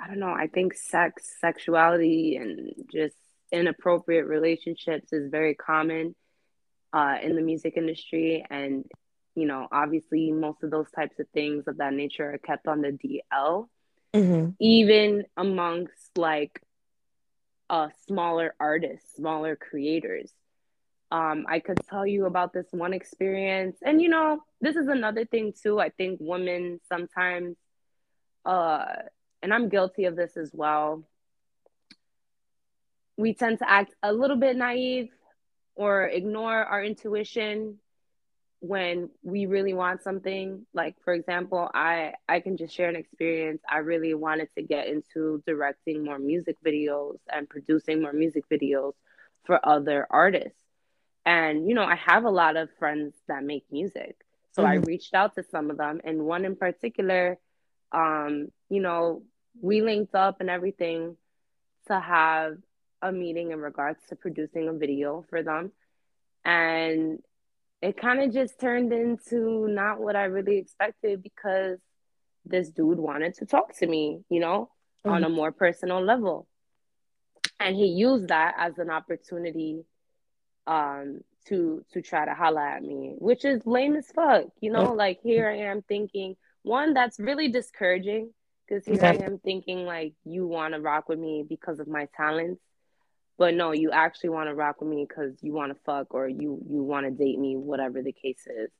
I 0.00 0.08
don't 0.08 0.18
know. 0.18 0.32
I 0.32 0.48
think 0.48 0.74
sex, 0.74 1.34
sexuality, 1.40 2.36
and 2.36 2.72
just 2.92 3.16
inappropriate 3.52 4.26
relationships 4.26 5.12
is 5.12 5.30
very 5.30 5.54
common 5.54 6.14
uh, 6.92 7.16
in 7.22 7.36
the 7.36 7.42
music 7.42 7.74
industry, 7.76 8.44
and 8.50 8.84
you 9.34 9.46
know, 9.46 9.66
obviously, 9.72 10.30
most 10.30 10.62
of 10.62 10.70
those 10.70 10.90
types 10.90 11.18
of 11.18 11.26
things 11.34 11.64
of 11.66 11.78
that 11.78 11.92
nature 11.92 12.34
are 12.34 12.38
kept 12.38 12.68
on 12.68 12.82
the 12.82 12.92
DL, 12.92 13.68
mm-hmm. 14.14 14.50
even 14.60 15.24
amongst 15.36 16.16
like 16.16 16.60
uh, 17.68 17.88
smaller 18.06 18.54
artists, 18.60 19.16
smaller 19.16 19.56
creators. 19.56 20.30
Um, 21.10 21.46
I 21.48 21.60
could 21.60 21.78
tell 21.88 22.06
you 22.06 22.26
about 22.26 22.52
this 22.52 22.66
one 22.70 22.92
experience. 22.92 23.76
And, 23.84 24.00
you 24.00 24.08
know, 24.08 24.40
this 24.60 24.76
is 24.76 24.88
another 24.88 25.24
thing 25.24 25.52
too. 25.60 25.78
I 25.78 25.90
think 25.90 26.18
women 26.20 26.80
sometimes, 26.88 27.56
uh, 28.44 28.86
and 29.44 29.52
I'm 29.52 29.68
guilty 29.68 30.06
of 30.06 30.16
this 30.16 30.38
as 30.38 30.50
well, 30.54 31.04
we 33.18 33.34
tend 33.34 33.58
to 33.58 33.70
act 33.70 33.94
a 34.02 34.10
little 34.10 34.38
bit 34.38 34.56
naive 34.56 35.10
or 35.74 36.06
ignore 36.06 36.64
our 36.64 36.82
intuition 36.82 37.76
when 38.60 39.10
we 39.22 39.44
really 39.44 39.74
want 39.74 40.02
something. 40.02 40.64
Like 40.72 40.96
for 41.04 41.12
example 41.12 41.70
i 41.74 42.14
i 42.26 42.40
can 42.40 42.56
just 42.56 42.74
share 42.74 42.88
an 42.88 42.96
experience. 42.96 43.60
I 43.68 43.78
really 43.78 44.14
wanted 44.14 44.48
to 44.56 44.62
get 44.62 44.88
into 44.88 45.42
directing 45.46 46.02
more 46.02 46.18
music 46.18 46.56
videos 46.64 47.18
and 47.30 47.46
producing 47.46 48.00
more 48.00 48.14
music 48.14 48.44
videos 48.50 48.94
for 49.44 49.60
other 49.62 50.06
artists. 50.08 50.58
And 51.26 51.68
you 51.68 51.74
know 51.74 51.84
i 51.84 51.96
have 51.96 52.24
a 52.24 52.30
lot 52.30 52.56
of 52.56 52.70
friends 52.78 53.14
that 53.28 53.44
make 53.44 53.66
music. 53.70 54.16
So 54.52 54.62
mm-hmm. 54.62 54.72
i 54.72 54.74
reached 54.76 55.12
out 55.12 55.34
to 55.34 55.44
some 55.50 55.70
of 55.70 55.76
them 55.76 56.00
and 56.02 56.24
one 56.24 56.46
in 56.46 56.56
particular 56.56 57.36
um 57.92 58.48
you 58.70 58.80
know 58.80 59.22
we 59.60 59.82
linked 59.82 60.14
up 60.14 60.40
and 60.40 60.50
everything 60.50 61.16
to 61.86 61.98
have 61.98 62.56
a 63.02 63.12
meeting 63.12 63.52
in 63.52 63.60
regards 63.60 63.98
to 64.08 64.16
producing 64.16 64.68
a 64.68 64.72
video 64.72 65.24
for 65.28 65.42
them 65.42 65.72
and 66.44 67.18
it 67.84 67.98
kind 67.98 68.22
of 68.22 68.32
just 68.32 68.58
turned 68.58 68.92
into 68.92 69.68
not 69.68 70.00
what 70.00 70.16
I 70.16 70.24
really 70.24 70.56
expected 70.56 71.22
because 71.22 71.78
this 72.46 72.70
dude 72.70 72.98
wanted 72.98 73.34
to 73.34 73.46
talk 73.46 73.76
to 73.78 73.86
me, 73.86 74.20
you 74.30 74.40
know, 74.40 74.70
mm-hmm. 75.04 75.10
on 75.10 75.24
a 75.24 75.28
more 75.28 75.52
personal 75.52 76.02
level. 76.02 76.46
And 77.60 77.76
he 77.76 77.86
used 77.86 78.28
that 78.28 78.54
as 78.58 78.78
an 78.78 78.90
opportunity 78.90 79.84
um 80.66 81.20
to 81.46 81.84
to 81.92 82.00
try 82.00 82.24
to 82.24 82.32
holla 82.32 82.66
at 82.66 82.82
me, 82.82 83.16
which 83.18 83.44
is 83.44 83.66
lame 83.66 83.96
as 83.96 84.10
fuck, 84.14 84.46
you 84.62 84.72
know, 84.72 84.86
mm-hmm. 84.86 84.96
like 84.96 85.20
here 85.22 85.48
I 85.48 85.70
am 85.70 85.82
thinking 85.82 86.36
one 86.62 86.94
that's 86.94 87.20
really 87.20 87.48
discouraging 87.48 88.32
because 88.66 88.86
here 88.86 89.04
I 89.04 89.14
am 89.14 89.38
thinking 89.38 89.84
like 89.84 90.14
you 90.24 90.46
want 90.46 90.74
to 90.74 90.80
rock 90.80 91.08
with 91.08 91.18
me 91.18 91.44
because 91.48 91.80
of 91.80 91.88
my 91.88 92.08
talents 92.16 92.60
but 93.38 93.54
no, 93.54 93.72
you 93.72 93.90
actually 93.90 94.30
want 94.30 94.48
to 94.48 94.54
rock 94.54 94.80
with 94.80 94.90
me 94.90 95.06
because 95.08 95.36
you 95.42 95.52
want 95.52 95.72
to 95.74 95.80
fuck 95.84 96.14
or 96.14 96.28
you 96.28 96.60
you 96.68 96.82
want 96.82 97.06
to 97.06 97.10
date 97.10 97.38
me, 97.38 97.56
whatever 97.56 98.02
the 98.02 98.12
case 98.12 98.46
is. 98.46 98.70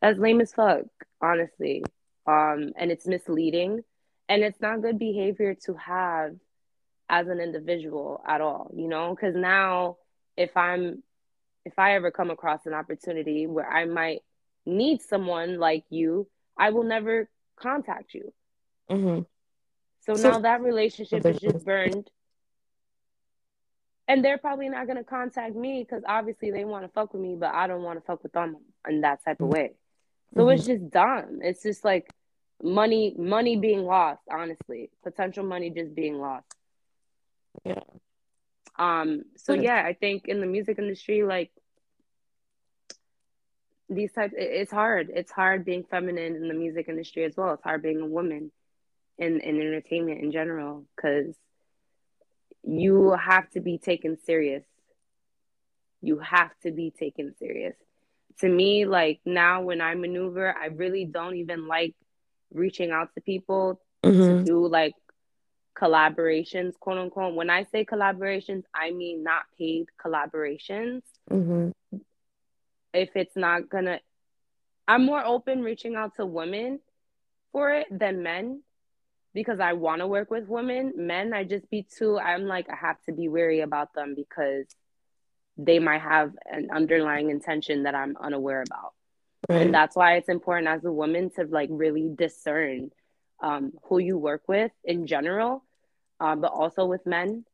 That's 0.00 0.18
lame 0.18 0.40
as 0.40 0.52
fuck, 0.54 0.84
honestly. 1.20 1.84
Um, 2.26 2.72
and 2.76 2.90
it's 2.90 3.06
misleading, 3.06 3.82
and 4.28 4.42
it's 4.42 4.60
not 4.60 4.82
good 4.82 4.98
behavior 4.98 5.54
to 5.66 5.74
have 5.74 6.36
as 7.08 7.28
an 7.28 7.40
individual 7.40 8.22
at 8.26 8.40
all. 8.40 8.70
You 8.74 8.88
know, 8.88 9.14
because 9.14 9.34
now 9.34 9.98
if 10.36 10.56
I'm 10.56 11.02
if 11.64 11.78
I 11.78 11.94
ever 11.96 12.10
come 12.10 12.30
across 12.30 12.64
an 12.64 12.72
opportunity 12.72 13.46
where 13.46 13.70
I 13.70 13.84
might 13.84 14.20
need 14.64 15.02
someone 15.02 15.58
like 15.58 15.84
you, 15.90 16.26
I 16.56 16.70
will 16.70 16.84
never 16.84 17.28
contact 17.60 18.14
you. 18.14 18.32
Mm-hmm. 18.90 19.22
So, 20.00 20.14
so 20.14 20.30
now 20.30 20.38
that 20.40 20.62
relationship 20.62 21.24
is 21.26 21.38
just 21.38 21.64
burned 21.64 22.10
and 24.08 24.24
they're 24.24 24.38
probably 24.38 24.68
not 24.70 24.86
gonna 24.86 25.04
contact 25.04 25.54
me 25.54 25.84
because 25.86 26.02
obviously 26.08 26.50
they 26.50 26.64
want 26.64 26.84
to 26.84 26.88
fuck 26.88 27.12
with 27.12 27.22
me, 27.22 27.36
but 27.38 27.54
I 27.54 27.66
don't 27.66 27.82
want 27.82 27.98
to 27.98 28.04
fuck 28.04 28.22
with 28.22 28.32
them 28.32 28.56
in 28.88 29.02
that 29.02 29.22
type 29.24 29.40
of 29.40 29.48
way. 29.48 29.74
So 30.34 30.40
mm-hmm. 30.40 30.50
it's 30.50 30.66
just 30.66 30.90
dumb. 30.90 31.40
It's 31.42 31.62
just 31.62 31.84
like 31.84 32.10
money, 32.62 33.14
money 33.18 33.56
being 33.56 33.84
lost. 33.84 34.22
Honestly, 34.30 34.90
potential 35.04 35.44
money 35.44 35.70
just 35.70 35.94
being 35.94 36.18
lost. 36.18 36.46
Yeah. 37.64 37.80
Um. 38.78 39.24
So 39.36 39.52
yeah, 39.52 39.82
I 39.84 39.92
think 39.92 40.26
in 40.26 40.40
the 40.40 40.46
music 40.46 40.78
industry, 40.78 41.22
like 41.22 41.50
these 43.90 44.12
types, 44.12 44.34
it's 44.36 44.72
hard. 44.72 45.10
It's 45.14 45.30
hard 45.30 45.66
being 45.66 45.84
feminine 45.84 46.34
in 46.34 46.48
the 46.48 46.54
music 46.54 46.88
industry 46.88 47.24
as 47.24 47.36
well. 47.36 47.52
It's 47.54 47.62
hard 47.62 47.82
being 47.82 48.00
a 48.00 48.06
woman 48.06 48.52
in 49.18 49.40
in 49.40 49.60
entertainment 49.60 50.20
in 50.20 50.32
general 50.32 50.84
because 50.94 51.34
you 52.62 53.12
have 53.12 53.48
to 53.50 53.60
be 53.60 53.78
taken 53.78 54.18
serious. 54.24 54.64
You 56.00 56.18
have 56.18 56.50
to 56.62 56.70
be 56.70 56.92
taken 56.96 57.34
serious. 57.38 57.74
To 58.40 58.48
me, 58.48 58.84
like 58.84 59.20
now 59.24 59.62
when 59.62 59.80
I 59.80 59.94
maneuver, 59.94 60.54
I 60.56 60.66
really 60.66 61.04
don't 61.04 61.36
even 61.36 61.66
like 61.66 61.94
reaching 62.52 62.90
out 62.90 63.08
to 63.14 63.20
people 63.20 63.80
mm-hmm. 64.04 64.20
to 64.20 64.44
do 64.44 64.66
like 64.66 64.94
collaborations, 65.76 66.78
quote 66.78 66.98
unquote. 66.98 67.34
When 67.34 67.50
I 67.50 67.64
say 67.72 67.84
collaborations, 67.84 68.64
I 68.74 68.90
mean 68.92 69.24
not 69.24 69.42
paid 69.58 69.86
collaborations. 70.04 71.02
Mm-hmm. 71.30 71.70
If 72.94 73.10
it's 73.14 73.36
not 73.36 73.68
gonna, 73.68 74.00
I'm 74.86 75.04
more 75.04 75.24
open 75.24 75.62
reaching 75.62 75.96
out 75.96 76.16
to 76.16 76.26
women 76.26 76.80
for 77.52 77.72
it 77.72 77.86
than 77.90 78.22
men 78.22 78.62
because 79.38 79.60
I 79.60 79.74
want 79.74 80.00
to 80.00 80.08
work 80.08 80.32
with 80.32 80.48
women. 80.48 80.92
Men, 80.96 81.32
I 81.32 81.44
just 81.44 81.70
be 81.70 81.86
too, 81.96 82.18
I'm 82.18 82.46
like, 82.46 82.68
I 82.68 82.74
have 82.74 83.00
to 83.04 83.12
be 83.12 83.28
wary 83.28 83.60
about 83.60 83.94
them 83.94 84.16
because 84.16 84.66
they 85.56 85.78
might 85.78 86.00
have 86.00 86.32
an 86.44 86.70
underlying 86.72 87.30
intention 87.30 87.84
that 87.84 87.94
I'm 87.94 88.16
unaware 88.16 88.64
about. 88.66 88.94
Right. 89.48 89.62
And 89.62 89.72
that's 89.72 89.94
why 89.94 90.16
it's 90.16 90.28
important 90.28 90.66
as 90.66 90.84
a 90.84 90.90
woman 90.90 91.30
to 91.36 91.44
like 91.44 91.68
really 91.70 92.10
discern 92.12 92.90
um, 93.40 93.74
who 93.84 93.98
you 94.00 94.18
work 94.18 94.42
with 94.48 94.72
in 94.82 95.06
general, 95.06 95.62
um, 96.18 96.40
but 96.40 96.50
also 96.50 96.86
with 96.86 97.06
men 97.06 97.44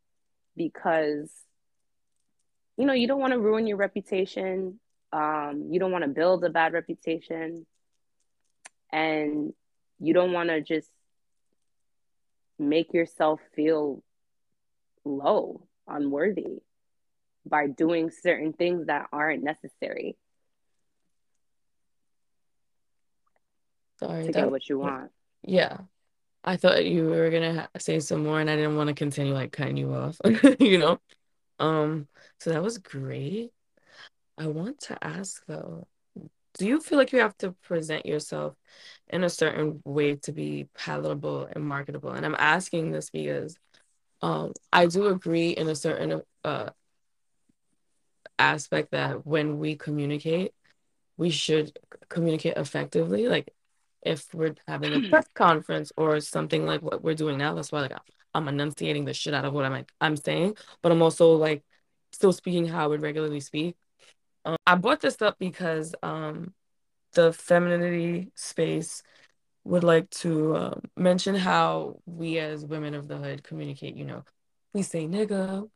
because, 0.57 1.31
you 2.79 2.87
know, 2.87 2.95
you 2.95 3.07
don't 3.07 3.21
want 3.21 3.35
to 3.35 3.39
ruin 3.39 3.67
your 3.67 3.77
reputation. 3.77 4.81
Um, 5.13 5.69
you 5.71 5.79
don't 5.79 5.93
want 5.93 6.05
to 6.05 6.09
build 6.09 6.43
a 6.45 6.49
bad 6.49 6.73
reputation. 6.73 7.67
And 8.91 9.53
you 9.99 10.15
don't 10.15 10.33
want 10.33 10.49
to 10.49 10.63
just 10.63 10.89
make 12.59 12.93
yourself 12.95 13.41
feel 13.55 14.03
low, 15.05 15.67
unworthy 15.87 16.63
by 17.47 17.67
doing 17.67 18.11
certain 18.11 18.53
things 18.53 18.87
that 18.87 19.07
aren't 19.13 19.43
necessary. 19.43 20.17
Sorry, 24.01 24.27
to 24.27 24.33
that, 24.33 24.39
get 24.39 24.51
what 24.51 24.69
you 24.69 24.79
want. 24.79 25.11
Yeah. 25.43 25.79
I 26.43 26.57
thought 26.57 26.85
you 26.85 27.07
were 27.07 27.31
gonna 27.31 27.69
say 27.79 28.01
some 28.01 28.25
more, 28.25 28.39
and 28.41 28.51
I 28.51 28.57
didn't 28.57 28.77
want 28.77 28.89
to 28.89 28.95
continue 28.95 29.33
like 29.33 29.53
cutting 29.53 29.79
you 29.79 29.95
off. 29.95 30.21
you 30.61 30.79
know, 30.79 30.99
um, 31.59 32.07
So 32.41 32.51
that 32.51 32.63
was 32.63 32.79
great. 32.79 33.51
I 34.37 34.49
want 34.49 34.81
to 34.83 35.03
ask 35.03 35.43
though, 35.47 35.87
do 36.59 36.67
you 36.67 36.81
feel 36.81 36.99
like 36.99 37.13
you 37.13 37.21
have 37.21 37.37
to 37.39 37.53
present 37.63 38.07
yourself 38.07 38.55
in 39.09 39.25
a 39.25 39.31
certain 39.31 39.81
way 39.85 40.17
to 40.17 40.33
be 40.33 40.69
palatable 40.77 41.49
and 41.51 41.67
marketable? 41.67 42.11
And 42.11 42.25
I'm 42.25 42.37
asking 42.39 42.93
this 42.93 43.11
because 43.11 43.57
um, 44.23 44.53
I 44.73 44.87
do 44.87 45.07
agree 45.09 45.51
in 45.51 45.69
a 45.69 45.75
certain 45.75 46.23
uh, 46.45 46.71
aspect 48.39 48.93
that 48.93 49.27
when 49.27 49.59
we 49.59 49.77
communicate, 49.77 50.53
we 51.17 51.31
should 51.31 51.79
communicate 52.09 52.57
effectively. 52.57 53.29
Like 53.29 53.53
if 54.03 54.33
we're 54.33 54.55
having 54.67 54.95
a 54.95 55.09
press 55.09 55.27
conference 55.35 55.93
or 55.97 56.21
something 56.21 56.67
like 56.67 56.83
what 56.83 57.03
we're 57.03 57.15
doing 57.15 57.39
now, 57.39 57.55
that's 57.55 57.73
why 57.73 57.83
like 57.83 57.93
I'm 58.35 58.49
enunciating 58.49 59.05
the 59.05 59.15
shit 59.15 59.35
out 59.35 59.45
of 59.45 59.53
what 59.53 59.65
I'm 59.65 59.73
like 59.73 59.93
I'm 60.01 60.17
saying, 60.17 60.57
but 60.83 60.93
I'm 60.93 61.03
also 61.03 61.35
like 61.35 61.63
still 62.13 62.33
speaking 62.33 62.67
how 62.67 62.85
I 62.85 62.87
would 62.87 63.03
regularly 63.03 63.41
speak. 63.41 63.77
Um, 64.45 64.57
I 64.67 64.75
brought 64.75 65.01
this 65.01 65.21
up 65.23 65.39
because 65.39 65.95
um, 66.03 66.53
the 67.15 67.33
femininity 67.33 68.31
space 68.35 69.03
would 69.65 69.85
like 69.85 70.11
to 70.11 70.55
uh, 70.55 70.75
mention 70.97 71.35
how 71.35 72.01
we 72.07 72.39
as 72.39 72.65
women 72.65 72.95
of 72.95 73.09
the 73.09 73.17
hood 73.17 73.43
communicate. 73.43 73.97
You 73.97 74.05
know, 74.05 74.25
we 74.75 74.83
say 74.83 75.07
nigga, 75.07 75.69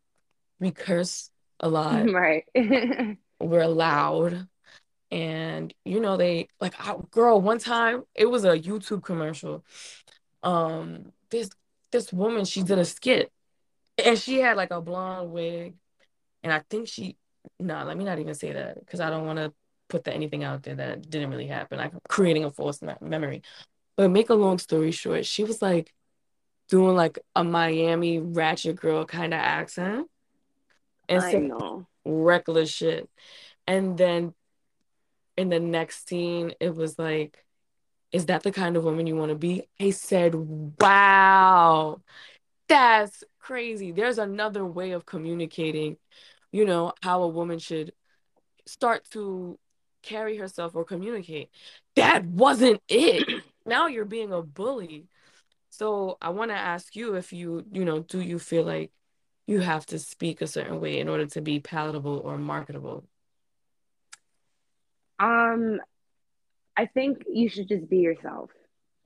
we 0.60 0.70
curse 0.70 1.30
a 1.60 1.68
lot, 1.68 2.10
right? 2.12 2.44
we're 3.40 3.66
loud, 3.66 4.46
and 5.10 5.72
you 5.84 6.00
know 6.00 6.16
they 6.16 6.48
like, 6.60 6.74
girl. 7.10 7.40
One 7.40 7.58
time 7.58 8.02
it 8.14 8.26
was 8.26 8.44
a 8.44 8.58
YouTube 8.58 9.02
commercial. 9.02 9.64
Um, 10.42 11.12
this 11.30 11.48
this 11.90 12.12
woman 12.12 12.44
she 12.44 12.62
did 12.62 12.78
a 12.78 12.84
skit, 12.84 13.32
and 14.04 14.18
she 14.18 14.40
had 14.40 14.56
like 14.58 14.70
a 14.70 14.82
blonde 14.82 15.30
wig, 15.30 15.76
and 16.42 16.52
I 16.52 16.62
think 16.68 16.88
she 16.88 17.16
no, 17.58 17.74
nah, 17.74 17.84
let 17.84 17.96
me 17.96 18.04
not 18.04 18.18
even 18.18 18.34
say 18.34 18.52
that 18.52 18.78
because 18.80 19.00
I 19.00 19.10
don't 19.10 19.26
want 19.26 19.38
to 19.38 19.52
put 19.88 20.06
anything 20.08 20.44
out 20.44 20.62
there 20.62 20.76
that 20.76 21.08
didn't 21.08 21.30
really 21.30 21.46
happen. 21.46 21.78
Like 21.78 21.92
creating 22.08 22.44
a 22.44 22.50
false 22.50 22.80
memory. 23.00 23.42
But 23.96 24.10
make 24.10 24.30
a 24.30 24.34
long 24.34 24.58
story 24.58 24.92
short, 24.92 25.26
she 25.26 25.44
was 25.44 25.60
like 25.60 25.92
doing 26.68 26.94
like 26.94 27.18
a 27.34 27.42
Miami 27.42 28.18
ratchet 28.18 28.76
girl 28.76 29.04
kind 29.04 29.32
of 29.32 29.40
accent 29.40 30.08
and 31.08 31.22
I 31.22 31.32
know 31.34 31.86
reckless 32.04 32.70
shit. 32.70 33.08
And 33.66 33.96
then 33.98 34.34
in 35.36 35.48
the 35.48 35.60
next 35.60 36.08
scene, 36.08 36.54
it 36.60 36.74
was 36.74 36.98
like, 36.98 37.44
is 38.12 38.26
that 38.26 38.42
the 38.42 38.52
kind 38.52 38.76
of 38.76 38.84
woman 38.84 39.06
you 39.06 39.16
want 39.16 39.30
to 39.30 39.36
be? 39.36 39.68
I 39.80 39.90
said, 39.90 40.34
wow, 40.34 42.00
that's 42.68 43.24
crazy. 43.38 43.92
There's 43.92 44.18
another 44.18 44.64
way 44.64 44.92
of 44.92 45.06
communicating, 45.06 45.96
you 46.52 46.64
know, 46.64 46.92
how 47.02 47.22
a 47.22 47.28
woman 47.28 47.58
should 47.58 47.92
start 48.66 49.08
to 49.10 49.58
carry 50.02 50.36
herself 50.36 50.74
or 50.74 50.84
communicate. 50.84 51.50
That 51.96 52.24
wasn't 52.24 52.80
it. 52.88 53.42
now 53.66 53.86
you're 53.86 54.04
being 54.04 54.32
a 54.32 54.42
bully. 54.42 55.06
So 55.70 56.16
I 56.20 56.30
want 56.30 56.50
to 56.50 56.56
ask 56.56 56.96
you 56.96 57.14
if 57.14 57.32
you, 57.32 57.64
you 57.72 57.84
know, 57.84 58.00
do 58.00 58.20
you 58.20 58.38
feel 58.38 58.64
like 58.64 58.90
you 59.46 59.60
have 59.60 59.86
to 59.86 59.98
speak 59.98 60.40
a 60.40 60.46
certain 60.46 60.80
way 60.80 60.98
in 60.98 61.08
order 61.08 61.26
to 61.26 61.40
be 61.40 61.60
palatable 61.60 62.20
or 62.24 62.38
marketable? 62.38 63.04
Um, 65.18 65.80
I 66.76 66.86
think 66.86 67.24
you 67.28 67.48
should 67.48 67.68
just 67.68 67.88
be 67.88 67.98
yourself. 67.98 68.50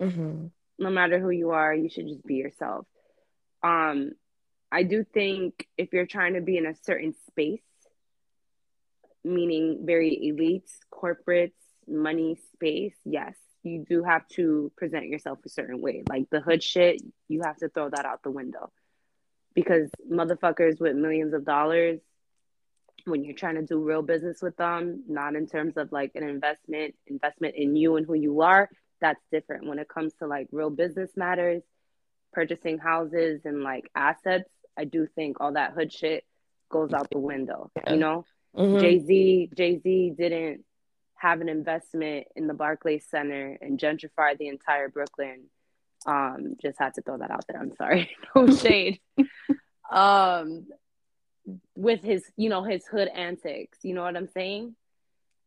Mm-hmm. 0.00 0.46
No 0.78 0.90
matter 0.90 1.18
who 1.18 1.30
you 1.30 1.50
are, 1.50 1.74
you 1.74 1.88
should 1.88 2.08
just 2.08 2.24
be 2.24 2.34
yourself. 2.34 2.86
Um, 3.62 4.12
I 4.72 4.84
do 4.84 5.04
think 5.04 5.68
if 5.76 5.92
you're 5.92 6.06
trying 6.06 6.32
to 6.34 6.40
be 6.40 6.56
in 6.56 6.64
a 6.64 6.74
certain 6.84 7.14
space, 7.28 7.60
meaning 9.22 9.82
very 9.84 10.32
elites, 10.32 10.70
corporates, 10.90 11.52
money 11.86 12.38
space, 12.54 12.96
yes, 13.04 13.34
you 13.62 13.84
do 13.86 14.02
have 14.02 14.26
to 14.28 14.72
present 14.78 15.08
yourself 15.08 15.40
a 15.44 15.50
certain 15.50 15.82
way. 15.82 16.04
Like 16.08 16.30
the 16.30 16.40
hood 16.40 16.62
shit, 16.62 17.02
you 17.28 17.42
have 17.44 17.58
to 17.58 17.68
throw 17.68 17.90
that 17.90 18.06
out 18.06 18.22
the 18.22 18.30
window. 18.30 18.72
Because 19.54 19.90
motherfuckers 20.10 20.80
with 20.80 20.96
millions 20.96 21.34
of 21.34 21.44
dollars, 21.44 22.00
when 23.04 23.24
you're 23.24 23.36
trying 23.36 23.56
to 23.56 23.62
do 23.62 23.78
real 23.78 24.00
business 24.00 24.40
with 24.40 24.56
them, 24.56 25.04
not 25.06 25.36
in 25.36 25.46
terms 25.46 25.76
of 25.76 25.92
like 25.92 26.12
an 26.14 26.26
investment, 26.26 26.94
investment 27.06 27.56
in 27.56 27.76
you 27.76 27.96
and 27.96 28.06
who 28.06 28.14
you 28.14 28.40
are, 28.40 28.70
that's 29.02 29.20
different. 29.30 29.66
When 29.66 29.78
it 29.78 29.88
comes 29.88 30.14
to 30.14 30.26
like 30.26 30.48
real 30.50 30.70
business 30.70 31.10
matters, 31.14 31.62
purchasing 32.32 32.78
houses 32.78 33.42
and 33.44 33.62
like 33.62 33.90
assets, 33.94 34.48
I 34.76 34.84
do 34.84 35.06
think 35.06 35.38
all 35.40 35.52
that 35.52 35.72
hood 35.72 35.92
shit 35.92 36.24
goes 36.70 36.92
out 36.92 37.08
the 37.10 37.18
window. 37.18 37.70
Yeah. 37.76 37.92
You 37.92 37.98
know, 37.98 38.24
mm-hmm. 38.56 38.80
Jay 38.80 38.98
Z, 38.98 39.50
Jay 39.56 39.78
Z 39.78 40.14
didn't 40.16 40.64
have 41.16 41.40
an 41.40 41.48
investment 41.48 42.26
in 42.34 42.46
the 42.46 42.54
Barclays 42.54 43.06
Center 43.08 43.56
and 43.60 43.78
gentrify 43.78 44.36
the 44.36 44.48
entire 44.48 44.88
Brooklyn. 44.88 45.44
Um, 46.04 46.56
just 46.60 46.78
had 46.80 46.94
to 46.94 47.02
throw 47.02 47.18
that 47.18 47.30
out 47.30 47.44
there. 47.48 47.60
I'm 47.60 47.76
sorry, 47.76 48.10
no 48.34 48.54
shade. 48.54 49.00
um, 49.92 50.66
with 51.76 52.02
his, 52.02 52.24
you 52.36 52.48
know, 52.48 52.64
his 52.64 52.84
hood 52.86 53.08
antics. 53.08 53.78
You 53.82 53.94
know 53.94 54.02
what 54.02 54.16
I'm 54.16 54.28
saying? 54.34 54.74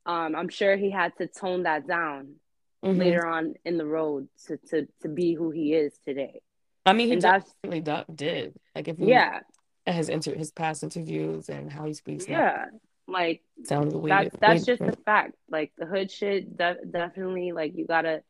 Um, 0.06 0.36
I'm 0.36 0.50
sure 0.50 0.78
he 0.78 0.92
had 0.92 1.14
to 1.18 1.28
tone 1.28 1.64
that 1.64 1.88
down 1.88 2.36
mm-hmm. 2.84 3.00
later 3.00 3.26
on 3.26 3.56
in 3.66 3.78
the 3.78 3.86
road 3.86 4.28
to 4.48 4.58
to 4.70 4.88
to 5.02 5.10
be 5.10 5.34
who 5.34 5.52
he 5.52 5.74
is 5.74 5.94
today. 6.06 6.42
I 6.86 6.94
mean, 6.94 7.08
he 7.08 7.16
definitely 7.16 7.82
did. 8.14 8.54
Like 8.76 8.88
if 8.88 9.00
you, 9.00 9.08
yeah, 9.08 9.40
his 9.86 10.10
inter 10.10 10.36
his 10.36 10.52
past 10.52 10.84
interviews 10.84 11.50
and 11.50 11.72
how 11.72 11.86
he 11.86 11.94
speaks. 11.94 12.28
Yeah, 12.28 12.66
like 13.08 13.42
sounds 13.64 13.94
that's 14.08 14.36
that's 14.40 14.66
just 14.66 14.86
the 14.86 14.98
fact. 15.06 15.36
Like 15.50 15.72
the 15.78 15.86
hood 15.86 16.12
shit, 16.12 16.58
de- 16.58 16.86
definitely. 16.90 17.52
Like 17.52 17.76
you 17.76 17.86
gotta 17.86 18.22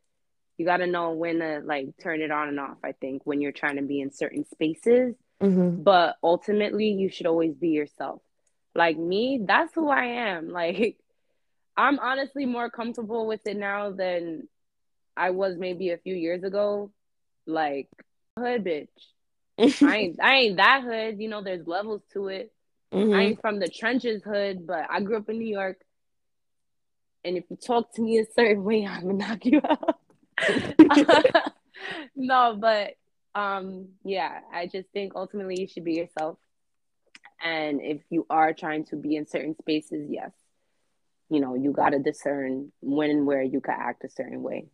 you 0.58 0.66
gotta 0.66 0.88
know 0.88 1.12
when 1.12 1.40
to 1.40 1.62
like 1.66 1.98
turn 2.02 2.22
it 2.22 2.32
on 2.32 2.48
and 2.48 2.60
off. 2.60 2.78
I 2.84 2.94
think 2.94 3.22
when 3.26 3.42
you're 3.42 3.52
trying 3.52 3.78
to 3.78 3.84
be 3.84 4.02
in 4.02 4.12
certain 4.12 4.46
spaces, 4.46 5.16
mm-hmm. 5.42 5.84
but 5.84 6.16
ultimately 6.24 6.90
you 6.90 7.10
should 7.10 7.28
always 7.28 7.54
be 7.54 7.70
yourself. 7.70 8.22
Like 8.74 8.98
me, 8.98 9.42
that's 9.46 9.74
who 9.74 9.90
I 9.90 10.06
am. 10.06 10.50
Like 10.56 10.98
I'm 11.78 12.00
honestly 12.00 12.46
more 12.46 12.70
comfortable 12.70 13.28
with 13.28 13.46
it 13.46 13.58
now 13.58 13.92
than 13.92 14.48
I 15.18 15.32
was 15.32 15.58
maybe 15.58 15.90
a 15.92 15.98
few 15.98 16.16
years 16.16 16.44
ago. 16.44 16.92
Like 17.46 17.90
hood 18.38 18.64
bitch. 18.64 18.88
I 19.58 19.96
ain't 19.96 20.20
I 20.22 20.34
ain't 20.36 20.58
that 20.58 20.84
hood. 20.84 21.20
You 21.20 21.30
know, 21.30 21.42
there's 21.42 21.68
levels 21.68 22.02
to 22.14 22.28
it. 22.28 22.52
Mm-hmm. 22.94 23.14
I 23.14 23.22
ain't 23.22 23.42
from 23.42 23.60
the 23.60 23.70
trenches 23.70 24.24
hood, 24.24 24.68
but 24.68 24.86
I 24.90 25.02
grew 25.02 25.18
up 25.18 25.30
in 25.30 25.40
New 25.40 25.48
York. 25.48 25.82
And 27.24 27.38
if 27.38 27.46
you 27.50 27.56
talk 27.56 27.94
to 27.96 28.02
me 28.02 28.20
a 28.20 28.26
certain 28.36 28.64
way, 28.64 28.86
I'm 28.90 29.02
gonna 29.02 29.14
knock 29.14 29.46
you 29.46 29.62
out. 29.64 30.00
no, 32.16 32.58
but 32.60 32.96
um, 33.34 33.90
yeah, 34.04 34.40
I 34.54 34.68
just 34.68 34.90
think 34.90 35.14
ultimately 35.16 35.60
you 35.60 35.68
should 35.68 35.84
be 35.84 35.94
yourself. 35.94 36.38
And 37.44 37.82
if 37.82 38.02
you 38.10 38.26
are 38.30 38.54
trying 38.54 38.86
to 38.86 38.96
be 38.96 39.16
in 39.16 39.28
certain 39.28 39.56
spaces, 39.58 40.08
yes, 40.10 40.32
you 41.30 41.40
know, 41.40 41.56
you 41.56 41.72
gotta 41.72 42.00
discern 42.00 42.72
when 42.82 43.10
and 43.10 43.26
where 43.26 43.42
you 43.42 43.62
can 43.62 43.76
act 43.78 44.04
a 44.04 44.10
certain 44.10 44.42
way. 44.42 44.68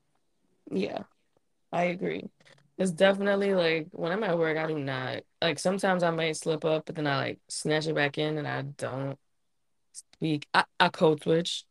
Yeah, 0.70 1.03
I 1.72 1.86
agree. 1.86 2.30
It's 2.78 2.92
definitely 2.92 3.54
like 3.54 3.88
when 3.92 4.12
I'm 4.12 4.24
at 4.24 4.38
work, 4.38 4.58
I 4.58 4.68
do 4.68 4.80
not 4.80 5.24
like. 5.42 5.60
Sometimes 5.60 6.04
I 6.04 6.10
might 6.12 6.36
slip 6.36 6.66
up, 6.66 6.86
but 6.86 6.96
then 6.96 7.08
I 7.08 7.18
like 7.18 7.40
snatch 7.48 7.88
it 7.88 7.96
back 7.96 8.18
in, 8.18 8.38
and 8.38 8.48
I 8.48 8.64
don't 8.64 9.18
speak. 9.92 10.48
I, 10.54 10.64
I 10.80 10.90
code 10.90 11.22
switch, 11.22 11.66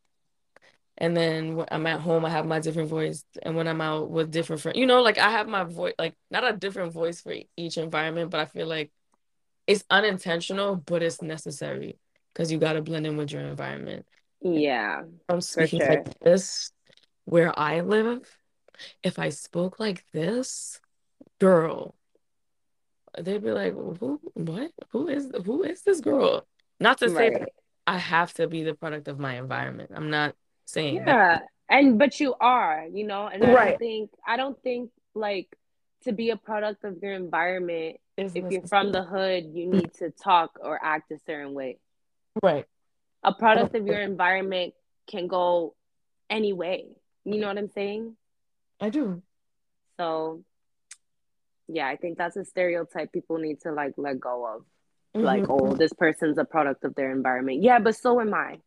and 0.99 1.17
then 1.17 1.57
when 1.57 1.67
I'm 1.71 1.87
at 1.87 2.01
home, 2.01 2.25
I 2.25 2.31
have 2.31 2.47
my 2.47 2.61
different 2.61 2.91
voice, 2.91 3.25
and 3.43 3.57
when 3.57 3.67
I'm 3.67 3.81
out 3.81 4.11
with 4.11 4.31
different 4.31 4.63
friends, 4.63 4.79
you 4.79 4.87
know, 4.87 5.03
like 5.03 5.19
I 5.19 5.31
have 5.31 5.49
my 5.49 5.65
voice, 5.65 5.95
like 5.99 6.15
not 6.31 6.49
a 6.49 6.57
different 6.57 6.93
voice 6.93 7.21
for 7.23 7.35
each 7.57 7.79
environment, 7.79 8.31
but 8.31 8.41
I 8.41 8.45
feel 8.45 8.67
like 8.67 8.93
it's 9.67 9.85
unintentional, 9.91 10.77
but 10.77 11.03
it's 11.03 11.23
necessary 11.23 11.97
because 12.33 12.53
you 12.53 12.59
got 12.59 12.75
to 12.75 12.83
blend 12.83 13.07
in 13.07 13.17
with 13.17 13.33
your 13.33 13.43
environment. 13.43 14.07
Yeah, 14.43 15.03
I'm 15.29 15.41
speaking 15.41 15.81
sure. 15.81 15.89
like 15.89 16.21
this 16.21 16.73
where 17.25 17.59
I 17.59 17.81
live. 17.81 18.37
If 19.03 19.19
I 19.19 19.29
spoke 19.29 19.79
like 19.79 20.05
this, 20.13 20.81
girl. 21.41 21.95
They'd 23.19 23.43
be 23.43 23.51
like, 23.51 23.73
who, 23.73 24.21
what, 24.35 24.71
who 24.91 25.09
is, 25.09 25.31
who 25.45 25.65
is 25.65 25.83
this 25.83 26.01
girl? 26.01 26.47
Not 26.79 26.99
to 26.99 27.11
say 27.11 27.31
right. 27.31 27.41
that 27.41 27.49
I 27.87 27.99
have 27.99 28.33
to 28.35 28.47
be 28.47 28.63
the 28.63 28.75
product 28.75 29.09
of 29.09 29.19
my 29.19 29.37
environment. 29.37 29.91
I'm 29.95 30.11
not 30.11 30.37
saying 30.67 30.97
yeah, 30.97 31.05
that. 31.05 31.43
and 31.69 31.99
but 31.99 32.21
you 32.21 32.35
are, 32.41 32.87
you 32.93 33.05
know, 33.05 33.27
and 33.27 33.45
I 33.45 33.53
right. 33.53 33.69
don't 33.71 33.79
think 33.79 34.11
I 34.27 34.37
don't 34.37 34.63
think 34.63 34.91
like 35.15 35.49
to 36.05 36.13
be 36.13 36.31
a 36.31 36.37
product 36.37 36.85
of 36.85 36.99
your 37.03 37.13
environment. 37.13 37.97
If 38.17 38.35
you're 38.35 38.67
from 38.67 38.93
the 38.93 39.03
hood, 39.03 39.47
you 39.55 39.67
mm. 39.69 39.73
need 39.73 39.95
to 39.95 40.11
talk 40.11 40.59
or 40.63 40.79
act 40.83 41.11
a 41.11 41.19
certain 41.27 41.55
way. 41.55 41.79
Right. 42.43 42.67
A 43.25 43.35
product 43.35 43.75
of 43.75 43.87
your 43.87 44.01
environment 44.01 44.75
can 45.07 45.27
go 45.27 45.75
any 46.29 46.53
way. 46.53 46.97
You 47.25 47.41
know 47.41 47.49
what 47.49 47.59
I'm 47.59 47.71
saying? 47.71 48.17
I 48.81 48.91
do. 48.91 49.23
So 49.99 50.45
yeah, 51.73 51.87
I 51.87 51.97
think 51.97 52.19
that's 52.19 52.37
a 52.37 52.45
stereotype 52.45 53.13
people 53.13 53.39
need 53.39 53.61
to 53.63 53.73
like 53.73 53.95
let 53.97 54.21
go 54.21 54.47
of. 54.47 54.65
like, 55.15 55.47
oh, 55.49 55.75
this 55.75 55.93
person's 55.93 56.39
a 56.39 56.45
product 56.45 56.85
of 56.85 56.95
their 56.95 57.11
environment. 57.11 57.63
Yeah, 57.63 57.79
but 57.79 57.97
so 57.97 58.21
am 58.21 58.35
I. 58.35 58.61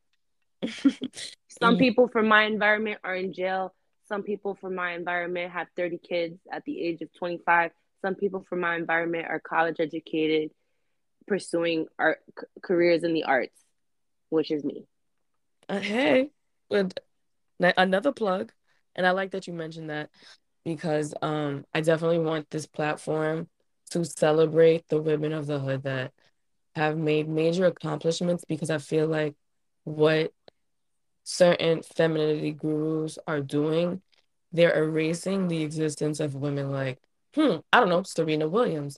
Some 1.61 1.77
people 1.77 2.07
from 2.07 2.27
my 2.27 2.43
environment 2.43 2.99
are 3.03 3.15
in 3.15 3.33
jail. 3.33 3.73
Some 4.07 4.23
people 4.23 4.55
from 4.55 4.75
my 4.75 4.93
environment 4.93 5.51
have 5.51 5.67
30 5.77 5.99
kids 5.99 6.39
at 6.51 6.63
the 6.65 6.81
age 6.81 7.01
of 7.01 7.13
25. 7.17 7.71
Some 8.01 8.15
people 8.15 8.45
from 8.49 8.59
my 8.59 8.75
environment 8.75 9.27
are 9.29 9.39
college 9.39 9.77
educated, 9.79 10.51
pursuing 11.27 11.87
art 11.97 12.19
c- 12.37 12.47
careers 12.61 13.03
in 13.03 13.13
the 13.13 13.23
arts, 13.23 13.57
which 14.29 14.51
is 14.51 14.63
me. 14.63 14.85
Uh, 15.69 15.79
hey, 15.79 16.31
but 16.69 16.99
another 17.77 18.11
plug, 18.11 18.51
and 18.95 19.07
I 19.07 19.11
like 19.11 19.31
that 19.31 19.47
you 19.47 19.53
mentioned 19.53 19.89
that 19.89 20.09
because 20.65 21.13
um 21.21 21.65
I 21.73 21.81
definitely 21.81 22.19
want 22.19 22.49
this 22.49 22.65
platform 22.65 23.47
to 23.91 24.05
celebrate 24.05 24.87
the 24.89 25.01
women 25.01 25.33
of 25.33 25.47
the 25.47 25.59
hood 25.59 25.83
that 25.83 26.11
have 26.75 26.97
made 26.97 27.27
major 27.29 27.65
accomplishments 27.65 28.45
because 28.47 28.69
I 28.69 28.79
feel 28.79 29.07
like 29.07 29.35
what 29.83 30.31
certain 31.23 31.81
femininity 31.83 32.51
gurus 32.51 33.17
are 33.27 33.41
doing, 33.41 34.01
they're 34.51 34.75
erasing 34.83 35.47
the 35.47 35.63
existence 35.63 36.19
of 36.19 36.35
women 36.35 36.71
like, 36.71 36.99
hmm, 37.35 37.57
I 37.71 37.79
don't 37.79 37.89
know, 37.89 38.03
Serena 38.03 38.47
Williams. 38.47 38.97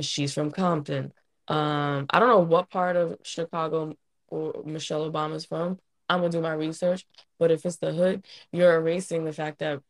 She's 0.00 0.32
from 0.32 0.50
Compton. 0.50 1.12
Um, 1.48 2.06
I 2.10 2.18
don't 2.20 2.28
know 2.28 2.38
what 2.40 2.70
part 2.70 2.96
of 2.96 3.18
Chicago 3.22 3.94
Michelle 4.64 5.10
Obama's 5.10 5.44
from. 5.44 5.78
I'm 6.08 6.20
gonna 6.20 6.30
do 6.30 6.40
my 6.40 6.52
research, 6.52 7.06
but 7.38 7.50
if 7.50 7.64
it's 7.66 7.76
the 7.76 7.92
hood, 7.92 8.24
you're 8.52 8.76
erasing 8.76 9.24
the 9.24 9.32
fact 9.32 9.58
that 9.58 9.80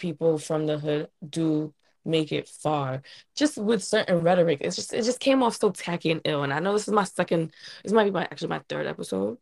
people 0.00 0.38
from 0.38 0.66
the 0.66 0.78
hood 0.78 1.08
do 1.28 1.72
make 2.04 2.32
it 2.32 2.48
far. 2.48 3.02
Just 3.36 3.58
with 3.58 3.84
certain 3.84 4.20
rhetoric, 4.20 4.58
it's 4.62 4.74
just 4.74 4.92
it 4.92 5.04
just 5.04 5.20
came 5.20 5.42
off 5.42 5.56
so 5.56 5.70
tacky 5.70 6.10
and 6.10 6.22
ill. 6.24 6.42
And 6.42 6.52
I 6.52 6.58
know 6.58 6.72
this 6.72 6.88
is 6.88 6.94
my 6.94 7.04
second, 7.04 7.52
this 7.84 7.92
might 7.92 8.04
be 8.04 8.10
my 8.10 8.24
actually 8.24 8.48
my 8.48 8.62
third 8.68 8.86
episode, 8.86 9.38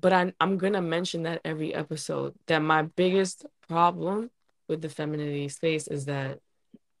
but 0.00 0.12
I, 0.12 0.32
I'm 0.40 0.56
gonna 0.56 0.80
mention 0.80 1.24
that 1.24 1.42
every 1.44 1.74
episode 1.74 2.34
that 2.46 2.60
my 2.60 2.82
biggest 2.82 3.44
problem 3.68 4.30
with 4.68 4.80
the 4.80 4.88
femininity 4.88 5.48
space 5.48 5.88
is 5.88 6.06
that 6.06 6.38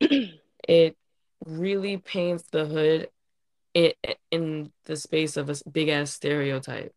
it 0.00 0.96
really 1.46 1.96
paints 1.96 2.44
the 2.50 2.66
hood 2.66 3.08
it, 3.74 3.96
in 4.30 4.72
the 4.84 4.96
space 4.96 5.36
of 5.36 5.48
a 5.48 5.56
big 5.70 5.88
ass 5.88 6.12
stereotype. 6.12 6.92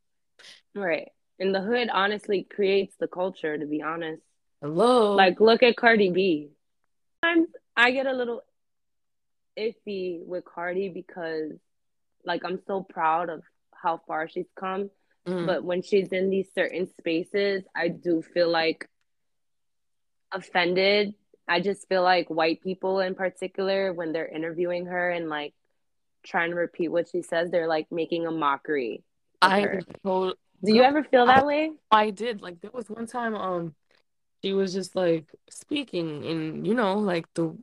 Right. 0.75 1.09
And 1.39 1.53
the 1.53 1.61
hood 1.61 1.89
honestly 1.91 2.47
creates 2.49 2.95
the 2.99 3.07
culture, 3.07 3.57
to 3.57 3.65
be 3.65 3.81
honest. 3.81 4.21
Hello. 4.63 5.13
Like, 5.15 5.41
look 5.41 5.61
at 5.61 5.75
Cardi 5.75 6.09
B. 6.09 6.51
Sometimes 7.21 7.49
I 7.75 7.91
get 7.91 8.05
a 8.05 8.13
little 8.13 8.41
iffy 9.59 10.25
with 10.25 10.45
Cardi 10.45 10.87
because, 10.87 11.51
like, 12.25 12.45
I'm 12.45 12.61
so 12.65 12.81
proud 12.81 13.29
of 13.29 13.43
how 13.73 13.99
far 14.07 14.29
she's 14.29 14.47
come. 14.57 14.89
Mm. 15.27 15.45
But 15.45 15.65
when 15.65 15.81
she's 15.81 16.13
in 16.13 16.29
these 16.29 16.47
certain 16.55 16.87
spaces, 16.97 17.63
I 17.75 17.89
do 17.89 18.21
feel 18.21 18.49
like 18.49 18.89
offended. 20.31 21.13
I 21.45 21.59
just 21.59 21.89
feel 21.89 22.03
like 22.03 22.29
white 22.29 22.61
people 22.61 23.01
in 23.01 23.15
particular, 23.15 23.91
when 23.91 24.13
they're 24.13 24.27
interviewing 24.27 24.85
her 24.85 25.09
and 25.09 25.27
like 25.27 25.53
trying 26.25 26.51
to 26.51 26.55
repeat 26.55 26.87
what 26.87 27.09
she 27.09 27.21
says, 27.21 27.51
they're 27.51 27.67
like 27.67 27.91
making 27.91 28.27
a 28.27 28.31
mockery 28.31 29.03
I 29.43 29.79
told, 30.03 30.35
Do 30.63 30.73
you 30.73 30.83
ever 30.83 31.03
feel 31.03 31.23
I, 31.23 31.35
that 31.35 31.45
way? 31.45 31.71
I 31.91 32.11
did. 32.11 32.41
Like 32.41 32.61
there 32.61 32.71
was 32.73 32.89
one 32.89 33.07
time 33.07 33.35
um 33.35 33.75
she 34.43 34.53
was 34.53 34.73
just 34.73 34.95
like 34.95 35.25
speaking 35.49 36.25
and 36.25 36.67
you 36.67 36.73
know, 36.73 36.97
like 36.99 37.31
the 37.33 37.55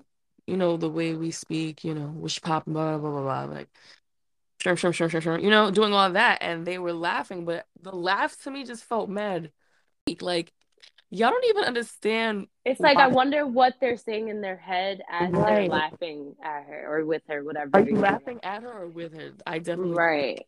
you 0.46 0.56
know, 0.56 0.76
the 0.76 0.88
way 0.90 1.14
we 1.14 1.30
speak, 1.30 1.84
you 1.84 1.94
know, 1.94 2.06
wish 2.06 2.40
pop 2.40 2.64
blah 2.66 2.98
blah 2.98 3.10
blah 3.10 3.22
blah 3.22 3.44
like 3.44 3.68
sure, 4.60 4.76
sure, 4.76 4.92
sure, 4.92 5.08
sure, 5.08 5.20
sure, 5.20 5.38
you 5.38 5.50
know, 5.50 5.70
doing 5.70 5.92
all 5.92 6.06
of 6.06 6.14
that 6.14 6.38
and 6.42 6.66
they 6.66 6.78
were 6.78 6.92
laughing, 6.92 7.44
but 7.44 7.66
the 7.82 7.94
laugh 7.94 8.40
to 8.42 8.50
me 8.50 8.64
just 8.64 8.84
felt 8.84 9.08
mad. 9.08 9.50
Like 10.20 10.52
y'all 11.10 11.30
don't 11.30 11.44
even 11.46 11.64
understand 11.64 12.48
It's 12.64 12.80
like 12.80 12.98
I 12.98 13.08
wonder 13.08 13.46
what 13.46 13.74
they're 13.80 13.96
saying 13.96 14.28
in 14.28 14.40
their 14.40 14.56
head 14.56 15.02
as 15.10 15.32
they're 15.32 15.68
laughing 15.68 16.34
at 16.42 16.64
her 16.64 16.86
or 16.88 17.04
with 17.04 17.22
her, 17.28 17.44
whatever 17.44 17.70
Are 17.74 17.80
you 17.80 17.96
laughing 17.96 18.40
at 18.42 18.62
her 18.62 18.82
or 18.82 18.86
with 18.86 19.14
her? 19.14 19.32
I 19.46 19.58
definitely 19.58 19.96
Right. 19.96 20.46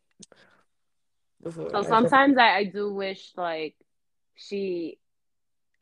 So 1.45 1.83
sometimes 1.83 2.39
I, 2.39 2.57
I 2.57 2.65
do 2.65 2.93
wish 2.93 3.33
like 3.37 3.75
she 4.37 4.99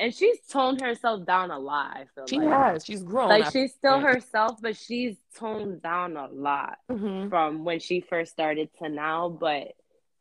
and 0.00 0.12
she's 0.14 0.38
toned 0.48 0.80
herself 0.80 1.24
down 1.26 1.50
a 1.50 1.58
lot, 1.58 1.96
I 1.96 2.06
feel 2.14 2.26
she 2.26 2.38
like. 2.38 2.48
has. 2.48 2.84
She's 2.84 3.02
grown. 3.02 3.28
Like 3.28 3.52
she's 3.52 3.72
still 3.74 4.00
herself, 4.00 4.58
but 4.60 4.76
she's 4.76 5.16
toned 5.36 5.82
down 5.82 6.16
a 6.16 6.26
lot 6.26 6.78
Mhm. 6.90 7.28
from 7.28 7.64
when 7.64 7.78
she 7.78 8.00
first 8.00 8.32
started 8.32 8.70
to 8.82 8.88
now. 8.88 9.28
But 9.28 9.68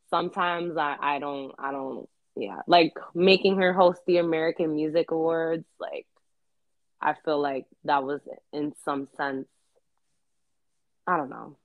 sometimes 0.09 0.77
I, 0.77 0.95
I 0.99 1.19
don't 1.19 1.55
I 1.57 1.71
don't 1.71 2.07
yeah. 2.35 2.61
Like 2.67 2.93
making 3.15 3.57
her 3.57 3.73
host 3.73 4.01
the 4.05 4.17
American 4.17 4.75
Music 4.75 5.11
Awards, 5.11 5.65
like 5.79 6.05
I 7.01 7.13
feel 7.25 7.39
like 7.41 7.65
that 7.85 8.03
was 8.03 8.21
in 8.53 8.73
some 8.83 9.07
sense 9.17 9.47
I 11.07 11.17
don't 11.17 11.29
know. 11.29 11.57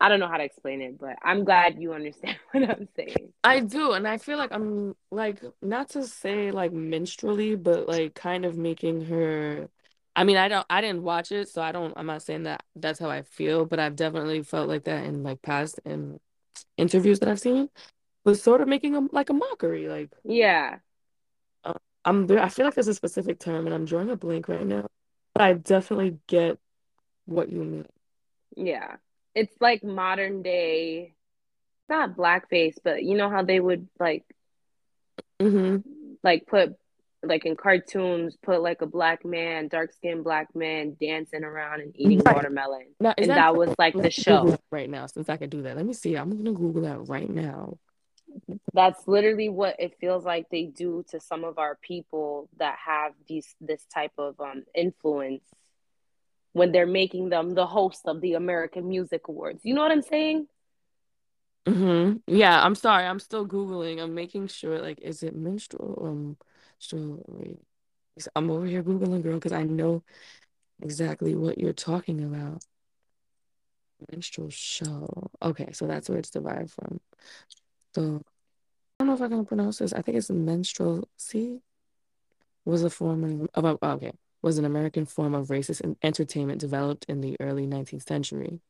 I 0.00 0.08
don't 0.08 0.20
know 0.20 0.28
how 0.28 0.36
to 0.36 0.44
explain 0.44 0.80
it, 0.80 0.98
but 0.98 1.16
I'm 1.22 1.44
glad 1.44 1.80
you 1.80 1.92
understand 1.92 2.38
what 2.52 2.68
I'm 2.68 2.88
saying. 2.96 3.32
I 3.44 3.60
do, 3.60 3.92
and 3.92 4.06
I 4.06 4.18
feel 4.18 4.36
like 4.38 4.52
I'm 4.52 4.94
like 5.10 5.42
not 5.62 5.90
to 5.90 6.04
say 6.06 6.50
like 6.50 6.72
minstrelly, 6.72 7.54
but 7.56 7.88
like 7.88 8.14
kind 8.14 8.44
of 8.44 8.56
making 8.56 9.06
her. 9.06 9.68
I 10.16 10.24
mean, 10.24 10.36
I 10.36 10.48
don't, 10.48 10.66
I 10.68 10.80
didn't 10.80 11.04
watch 11.04 11.30
it, 11.32 11.48
so 11.48 11.62
I 11.62 11.72
don't. 11.72 11.94
I'm 11.96 12.06
not 12.06 12.22
saying 12.22 12.42
that 12.44 12.64
that's 12.74 12.98
how 12.98 13.08
I 13.10 13.22
feel, 13.22 13.64
but 13.64 13.78
I've 13.78 13.96
definitely 13.96 14.42
felt 14.42 14.68
like 14.68 14.84
that 14.84 15.04
in 15.04 15.22
like 15.22 15.40
past 15.42 15.78
in 15.84 16.20
interviews 16.78 17.20
that 17.20 17.28
I've 17.30 17.40
seen, 17.40 17.70
was 18.24 18.42
sort 18.42 18.60
of 18.62 18.68
making 18.68 18.92
them 18.92 19.08
like 19.12 19.30
a 19.30 19.34
mockery. 19.34 19.88
Like 19.88 20.10
Yeah. 20.24 20.80
uh, 21.64 21.74
I'm, 22.04 22.26
there- 22.26 22.40
I 22.42 22.48
feel 22.48 22.64
like 22.64 22.74
there's 22.74 22.88
a 22.88 22.94
specific 22.94 23.38
term, 23.38 23.66
and 23.66 23.74
I'm 23.74 23.84
drawing 23.84 24.10
a 24.10 24.16
blank 24.16 24.48
right 24.48 24.66
now, 24.66 24.86
but 25.34 25.42
I 25.42 25.54
definitely 25.54 26.18
get 26.26 26.58
what 27.26 27.50
you 27.50 27.64
mean. 27.64 27.86
Yeah. 28.56 28.96
It's 29.34 29.54
like 29.60 29.84
modern 29.84 30.42
day, 30.42 31.14
not 31.88 32.16
blackface, 32.16 32.74
but 32.82 33.02
you 33.02 33.16
know 33.16 33.30
how 33.30 33.42
they 33.42 33.60
would 33.60 33.88
like 33.98 34.24
hmm 35.40 35.76
like 36.22 36.46
put 36.46 36.74
like 37.22 37.44
in 37.44 37.56
cartoons, 37.56 38.36
put 38.42 38.62
like 38.62 38.80
a 38.80 38.86
black 38.86 39.24
man, 39.24 39.68
dark 39.68 39.92
skinned 39.92 40.24
black 40.24 40.54
man 40.54 40.96
dancing 41.00 41.44
around 41.44 41.80
and 41.80 41.92
eating 41.96 42.18
Right. 42.18 42.34
watermelon. 42.36 42.86
Now, 43.00 43.14
And 43.18 43.30
that 43.30 43.36
that 43.36 43.56
was 43.56 43.74
like 43.78 43.94
the 43.94 44.10
show. 44.10 44.56
right 44.70 44.88
now 44.88 45.06
since 45.06 45.28
I 45.28 45.36
can 45.36 45.50
do 45.50 45.62
that? 45.62 45.76
Let 45.76 45.86
me 45.86 45.92
see. 45.94 46.16
I'm 46.16 46.30
gonna 46.30 46.52
Google 46.56 46.82
that 46.82 47.08
right 47.08 47.28
now. 47.28 47.78
That's 48.74 49.06
literally 49.08 49.48
what 49.48 49.76
it 49.78 49.96
feels 50.00 50.24
like 50.24 50.46
they 50.50 50.64
do 50.64 51.04
to 51.08 51.20
some 51.20 51.42
of 51.44 51.58
our 51.58 51.76
people 51.82 52.48
that 52.58 52.76
have 52.84 53.12
these 53.26 53.54
this 53.60 53.84
type 53.92 54.12
of 54.18 54.40
um 54.40 54.64
influence 54.74 55.42
when 56.52 56.72
they're 56.72 56.86
making 56.86 57.28
them 57.28 57.54
the 57.54 57.66
host 57.66 58.02
of 58.06 58.20
the 58.20 58.34
American 58.34 58.88
Music 58.88 59.28
Awards. 59.28 59.60
You 59.64 59.74
know 59.74 59.82
what 59.82 59.92
I'm 59.92 60.02
saying? 60.02 60.46
hmm 61.66 62.14
Yeah, 62.26 62.62
I'm 62.62 62.74
sorry. 62.74 63.04
I'm 63.04 63.20
still 63.20 63.46
Googling. 63.46 64.02
I'm 64.02 64.14
making 64.14 64.48
sure, 64.48 64.80
like, 64.80 65.00
is 65.00 65.22
it 65.22 65.36
minstrel 65.36 65.94
or 65.98 66.12
minstrel? 66.12 67.24
Wait. 67.28 67.60
I'm 68.34 68.50
over 68.50 68.66
here 68.66 68.82
Googling, 68.82 69.22
girl, 69.22 69.34
because 69.34 69.52
I 69.52 69.62
know 69.62 70.02
exactly 70.82 71.34
what 71.34 71.58
you're 71.58 71.72
talking 71.72 72.24
about. 72.24 72.64
Minstrel 74.10 74.50
show. 74.50 75.30
Okay, 75.42 75.72
so 75.72 75.86
that's 75.86 76.08
where 76.08 76.18
it's 76.18 76.30
derived 76.30 76.70
from. 76.70 77.00
So 77.94 78.22
I 78.98 79.04
don't 79.04 79.08
know 79.08 79.14
if 79.14 79.22
I 79.22 79.28
can 79.28 79.44
pronounce 79.44 79.78
this. 79.78 79.92
I 79.92 80.02
think 80.02 80.16
it's 80.16 80.30
minstrel. 80.30 81.08
See, 81.16 81.60
was 82.64 82.82
a 82.82 82.90
form 82.90 83.48
of, 83.54 83.64
of 83.64 83.78
okay, 83.82 84.12
was 84.42 84.58
an 84.58 84.64
American 84.64 85.04
form 85.04 85.34
of 85.34 85.48
racist 85.48 85.96
entertainment 86.02 86.60
developed 86.60 87.04
in 87.08 87.20
the 87.20 87.36
early 87.40 87.66
19th 87.66 88.06
century. 88.06 88.60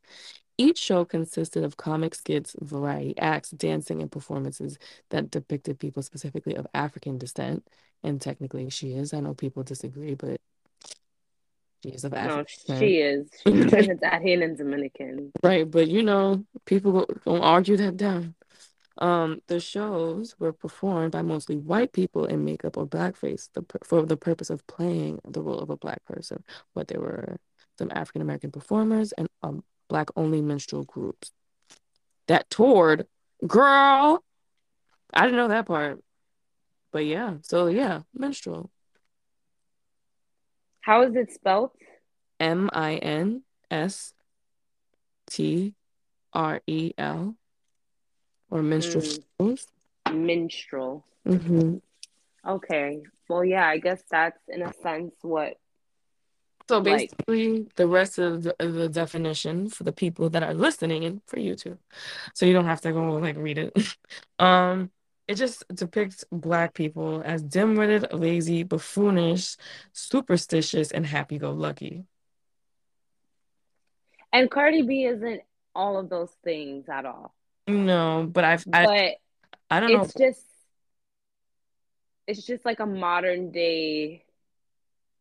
Each 0.56 0.78
show 0.78 1.04
consisted 1.04 1.62
of 1.62 1.76
comic 1.76 2.14
skits, 2.14 2.56
variety 2.60 3.16
acts, 3.18 3.50
dancing, 3.50 4.02
and 4.02 4.10
performances 4.10 4.78
that 5.10 5.30
depicted 5.30 5.78
people 5.78 6.02
specifically 6.02 6.56
of 6.56 6.66
African 6.74 7.16
descent. 7.16 7.66
And 8.02 8.20
technically, 8.20 8.68
she 8.70 8.92
is. 8.92 9.12
I 9.12 9.20
know 9.20 9.34
people 9.34 9.62
disagree, 9.62 10.14
but 10.14 10.40
she 11.82 11.90
is 11.90 12.04
of 12.04 12.14
African 12.14 12.44
descent. 12.44 12.80
she 12.80 12.96
is. 12.96 13.28
She's 13.46 13.66
Trinidadian 13.72 14.42
and 14.42 14.58
Dominican. 14.58 15.30
Right, 15.44 15.70
but 15.70 15.86
you 15.86 16.02
know, 16.02 16.44
people 16.64 17.06
don't 17.24 17.40
argue 17.40 17.76
that 17.76 17.96
down. 17.96 18.34
Um, 19.00 19.42
the 19.46 19.60
shows 19.60 20.34
were 20.40 20.52
performed 20.52 21.12
by 21.12 21.22
mostly 21.22 21.56
white 21.56 21.92
people 21.92 22.26
in 22.26 22.44
makeup 22.44 22.76
or 22.76 22.86
blackface 22.86 23.48
the, 23.54 23.64
for 23.84 24.04
the 24.04 24.16
purpose 24.16 24.50
of 24.50 24.66
playing 24.66 25.20
the 25.26 25.40
role 25.40 25.60
of 25.60 25.70
a 25.70 25.76
black 25.76 26.04
person. 26.04 26.42
But 26.74 26.88
there 26.88 27.00
were 27.00 27.38
some 27.78 27.90
African 27.94 28.22
American 28.22 28.50
performers 28.50 29.12
and 29.12 29.28
um, 29.42 29.62
black 29.88 30.08
only 30.16 30.42
minstrel 30.42 30.84
groups 30.84 31.30
that 32.26 32.50
toured. 32.50 33.06
Girl, 33.46 34.24
I 35.14 35.22
didn't 35.22 35.36
know 35.36 35.48
that 35.48 35.66
part. 35.66 36.02
But 36.90 37.06
yeah, 37.06 37.34
so 37.42 37.68
yeah, 37.68 38.00
minstrel. 38.12 38.70
How 40.80 41.02
is 41.02 41.14
it 41.14 41.32
spelled? 41.32 41.70
M 42.40 42.70
I 42.72 42.96
N 42.96 43.42
S 43.70 44.12
T 45.28 45.74
R 46.32 46.60
E 46.66 46.92
L 46.98 47.36
or 48.50 48.62
minstrel 48.62 49.02
Mm. 49.02 49.22
shows. 49.40 49.66
Minstrel. 50.12 51.04
Mm-hmm. 51.26 51.76
Okay. 52.48 53.02
Well, 53.28 53.44
yeah, 53.44 53.66
I 53.68 53.78
guess 53.78 54.02
that's 54.10 54.38
in 54.48 54.62
a 54.62 54.72
sense 54.82 55.14
what. 55.22 55.58
So 56.68 56.78
Like- 56.78 57.10
basically, 57.10 57.66
the 57.76 57.86
rest 57.86 58.18
of 58.18 58.42
the, 58.42 58.56
of 58.58 58.74
the 58.74 58.88
definition 58.88 59.68
for 59.68 59.84
the 59.84 59.92
people 59.92 60.28
that 60.30 60.42
are 60.42 60.54
listening 60.54 61.04
and 61.04 61.22
for 61.26 61.38
you 61.38 61.54
too, 61.54 61.78
so 62.34 62.44
you 62.46 62.52
don't 62.52 62.66
have 62.66 62.82
to 62.82 62.92
go 62.92 63.14
like 63.14 63.36
read 63.36 63.58
it. 63.58 63.72
um, 64.38 64.90
it 65.26 65.34
just 65.36 65.64
depicts 65.74 66.24
black 66.32 66.72
people 66.74 67.22
as 67.22 67.42
dim-witted, 67.42 68.12
lazy, 68.14 68.64
buffoonish, 68.64 69.56
superstitious, 69.92 70.90
and 70.90 71.04
happy-go-lucky. 71.06 72.04
And 74.32 74.50
Cardi 74.50 74.82
B 74.82 75.04
isn't 75.04 75.42
all 75.74 75.98
of 75.98 76.08
those 76.08 76.30
things 76.44 76.88
at 76.88 77.04
all. 77.06 77.34
No, 77.68 78.28
but 78.30 78.44
I've 78.44 78.64
I, 78.72 78.84
But 78.86 79.14
I 79.70 79.80
don't 79.80 79.92
know. 79.92 80.02
it's 80.02 80.14
just 80.14 80.44
it's 82.26 82.44
just 82.46 82.64
like 82.64 82.80
a 82.80 82.86
modern 82.86 83.50
day 83.50 84.24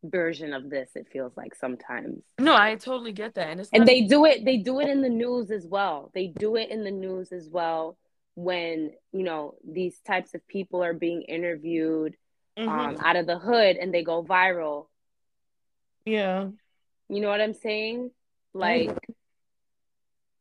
version 0.03 0.53
of 0.53 0.69
this 0.69 0.89
it 0.95 1.07
feels 1.11 1.35
like 1.35 1.55
sometimes 1.55 2.21
No, 2.39 2.55
I 2.55 2.75
totally 2.75 3.11
get 3.11 3.33
that, 3.35 3.49
and 3.49 3.59
it's 3.59 3.69
and 3.73 3.85
they 3.87 4.01
do 4.01 4.25
it 4.25 4.45
they 4.45 4.57
do 4.57 4.79
it 4.79 4.87
in 4.87 5.01
the 5.01 5.09
news 5.09 5.51
as 5.51 5.65
well 5.65 6.11
they 6.13 6.27
do 6.27 6.55
it 6.55 6.69
in 6.69 6.83
the 6.83 6.91
news 6.91 7.31
as 7.31 7.49
well 7.49 7.97
when 8.35 8.91
you 9.11 9.23
know 9.23 9.55
these 9.67 9.99
types 10.01 10.33
of 10.35 10.47
people 10.47 10.83
are 10.83 10.93
being 10.93 11.23
interviewed 11.23 12.15
Mhm. 12.57 12.69
um, 12.69 12.97
out 12.99 13.15
of 13.15 13.25
the 13.27 13.37
hood 13.37 13.75
and 13.77 13.93
they 13.93 14.03
go 14.03 14.23
viral 14.23 14.87
yeah. 16.05 16.47
you 17.09 17.19
know 17.19 17.27
what 17.27 17.41
i'm 17.41 17.53
saying 17.53 18.11
like 18.53 18.97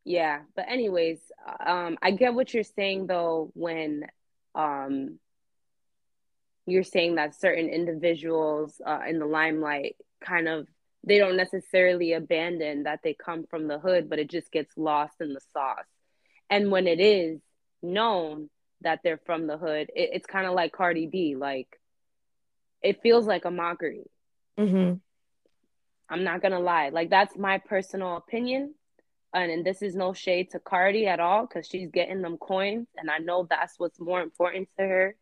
yeah 0.06 0.40
but 0.54 0.64
anyways 0.68 1.18
um 1.66 1.98
i 2.00 2.12
get 2.12 2.32
what 2.32 2.54
you're 2.54 2.62
saying 2.62 3.08
though 3.08 3.50
when 3.54 4.06
um 4.54 5.18
you're 6.66 6.84
saying 6.84 7.16
that 7.16 7.38
certain 7.38 7.68
individuals 7.68 8.80
uh, 8.86 9.00
in 9.08 9.18
the 9.18 9.26
limelight 9.26 9.96
kind 10.24 10.48
of 10.48 10.66
they 11.04 11.18
don't 11.18 11.36
necessarily 11.36 12.12
abandon 12.12 12.84
that 12.84 13.00
they 13.02 13.14
come 13.14 13.44
from 13.50 13.66
the 13.66 13.80
hood 13.80 14.08
but 14.08 14.20
it 14.20 14.30
just 14.30 14.50
gets 14.52 14.72
lost 14.78 15.14
in 15.20 15.34
the 15.34 15.40
sauce 15.52 15.84
and 16.48 16.70
when 16.70 16.86
it 16.86 17.00
is 17.00 17.40
known 17.82 18.48
that 18.82 19.00
they're 19.02 19.20
from 19.26 19.48
the 19.48 19.58
hood 19.58 19.90
it, 19.94 20.10
it's 20.14 20.26
kind 20.26 20.46
of 20.46 20.54
like 20.54 20.72
cardi 20.72 21.08
b 21.08 21.34
like 21.36 21.80
it 22.80 23.02
feels 23.02 23.26
like 23.26 23.44
a 23.44 23.50
mockery 23.50 24.04
hmm 24.56 24.94
I'm 26.08 26.24
not 26.24 26.40
gonna 26.42 26.60
lie. 26.60 26.90
Like 26.90 27.10
that's 27.10 27.36
my 27.36 27.58
personal 27.58 28.16
opinion. 28.16 28.74
And, 29.36 29.52
and 29.52 29.66
this 29.66 29.82
is 29.82 29.94
no 29.94 30.14
shade 30.14 30.52
to 30.52 30.58
Cardi 30.58 31.06
at 31.06 31.20
all 31.20 31.46
because 31.46 31.66
she's 31.68 31.90
getting 31.90 32.22
them 32.22 32.38
coins, 32.38 32.88
and 32.96 33.10
I 33.10 33.18
know 33.18 33.46
that's 33.48 33.74
what's 33.78 34.00
more 34.00 34.22
important 34.22 34.68
to 34.78 34.82
her. 34.82 35.16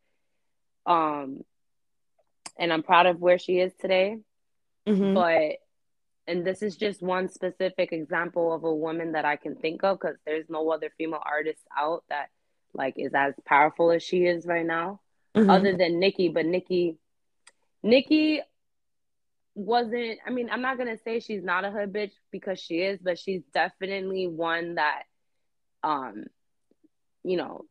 Um, 0.87 1.43
and 2.57 2.73
I'm 2.73 2.85
proud 2.85 3.07
of 3.07 3.21
where 3.21 3.39
she 3.39 3.59
is 3.59 3.73
today. 3.81 4.19
hmm 4.87 5.15
But, 5.15 5.57
and 6.29 6.47
this 6.47 6.63
is 6.63 6.77
just 6.77 7.03
one 7.03 7.29
specific 7.29 7.93
example 7.93 8.53
of 8.53 8.63
a 8.63 8.73
woman 8.73 9.13
that 9.13 9.25
I 9.25 9.35
can 9.35 9.57
think 9.57 9.83
of 9.83 9.99
because 9.99 10.17
there's 10.25 10.49
no 10.49 10.71
other 10.71 10.91
female 10.97 11.23
artist 11.25 11.63
out 11.77 12.05
that 12.09 12.29
like 12.73 12.95
is 12.97 13.15
as 13.15 13.35
powerful 13.45 13.91
as 13.91 14.03
she 14.03 14.27
is 14.27 14.47
right 14.47 14.67
now 14.67 15.01
hmm 15.35 15.51
other 15.51 15.77
than 15.77 15.99
Nicki, 15.99 16.29
but 16.29 16.47
Nicki, 16.47 16.99
Nicki 17.83 18.43
wasn't. 19.55 20.19
I 20.27 20.31
mean, 20.31 20.49
I'm 20.51 20.63
not 20.63 20.79
gonna 20.79 20.99
say 21.05 21.21
she's 21.21 21.43
not 21.43 21.65
a 21.65 21.71
hood 21.71 21.93
bitch 21.93 22.13
because 22.31 22.59
she 22.61 22.81
is, 22.81 22.99
but 23.03 23.19
she's 23.19 23.43
definitely 23.53 24.27
one 24.27 24.77
that, 24.77 25.03
um, 25.83 26.25
you 27.23 27.37
know, 27.37 27.65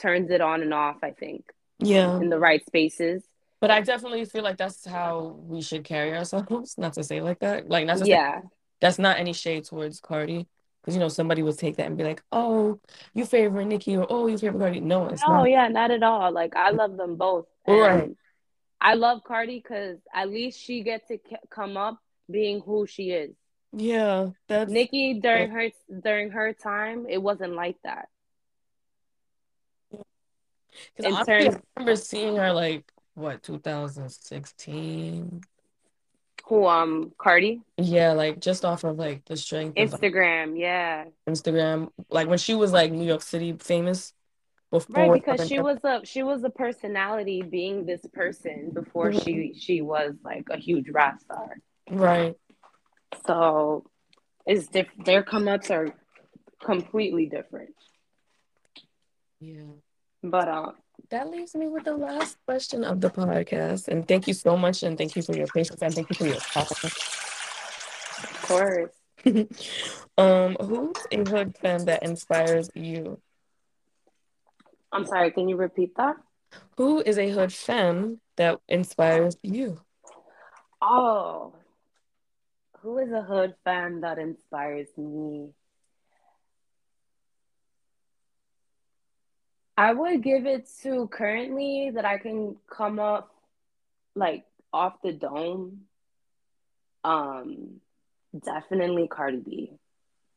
turns 0.00 0.30
it 0.30 0.40
on 0.40 0.62
and 0.62 0.72
off. 0.74 0.96
I 1.02 1.10
think 1.10 1.44
Yeah. 1.78 2.18
in 2.18 2.30
the 2.30 2.38
right 2.38 2.64
spaces. 2.64 3.24
But 3.60 3.70
I 3.70 3.80
definitely 3.80 4.24
feel 4.26 4.42
like 4.44 4.58
that's 4.58 4.84
how 4.86 5.38
we 5.46 5.62
should 5.62 5.84
carry 5.84 6.14
ourselves. 6.14 6.76
Not 6.78 6.94
to 6.94 7.04
say 7.04 7.20
like 7.20 7.38
that, 7.40 7.68
like 7.68 7.86
not 7.86 7.98
to 7.98 8.04
say 8.04 8.10
Yeah, 8.10 8.42
that's 8.80 8.98
not 8.98 9.18
any 9.18 9.32
shade 9.32 9.64
towards 9.64 9.98
Cardi, 10.00 10.46
because 10.80 10.94
you 10.94 11.00
know 11.00 11.08
somebody 11.08 11.42
would 11.42 11.58
take 11.58 11.76
that 11.76 11.86
and 11.86 11.96
be 11.96 12.04
like, 12.04 12.22
"Oh, 12.30 12.78
you 13.14 13.24
favor 13.24 13.64
Nicki," 13.64 13.96
or 13.96 14.06
"Oh, 14.08 14.26
you 14.26 14.36
favor 14.36 14.58
Cardi." 14.58 14.80
No, 14.80 15.06
it's 15.08 15.26
no, 15.26 15.36
not. 15.38 15.50
yeah, 15.50 15.68
not 15.68 15.90
at 15.90 16.02
all. 16.02 16.30
Like 16.32 16.54
I 16.54 16.70
love 16.70 16.96
them 16.96 17.16
both. 17.16 17.46
Right. 17.66 18.04
And 18.04 18.16
I 18.80 18.94
love 18.94 19.24
Cardi 19.24 19.58
because 19.58 19.98
at 20.14 20.30
least 20.30 20.60
she 20.60 20.82
gets 20.82 21.08
to 21.08 21.18
c- 21.28 21.36
come 21.50 21.76
up 21.76 21.98
being 22.30 22.60
who 22.60 22.86
she 22.86 23.10
is. 23.10 23.32
Yeah, 23.72 24.30
that's 24.48 24.70
Nicki 24.70 25.14
during 25.20 25.50
her 25.50 25.70
during 26.02 26.30
her 26.30 26.52
time, 26.52 27.06
it 27.08 27.18
wasn't 27.18 27.54
like 27.54 27.76
that. 27.84 28.08
because 30.96 31.14
I 31.14 31.24
terms- 31.24 31.56
remember 31.76 31.96
seeing 31.96 32.36
her 32.36 32.52
like 32.52 32.90
what 33.14 33.42
2016. 33.42 35.42
Who 36.48 36.66
um 36.66 37.12
Cardi 37.18 37.60
Yeah, 37.76 38.12
like 38.12 38.40
just 38.40 38.64
off 38.64 38.84
of 38.84 38.98
like 38.98 39.24
the 39.24 39.36
strength 39.36 39.78
of 39.78 39.92
like, 39.92 40.00
Instagram, 40.00 40.58
yeah. 40.58 41.06
Instagram, 41.28 41.90
like 42.08 42.28
when 42.28 42.38
she 42.38 42.54
was 42.54 42.72
like 42.72 42.92
New 42.92 43.04
York 43.04 43.22
City 43.22 43.56
famous 43.58 44.12
before. 44.70 45.12
Right, 45.12 45.12
because 45.12 45.46
she 45.48 45.58
was 45.60 45.82
a 45.84 46.00
she 46.04 46.22
was 46.22 46.44
a 46.44 46.50
personality 46.50 47.42
being 47.42 47.86
this 47.86 48.04
person 48.12 48.70
before 48.72 49.10
Mhm. 49.10 49.24
she 49.24 49.54
she 49.58 49.80
was 49.82 50.14
like 50.24 50.46
a 50.50 50.56
huge 50.56 50.88
rap 50.90 51.20
star. 51.20 51.58
right. 51.90 52.34
So 53.26 53.84
it's 54.46 54.68
diff- 54.68 54.96
their 55.04 55.22
come 55.22 55.48
ups 55.48 55.70
are 55.70 55.88
completely 56.62 57.26
different. 57.26 57.74
Yeah. 59.40 59.62
But 60.22 60.48
uh 60.48 60.72
That 61.10 61.30
leaves 61.30 61.54
me 61.54 61.66
with 61.68 61.84
the 61.84 61.96
last 61.96 62.38
question 62.46 62.82
of 62.84 63.00
the 63.00 63.10
podcast. 63.10 63.88
And 63.88 64.06
thank 64.08 64.26
you 64.26 64.34
so 64.34 64.56
much. 64.56 64.82
And 64.82 64.96
thank 64.98 65.14
you 65.16 65.22
for 65.22 65.34
your 65.36 65.46
patience. 65.46 65.80
And 65.82 65.94
thank 65.94 66.08
you 66.10 66.16
for 66.16 66.26
your 66.26 66.40
time. 66.40 66.66
of 68.18 68.42
course. 68.42 68.92
um, 70.18 70.56
who's 70.60 70.96
a 71.10 71.24
hood 71.24 71.56
fan 71.58 71.84
that 71.86 72.02
inspires 72.02 72.70
you? 72.74 73.20
I'm 74.92 75.04
sorry, 75.06 75.30
can 75.30 75.48
you 75.48 75.56
repeat 75.56 75.96
that? 75.96 76.16
Who 76.76 77.00
is 77.00 77.18
a 77.18 77.28
hood 77.28 77.52
fan 77.52 78.20
that 78.36 78.60
inspires 78.68 79.36
you? 79.42 79.80
Oh. 80.80 81.54
Who 82.80 82.98
is 82.98 83.10
a 83.10 83.22
hood 83.22 83.54
fan 83.64 84.02
that 84.02 84.18
inspires 84.18 84.88
me? 84.96 85.50
I 89.76 89.92
would 89.92 90.22
give 90.22 90.46
it 90.46 90.68
to 90.82 91.08
currently 91.08 91.90
that 91.94 92.04
I 92.04 92.18
can 92.18 92.56
come 92.70 92.98
up 92.98 93.34
like 94.14 94.44
off 94.72 95.02
the 95.02 95.12
dome. 95.12 95.82
Um, 97.04 97.80
definitely 98.44 99.08
Cardi 99.08 99.38
B. 99.38 99.70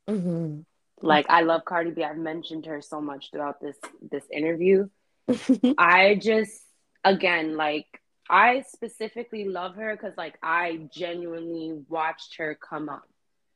Mm-hmm. 0.10 0.62
Like 1.02 1.26
I 1.30 1.42
love 1.42 1.66
Cardi 1.66 1.92
B. 1.92 2.04
I've 2.04 2.18
mentioned 2.18 2.66
her 2.66 2.82
so 2.82 3.02
much 3.02 3.32
throughout 3.32 3.60
this 3.62 3.78
this 4.02 4.26
interview. 4.32 4.90
I 5.78 6.16
just 6.22 6.62
again 7.04 7.56
like 7.58 7.88
I 8.30 8.62
specifically 8.68 9.46
love 9.46 9.76
her 9.76 9.96
because 9.96 10.18
like 10.18 10.38
I 10.44 10.90
genuinely 10.94 11.74
watched 11.90 12.38
her 12.38 12.56
come 12.56 12.90
up. 12.90 13.08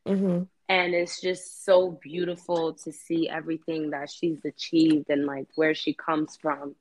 mm-hmm. 0.07 0.43
And 0.69 0.93
it's 0.93 1.21
just 1.21 1.65
so 1.65 1.91
beautiful 1.91 2.73
to 2.83 2.91
see 2.91 3.29
everything 3.29 3.91
that 3.91 4.09
she's 4.09 4.43
achieved 4.45 5.09
and 5.09 5.25
like 5.25 5.47
where 5.55 5.75
she 5.75 5.93
comes 5.93 6.37
from. 6.37 6.75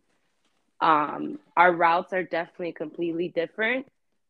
Um, 0.81 1.39
our 1.57 1.73
routes 1.73 2.13
are 2.13 2.23
definitely 2.25 2.73
completely 2.73 3.29
different, 3.29 3.87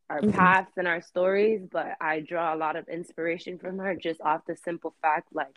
our 0.09 0.21
Mhm. 0.21 0.31
paths 0.31 0.71
and 0.77 0.87
our 0.87 1.01
stories, 1.01 1.65
but 1.71 1.95
I 2.01 2.19
draw 2.21 2.53
a 2.53 2.57
lot 2.57 2.75
of 2.75 2.87
inspiration 2.89 3.57
from 3.59 3.79
her 3.79 3.95
just 3.95 4.21
off 4.21 4.45
the 4.45 4.55
simple 4.55 4.95
fact 5.01 5.29
like 5.33 5.55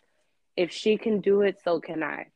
if 0.57 0.73
she 0.73 0.97
can 0.97 1.21
do 1.21 1.43
it, 1.43 1.61
so 1.63 1.81
can 1.81 2.03
I. 2.03 2.27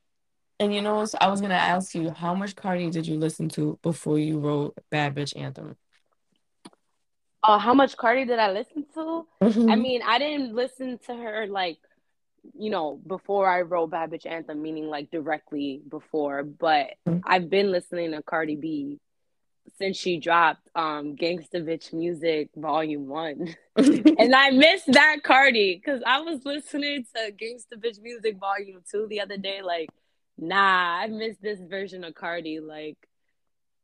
And 0.58 0.74
you 0.74 0.82
know, 0.82 1.06
I 1.20 1.28
was 1.28 1.40
gonna 1.40 1.54
ask 1.54 1.94
you, 1.94 2.10
how 2.10 2.34
much 2.34 2.54
Cardi 2.54 2.90
did 2.90 3.06
you 3.06 3.18
listen 3.18 3.48
to 3.50 3.78
before 3.82 4.18
you 4.18 4.38
wrote 4.38 4.76
Bad 4.90 5.14
Bitch 5.14 5.34
Anthem? 5.36 5.76
Uh, 7.42 7.58
how 7.58 7.72
much 7.72 7.96
Cardi 7.96 8.26
did 8.26 8.38
I 8.38 8.52
listen 8.52 8.84
to? 8.94 9.26
I 9.40 9.76
mean, 9.76 10.02
I 10.04 10.18
didn't 10.18 10.54
listen 10.54 10.98
to 11.06 11.14
her 11.14 11.46
like, 11.46 11.78
you 12.58 12.68
know, 12.70 13.00
before 13.06 13.48
I 13.48 13.62
wrote 13.62 13.90
Bad 13.90 14.10
Bitch 14.10 14.26
Anthem, 14.26 14.60
meaning 14.60 14.88
like 14.88 15.10
directly 15.10 15.80
before, 15.88 16.42
but 16.42 16.88
Mhm. 17.08 17.22
I've 17.24 17.48
been 17.48 17.70
listening 17.70 18.10
to 18.12 18.22
Cardi 18.22 18.56
B 18.56 18.98
since 19.78 19.96
she 19.96 20.18
dropped 20.18 20.68
um 20.74 21.16
Gangsta 21.16 21.56
Bitch 21.64 21.92
Music 21.92 22.50
Volume 22.56 23.06
1. 23.08 23.56
and 23.76 24.34
I 24.34 24.50
missed 24.50 24.92
that 24.92 25.18
Cardi 25.22 25.76
because 25.82 26.02
I 26.06 26.20
was 26.20 26.44
listening 26.44 27.04
to 27.14 27.32
Gangsta 27.32 27.78
Bitch 27.78 28.00
Music 28.02 28.36
Volume 28.38 28.82
2 28.90 29.06
the 29.08 29.20
other 29.20 29.36
day. 29.36 29.62
Like, 29.62 29.88
nah, 30.36 30.98
I 31.00 31.06
missed 31.06 31.40
this 31.42 31.60
version 31.60 32.04
of 32.04 32.14
Cardi. 32.14 32.60
Like, 32.60 32.96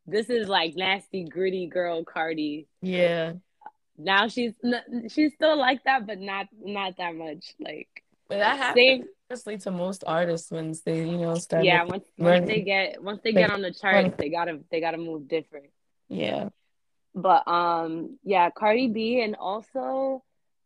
this 0.07 0.31
is 0.31 0.49
like 0.49 0.77
nasty, 0.77 1.25
gritty 1.25 1.67
girl 1.67 2.05
Cardi 2.05 2.69
yeah. 2.81 3.33
now 3.99 4.29
she's 4.29 4.53
n- 4.65 5.09
she's 5.09 5.33
still 5.35 5.59
like 5.59 5.83
that 5.85 6.07
but 6.07 6.21
not 6.21 6.47
not 6.61 6.97
that 6.99 7.15
much 7.17 7.55
like 7.59 7.89
But 8.29 8.39
that 8.39 8.57
happened. 8.57 8.77
same 8.77 9.05
honestly 9.31 9.59
to 9.59 9.71
most 9.71 10.05
artists 10.07 10.51
once 10.51 10.83
they, 10.83 11.01
you 11.01 11.19
know, 11.19 11.35
start 11.35 11.65
Yeah, 11.65 11.85
once 11.85 12.05
once 12.19 12.47
they 12.47 12.63
get 12.63 13.03
once 13.03 13.21
they 13.23 13.33
Like, 13.33 13.47
get 13.47 13.51
on 13.51 13.63
the 13.63 13.73
charts, 13.73 14.15
they 14.19 14.29
gotta 14.29 14.61
they 14.71 14.81
gotta 14.81 14.99
move 14.99 15.29
different. 15.29 15.67
Yeah. 16.09 16.51
But 17.15 17.49
um, 17.49 18.19
yeah, 18.23 18.51
Cardi 18.51 18.89
B, 18.89 19.23
and 19.23 19.37
also, 19.37 20.23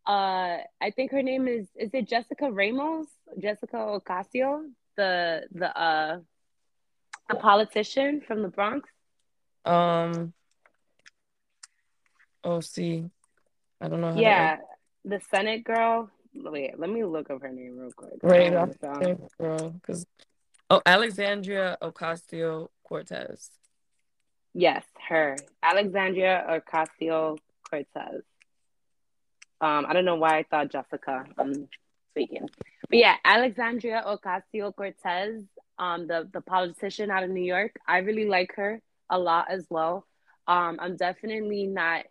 uh, 0.07 0.59
I 0.81 0.91
think 0.95 1.13
her 1.13 1.23
name 1.23 1.49
is 1.49 1.69
is 1.77 1.91
it 1.95 2.09
Jessica 2.09 2.51
Ramos, 2.51 3.07
Jessica 3.39 3.77
Ocasio, 3.77 4.65
the 4.97 5.47
the 5.53 5.81
uh 5.81 6.19
the 7.29 7.37
politician 7.37 8.21
from 8.27 8.43
the 8.43 8.49
Bronx. 8.49 8.89
Um, 9.65 10.33
oh, 12.43 12.61
see, 12.61 13.09
I 13.81 13.89
don't 13.89 14.01
know 14.01 14.09
how 14.09 14.15
to 14.15 14.21
Yeah, 14.21 14.57
the 15.05 15.21
Senate 15.31 15.63
girl. 15.65 16.11
Wait, 16.35 16.79
let 16.79 16.91
me 16.91 17.05
look 17.05 17.31
up 17.31 17.43
her 17.43 17.51
name 17.53 17.79
real 17.79 17.93
quick. 17.93 18.13
I 18.23 18.27
right 18.27 18.55
off 18.55 18.69
wanna 18.83 18.95
sound- 18.95 19.03
there, 19.03 19.57
girl. 19.57 19.71
Because 19.71 20.07
oh, 20.71 20.81
Alexandria 20.87 21.77
Ocasio 21.83 22.69
Cortez. 22.85 23.51
Yes, 24.55 24.85
her. 25.09 25.37
Alexandria 25.63 26.45
Ocasio 26.49 27.39
Cortez. 27.69 28.23
Um, 29.61 29.87
I 29.89 29.93
don't 29.93 30.05
know 30.05 30.17
why 30.17 30.39
I 30.39 30.43
thought 30.45 30.71
Jessica. 30.71 31.27
I'm 31.39 31.69
speaking. 32.11 32.49
But 32.89 32.99
yeah, 32.99 33.17
Alexandria 33.25 34.03
Ocasio 34.07 34.75
Cortez, 34.75 35.45
um, 35.79 36.07
the, 36.07 36.29
the 36.33 36.41
politician 36.41 37.11
out 37.11 37.23
of 37.23 37.31
New 37.31 37.45
York. 37.45 37.73
I 37.87 37.99
really 37.99 38.27
like 38.27 38.55
her 38.57 38.81
a 39.09 39.19
lot 39.19 39.47
as 39.51 39.67
well. 39.71 40.07
Um, 40.49 40.79
I'm 40.81 40.97
definitely 40.97 41.67
not 41.67 42.07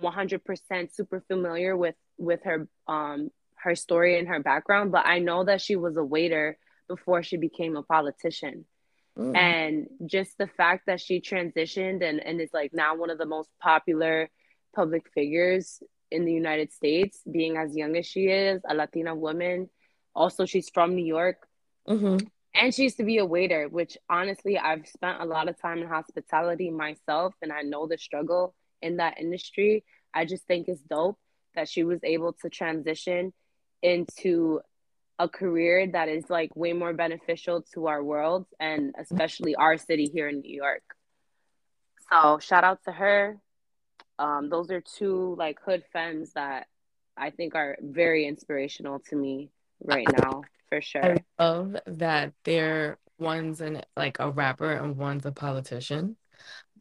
100% 0.00 0.94
super 0.94 1.20
familiar 1.26 1.76
with 1.76 1.94
with 2.18 2.40
her 2.44 2.68
um 2.88 3.30
her 3.62 3.74
story 3.74 4.18
and 4.18 4.28
her 4.28 4.40
background, 4.40 4.92
but 4.92 5.06
I 5.06 5.18
know 5.18 5.44
that 5.44 5.60
she 5.60 5.76
was 5.76 5.96
a 5.96 6.04
waiter 6.04 6.58
before 6.88 7.22
she 7.22 7.36
became 7.36 7.76
a 7.76 7.82
politician 7.82 8.64
Mm. 9.18 9.34
and 9.36 9.86
just 10.06 10.38
the 10.38 10.46
fact 10.46 10.86
that 10.86 11.00
she 11.00 11.20
transitioned 11.20 12.04
and, 12.08 12.20
and 12.24 12.40
is 12.40 12.50
like 12.54 12.72
now 12.72 12.94
one 12.94 13.10
of 13.10 13.18
the 13.18 13.26
most 13.26 13.50
popular 13.60 14.30
public 14.76 15.10
figures 15.12 15.82
in 16.10 16.24
the 16.24 16.32
United 16.32 16.72
States, 16.72 17.20
being 17.30 17.56
as 17.56 17.76
young 17.76 17.96
as 17.96 18.06
she 18.06 18.28
is, 18.28 18.62
a 18.68 18.74
Latina 18.74 19.16
woman. 19.16 19.68
Also, 20.14 20.46
she's 20.46 20.70
from 20.70 20.94
New 20.94 21.04
York 21.04 21.48
Mm-hmm. 21.88 22.26
and 22.54 22.74
she 22.74 22.84
used 22.84 22.98
to 22.98 23.04
be 23.04 23.18
a 23.18 23.24
waiter, 23.26 23.66
which 23.68 23.98
honestly, 24.08 24.56
I've 24.56 24.86
spent 24.86 25.20
a 25.20 25.24
lot 25.24 25.48
of 25.48 25.60
time 25.60 25.78
in 25.78 25.88
hospitality 25.88 26.70
myself 26.70 27.34
and 27.42 27.52
I 27.52 27.62
know 27.62 27.86
the 27.88 27.98
struggle 27.98 28.54
in 28.82 28.98
that 28.98 29.18
industry. 29.18 29.84
I 30.14 30.26
just 30.26 30.46
think 30.46 30.68
it's 30.68 30.82
dope 30.82 31.18
that 31.54 31.68
she 31.68 31.82
was 31.82 32.00
able 32.04 32.34
to 32.34 32.48
transition 32.48 33.32
into 33.82 34.60
a 35.18 35.28
career 35.28 35.86
that 35.92 36.08
is 36.08 36.30
like 36.30 36.54
way 36.54 36.72
more 36.72 36.92
beneficial 36.92 37.62
to 37.74 37.88
our 37.88 38.02
world 38.02 38.46
and 38.60 38.94
especially 38.98 39.54
our 39.56 39.76
city 39.76 40.08
here 40.12 40.28
in 40.28 40.40
New 40.40 40.54
York. 40.54 40.82
So 42.12 42.38
shout 42.38 42.64
out 42.64 42.84
to 42.84 42.92
her. 42.92 43.38
Um, 44.18 44.48
those 44.48 44.70
are 44.70 44.80
two 44.80 45.34
like 45.38 45.58
hood 45.64 45.84
femmes 45.92 46.32
that 46.34 46.66
I 47.16 47.30
think 47.30 47.54
are 47.54 47.76
very 47.80 48.26
inspirational 48.26 49.00
to 49.10 49.16
me 49.16 49.50
right 49.82 50.06
now, 50.22 50.42
for 50.68 50.80
sure. 50.80 51.16
I 51.16 51.42
love 51.42 51.76
that 51.86 52.32
they're 52.44 52.98
one's 53.18 53.60
an 53.60 53.82
like 53.96 54.18
a 54.20 54.30
rapper 54.30 54.72
and 54.72 54.96
one's 54.96 55.26
a 55.26 55.32
politician. 55.32 56.16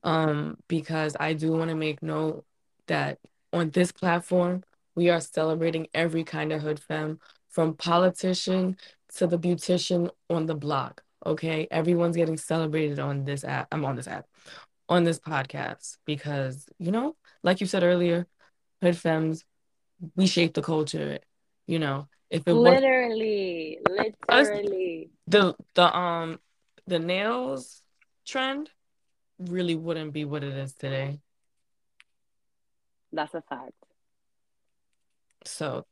Um, 0.04 0.58
because 0.68 1.18
I 1.20 1.34
do 1.34 1.52
want 1.52 1.70
to 1.70 1.76
make 1.76 2.04
note 2.04 2.46
that 2.86 3.18
on 3.52 3.72
this 3.72 3.92
platform, 3.92 4.64
we 4.98 5.10
are 5.12 5.22
celebrating 5.22 5.88
every 5.94 6.24
kind 6.24 6.52
of 6.52 6.62
hood 6.64 6.80
femme, 6.80 7.20
from 7.50 7.76
politician 7.76 8.76
to 9.16 9.28
the 9.28 9.38
beautician 9.38 10.10
on 10.30 10.48
the 10.48 10.56
block. 10.56 11.04
Okay, 11.26 11.68
everyone's 11.72 12.18
getting 12.18 12.38
celebrated 12.38 13.00
on 13.00 13.24
this 13.24 13.44
app. 13.44 13.68
I'm 13.72 13.86
on 13.86 13.96
this 13.96 14.08
app, 14.08 14.26
on 14.90 15.04
this 15.04 15.20
podcast 15.20 15.98
because 16.06 16.68
you 16.80 16.92
know, 16.92 17.16
like 17.44 17.62
you 17.62 17.68
said 17.68 17.84
earlier, 17.84 18.28
hood 18.82 18.98
femmes, 18.98 19.46
we 20.16 20.28
shape 20.28 20.54
the 20.56 20.62
culture. 20.62 21.20
You 21.68 21.80
know, 21.80 22.08
if 22.30 22.48
it 22.48 22.54
was 22.54 22.64
Literally, 22.64 23.80
literally. 23.88 25.10
the 25.28 25.56
the 25.76 25.98
um 25.98 26.40
the 26.88 27.00
nails 27.00 27.84
trend 28.26 28.72
really 29.40 29.76
wouldn't 29.76 30.14
be 30.14 30.26
what 30.26 30.44
it 30.44 30.56
is 30.56 30.74
today. 30.74 31.20
That's 33.12 33.34
a 33.36 33.42
fact. 33.42 33.74
So 35.48 35.86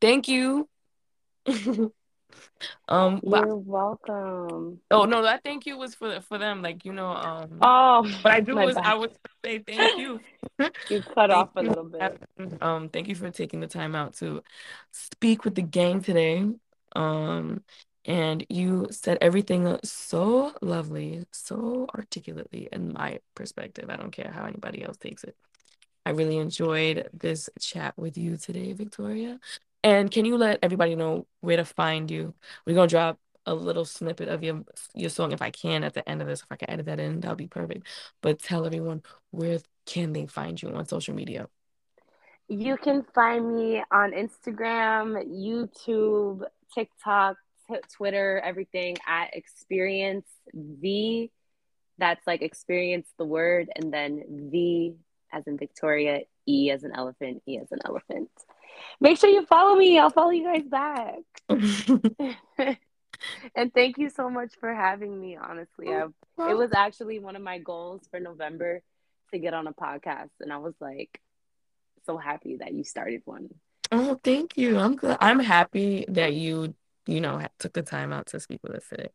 thank 0.00 0.28
you. 0.28 0.68
um 2.88 3.20
but 3.22 3.44
You're 3.44 3.56
welcome. 3.56 4.80
oh 4.90 5.04
no 5.04 5.22
that 5.22 5.42
thank 5.44 5.66
you 5.66 5.78
was 5.78 5.94
for 5.94 6.20
for 6.22 6.38
them 6.38 6.62
like 6.62 6.84
you 6.84 6.92
know 6.92 7.06
um 7.06 7.58
Oh, 7.60 8.02
what 8.22 8.32
I 8.34 8.40
do 8.40 8.56
was 8.56 8.76
I 8.76 8.94
was 8.94 9.10
say 9.44 9.58
thank 9.60 9.96
you. 9.98 10.20
You 10.88 11.02
cut 11.14 11.28
Thank 11.28 11.32
off 11.32 11.50
a 11.56 11.60
little 11.60 11.84
bit. 11.84 12.18
Um 12.62 12.88
thank 12.88 13.08
you 13.08 13.14
for 13.14 13.30
taking 13.30 13.60
the 13.60 13.66
time 13.66 13.94
out 13.94 14.14
to 14.16 14.42
speak 14.92 15.44
with 15.44 15.54
the 15.54 15.62
gang 15.62 16.00
today. 16.00 16.46
Um 16.94 17.62
and 18.04 18.46
you 18.48 18.86
said 18.90 19.18
everything 19.20 19.78
so 19.84 20.52
lovely, 20.62 21.24
so 21.32 21.86
articulately 21.94 22.68
in 22.72 22.92
my 22.92 23.18
perspective. 23.34 23.86
I 23.90 23.96
don't 23.96 24.12
care 24.12 24.30
how 24.32 24.44
anybody 24.46 24.82
else 24.84 24.96
takes 24.96 25.24
it. 25.24 25.36
I 26.06 26.10
really 26.10 26.38
enjoyed 26.38 27.10
this 27.12 27.50
chat 27.58 27.94
with 27.96 28.16
you 28.16 28.36
today, 28.36 28.72
Victoria. 28.72 29.40
And 29.82 30.08
can 30.08 30.24
you 30.24 30.36
let 30.36 30.60
everybody 30.62 30.94
know 30.94 31.26
where 31.40 31.56
to 31.56 31.64
find 31.64 32.08
you? 32.08 32.32
We're 32.64 32.76
gonna 32.76 32.86
drop 32.86 33.18
a 33.44 33.52
little 33.52 33.84
snippet 33.84 34.28
of 34.28 34.44
your 34.44 34.62
your 34.94 35.10
song 35.10 35.32
if 35.32 35.42
I 35.42 35.50
can 35.50 35.82
at 35.82 35.94
the 35.94 36.08
end 36.08 36.22
of 36.22 36.28
this. 36.28 36.42
If 36.42 36.46
I 36.48 36.54
can 36.54 36.70
edit 36.70 36.86
that 36.86 37.00
in, 37.00 37.18
that'll 37.18 37.34
be 37.34 37.48
perfect. 37.48 37.88
But 38.22 38.38
tell 38.38 38.66
everyone 38.66 39.02
where 39.32 39.58
can 39.84 40.12
they 40.12 40.26
find 40.26 40.62
you 40.62 40.68
on 40.68 40.86
social 40.86 41.12
media? 41.12 41.48
You 42.46 42.76
can 42.76 43.04
find 43.12 43.56
me 43.56 43.82
on 43.90 44.12
Instagram, 44.12 45.26
YouTube, 45.28 46.44
TikTok, 46.72 47.36
t- 47.68 47.80
Twitter, 47.96 48.40
everything 48.44 48.96
at 49.08 49.30
Experience 49.34 50.28
Vee. 50.54 51.32
That's 51.98 52.24
like 52.28 52.42
experience 52.42 53.08
the 53.18 53.24
word, 53.24 53.70
and 53.74 53.92
then 53.92 54.22
V 54.52 54.94
as 55.32 55.46
in 55.46 55.56
Victoria, 55.56 56.20
E 56.46 56.70
as 56.70 56.84
an 56.84 56.92
elephant, 56.94 57.42
E 57.46 57.58
as 57.58 57.70
an 57.72 57.80
elephant. 57.84 58.30
Make 59.00 59.18
sure 59.18 59.30
you 59.30 59.44
follow 59.46 59.76
me. 59.76 59.98
I'll 59.98 60.10
follow 60.10 60.30
you 60.30 60.44
guys 60.44 60.64
back. 60.68 61.20
and 63.54 63.72
thank 63.74 63.98
you 63.98 64.10
so 64.10 64.28
much 64.28 64.54
for 64.60 64.72
having 64.72 65.18
me. 65.20 65.36
Honestly, 65.36 65.88
I, 65.88 66.06
it 66.50 66.56
was 66.56 66.72
actually 66.74 67.18
one 67.18 67.36
of 67.36 67.42
my 67.42 67.58
goals 67.58 68.02
for 68.10 68.20
November 68.20 68.82
to 69.32 69.38
get 69.38 69.54
on 69.54 69.66
a 69.66 69.72
podcast, 69.72 70.30
and 70.40 70.52
I 70.52 70.58
was 70.58 70.74
like 70.80 71.20
so 72.04 72.16
happy 72.16 72.56
that 72.58 72.72
you 72.72 72.84
started 72.84 73.22
one. 73.24 73.48
Oh, 73.92 74.18
thank 74.22 74.56
you. 74.56 74.78
I'm 74.78 74.96
good. 74.96 75.16
I'm 75.20 75.40
happy 75.40 76.04
that 76.08 76.34
you, 76.34 76.74
you 77.06 77.20
know, 77.20 77.44
took 77.58 77.72
the 77.72 77.82
time 77.82 78.12
out 78.12 78.26
to 78.28 78.40
speak 78.40 78.60
with 78.62 78.72
us 78.74 78.88
today. 78.88 79.08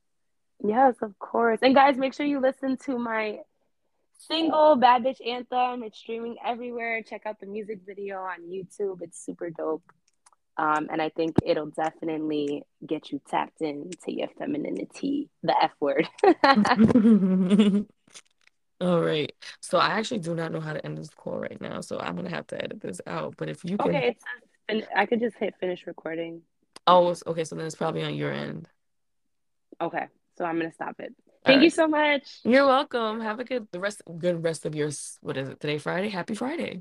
Yes, 0.64 0.95
of 1.01 1.18
course. 1.20 1.59
And 1.62 1.74
guys, 1.74 1.97
make 1.97 2.14
sure 2.14 2.26
you 2.26 2.39
listen 2.39 2.78
to 2.86 2.97
my 2.97 3.39
single 4.28 4.76
Bad 4.76 5.03
Bitch 5.03 5.26
Anthem. 5.26 5.84
It's 5.84 5.97
streaming 5.97 6.38
everywhere. 6.45 7.01
Check 7.03 7.26
out 7.26 7.39
the 7.39 7.47
music 7.47 7.80
video 7.86 8.19
on 8.19 8.41
YouTube. 8.49 9.01
It's 9.01 9.24
super 9.24 9.49
dope. 9.49 9.84
Um, 10.57 10.89
and 10.91 11.01
I 11.01 11.09
think 11.09 11.36
it'll 11.43 11.72
definitely 11.72 12.63
get 12.86 13.11
you 13.11 13.22
tapped 13.30 13.61
into 13.61 14.11
your 14.11 14.28
femininity, 14.38 15.30
the 15.43 15.55
F 15.61 15.72
word. 15.80 16.07
All 18.82 19.01
right. 19.01 19.32
So 19.61 19.78
I 19.78 19.89
actually 19.89 20.19
do 20.19 20.36
not 20.36 20.51
know 20.51 20.59
how 20.59 20.74
to 20.74 20.86
end 20.86 20.97
this 20.97 21.09
call 21.09 21.39
right 21.39 21.59
now, 21.61 21.82
so 21.82 21.99
I'm 21.99 22.15
gonna 22.15 22.30
have 22.30 22.47
to 22.47 22.61
edit 22.61 22.82
this 22.82 22.99
out. 23.07 23.36
But 23.38 23.49
if 23.49 23.63
you 23.63 23.78
can, 23.78 23.89
okay, 23.89 24.07
it 24.09 24.17
says 24.19 24.49
fin- 24.67 24.97
I 24.97 25.05
could 25.05 25.19
just 25.19 25.38
hit 25.38 25.55
finish 25.59 25.86
recording. 25.88 26.41
oh, 26.88 27.15
okay. 27.28 27.43
So 27.43 27.55
then 27.55 27.65
it's 27.65 27.76
probably 27.76 28.03
on 28.03 28.15
your 28.15 28.32
end. 28.32 28.67
Okay, 29.80 30.07
so 30.38 30.45
I'm 30.45 30.57
gonna 30.57 30.74
stop 30.74 30.95
it. 30.99 31.13
Thank 31.45 31.63
you 31.63 31.69
so 31.71 31.87
much. 31.87 32.39
You're 32.43 32.67
welcome. 32.67 33.21
Have 33.21 33.39
a 33.39 33.43
good 33.43 33.67
the 33.71 33.79
rest 33.79 34.01
good 34.19 34.43
rest 34.43 34.65
of 34.65 34.75
your 34.75 34.91
what 35.21 35.37
is 35.37 35.49
it 35.49 35.59
today? 35.59 35.77
Friday. 35.79 36.09
Happy 36.09 36.35
Friday. 36.35 36.69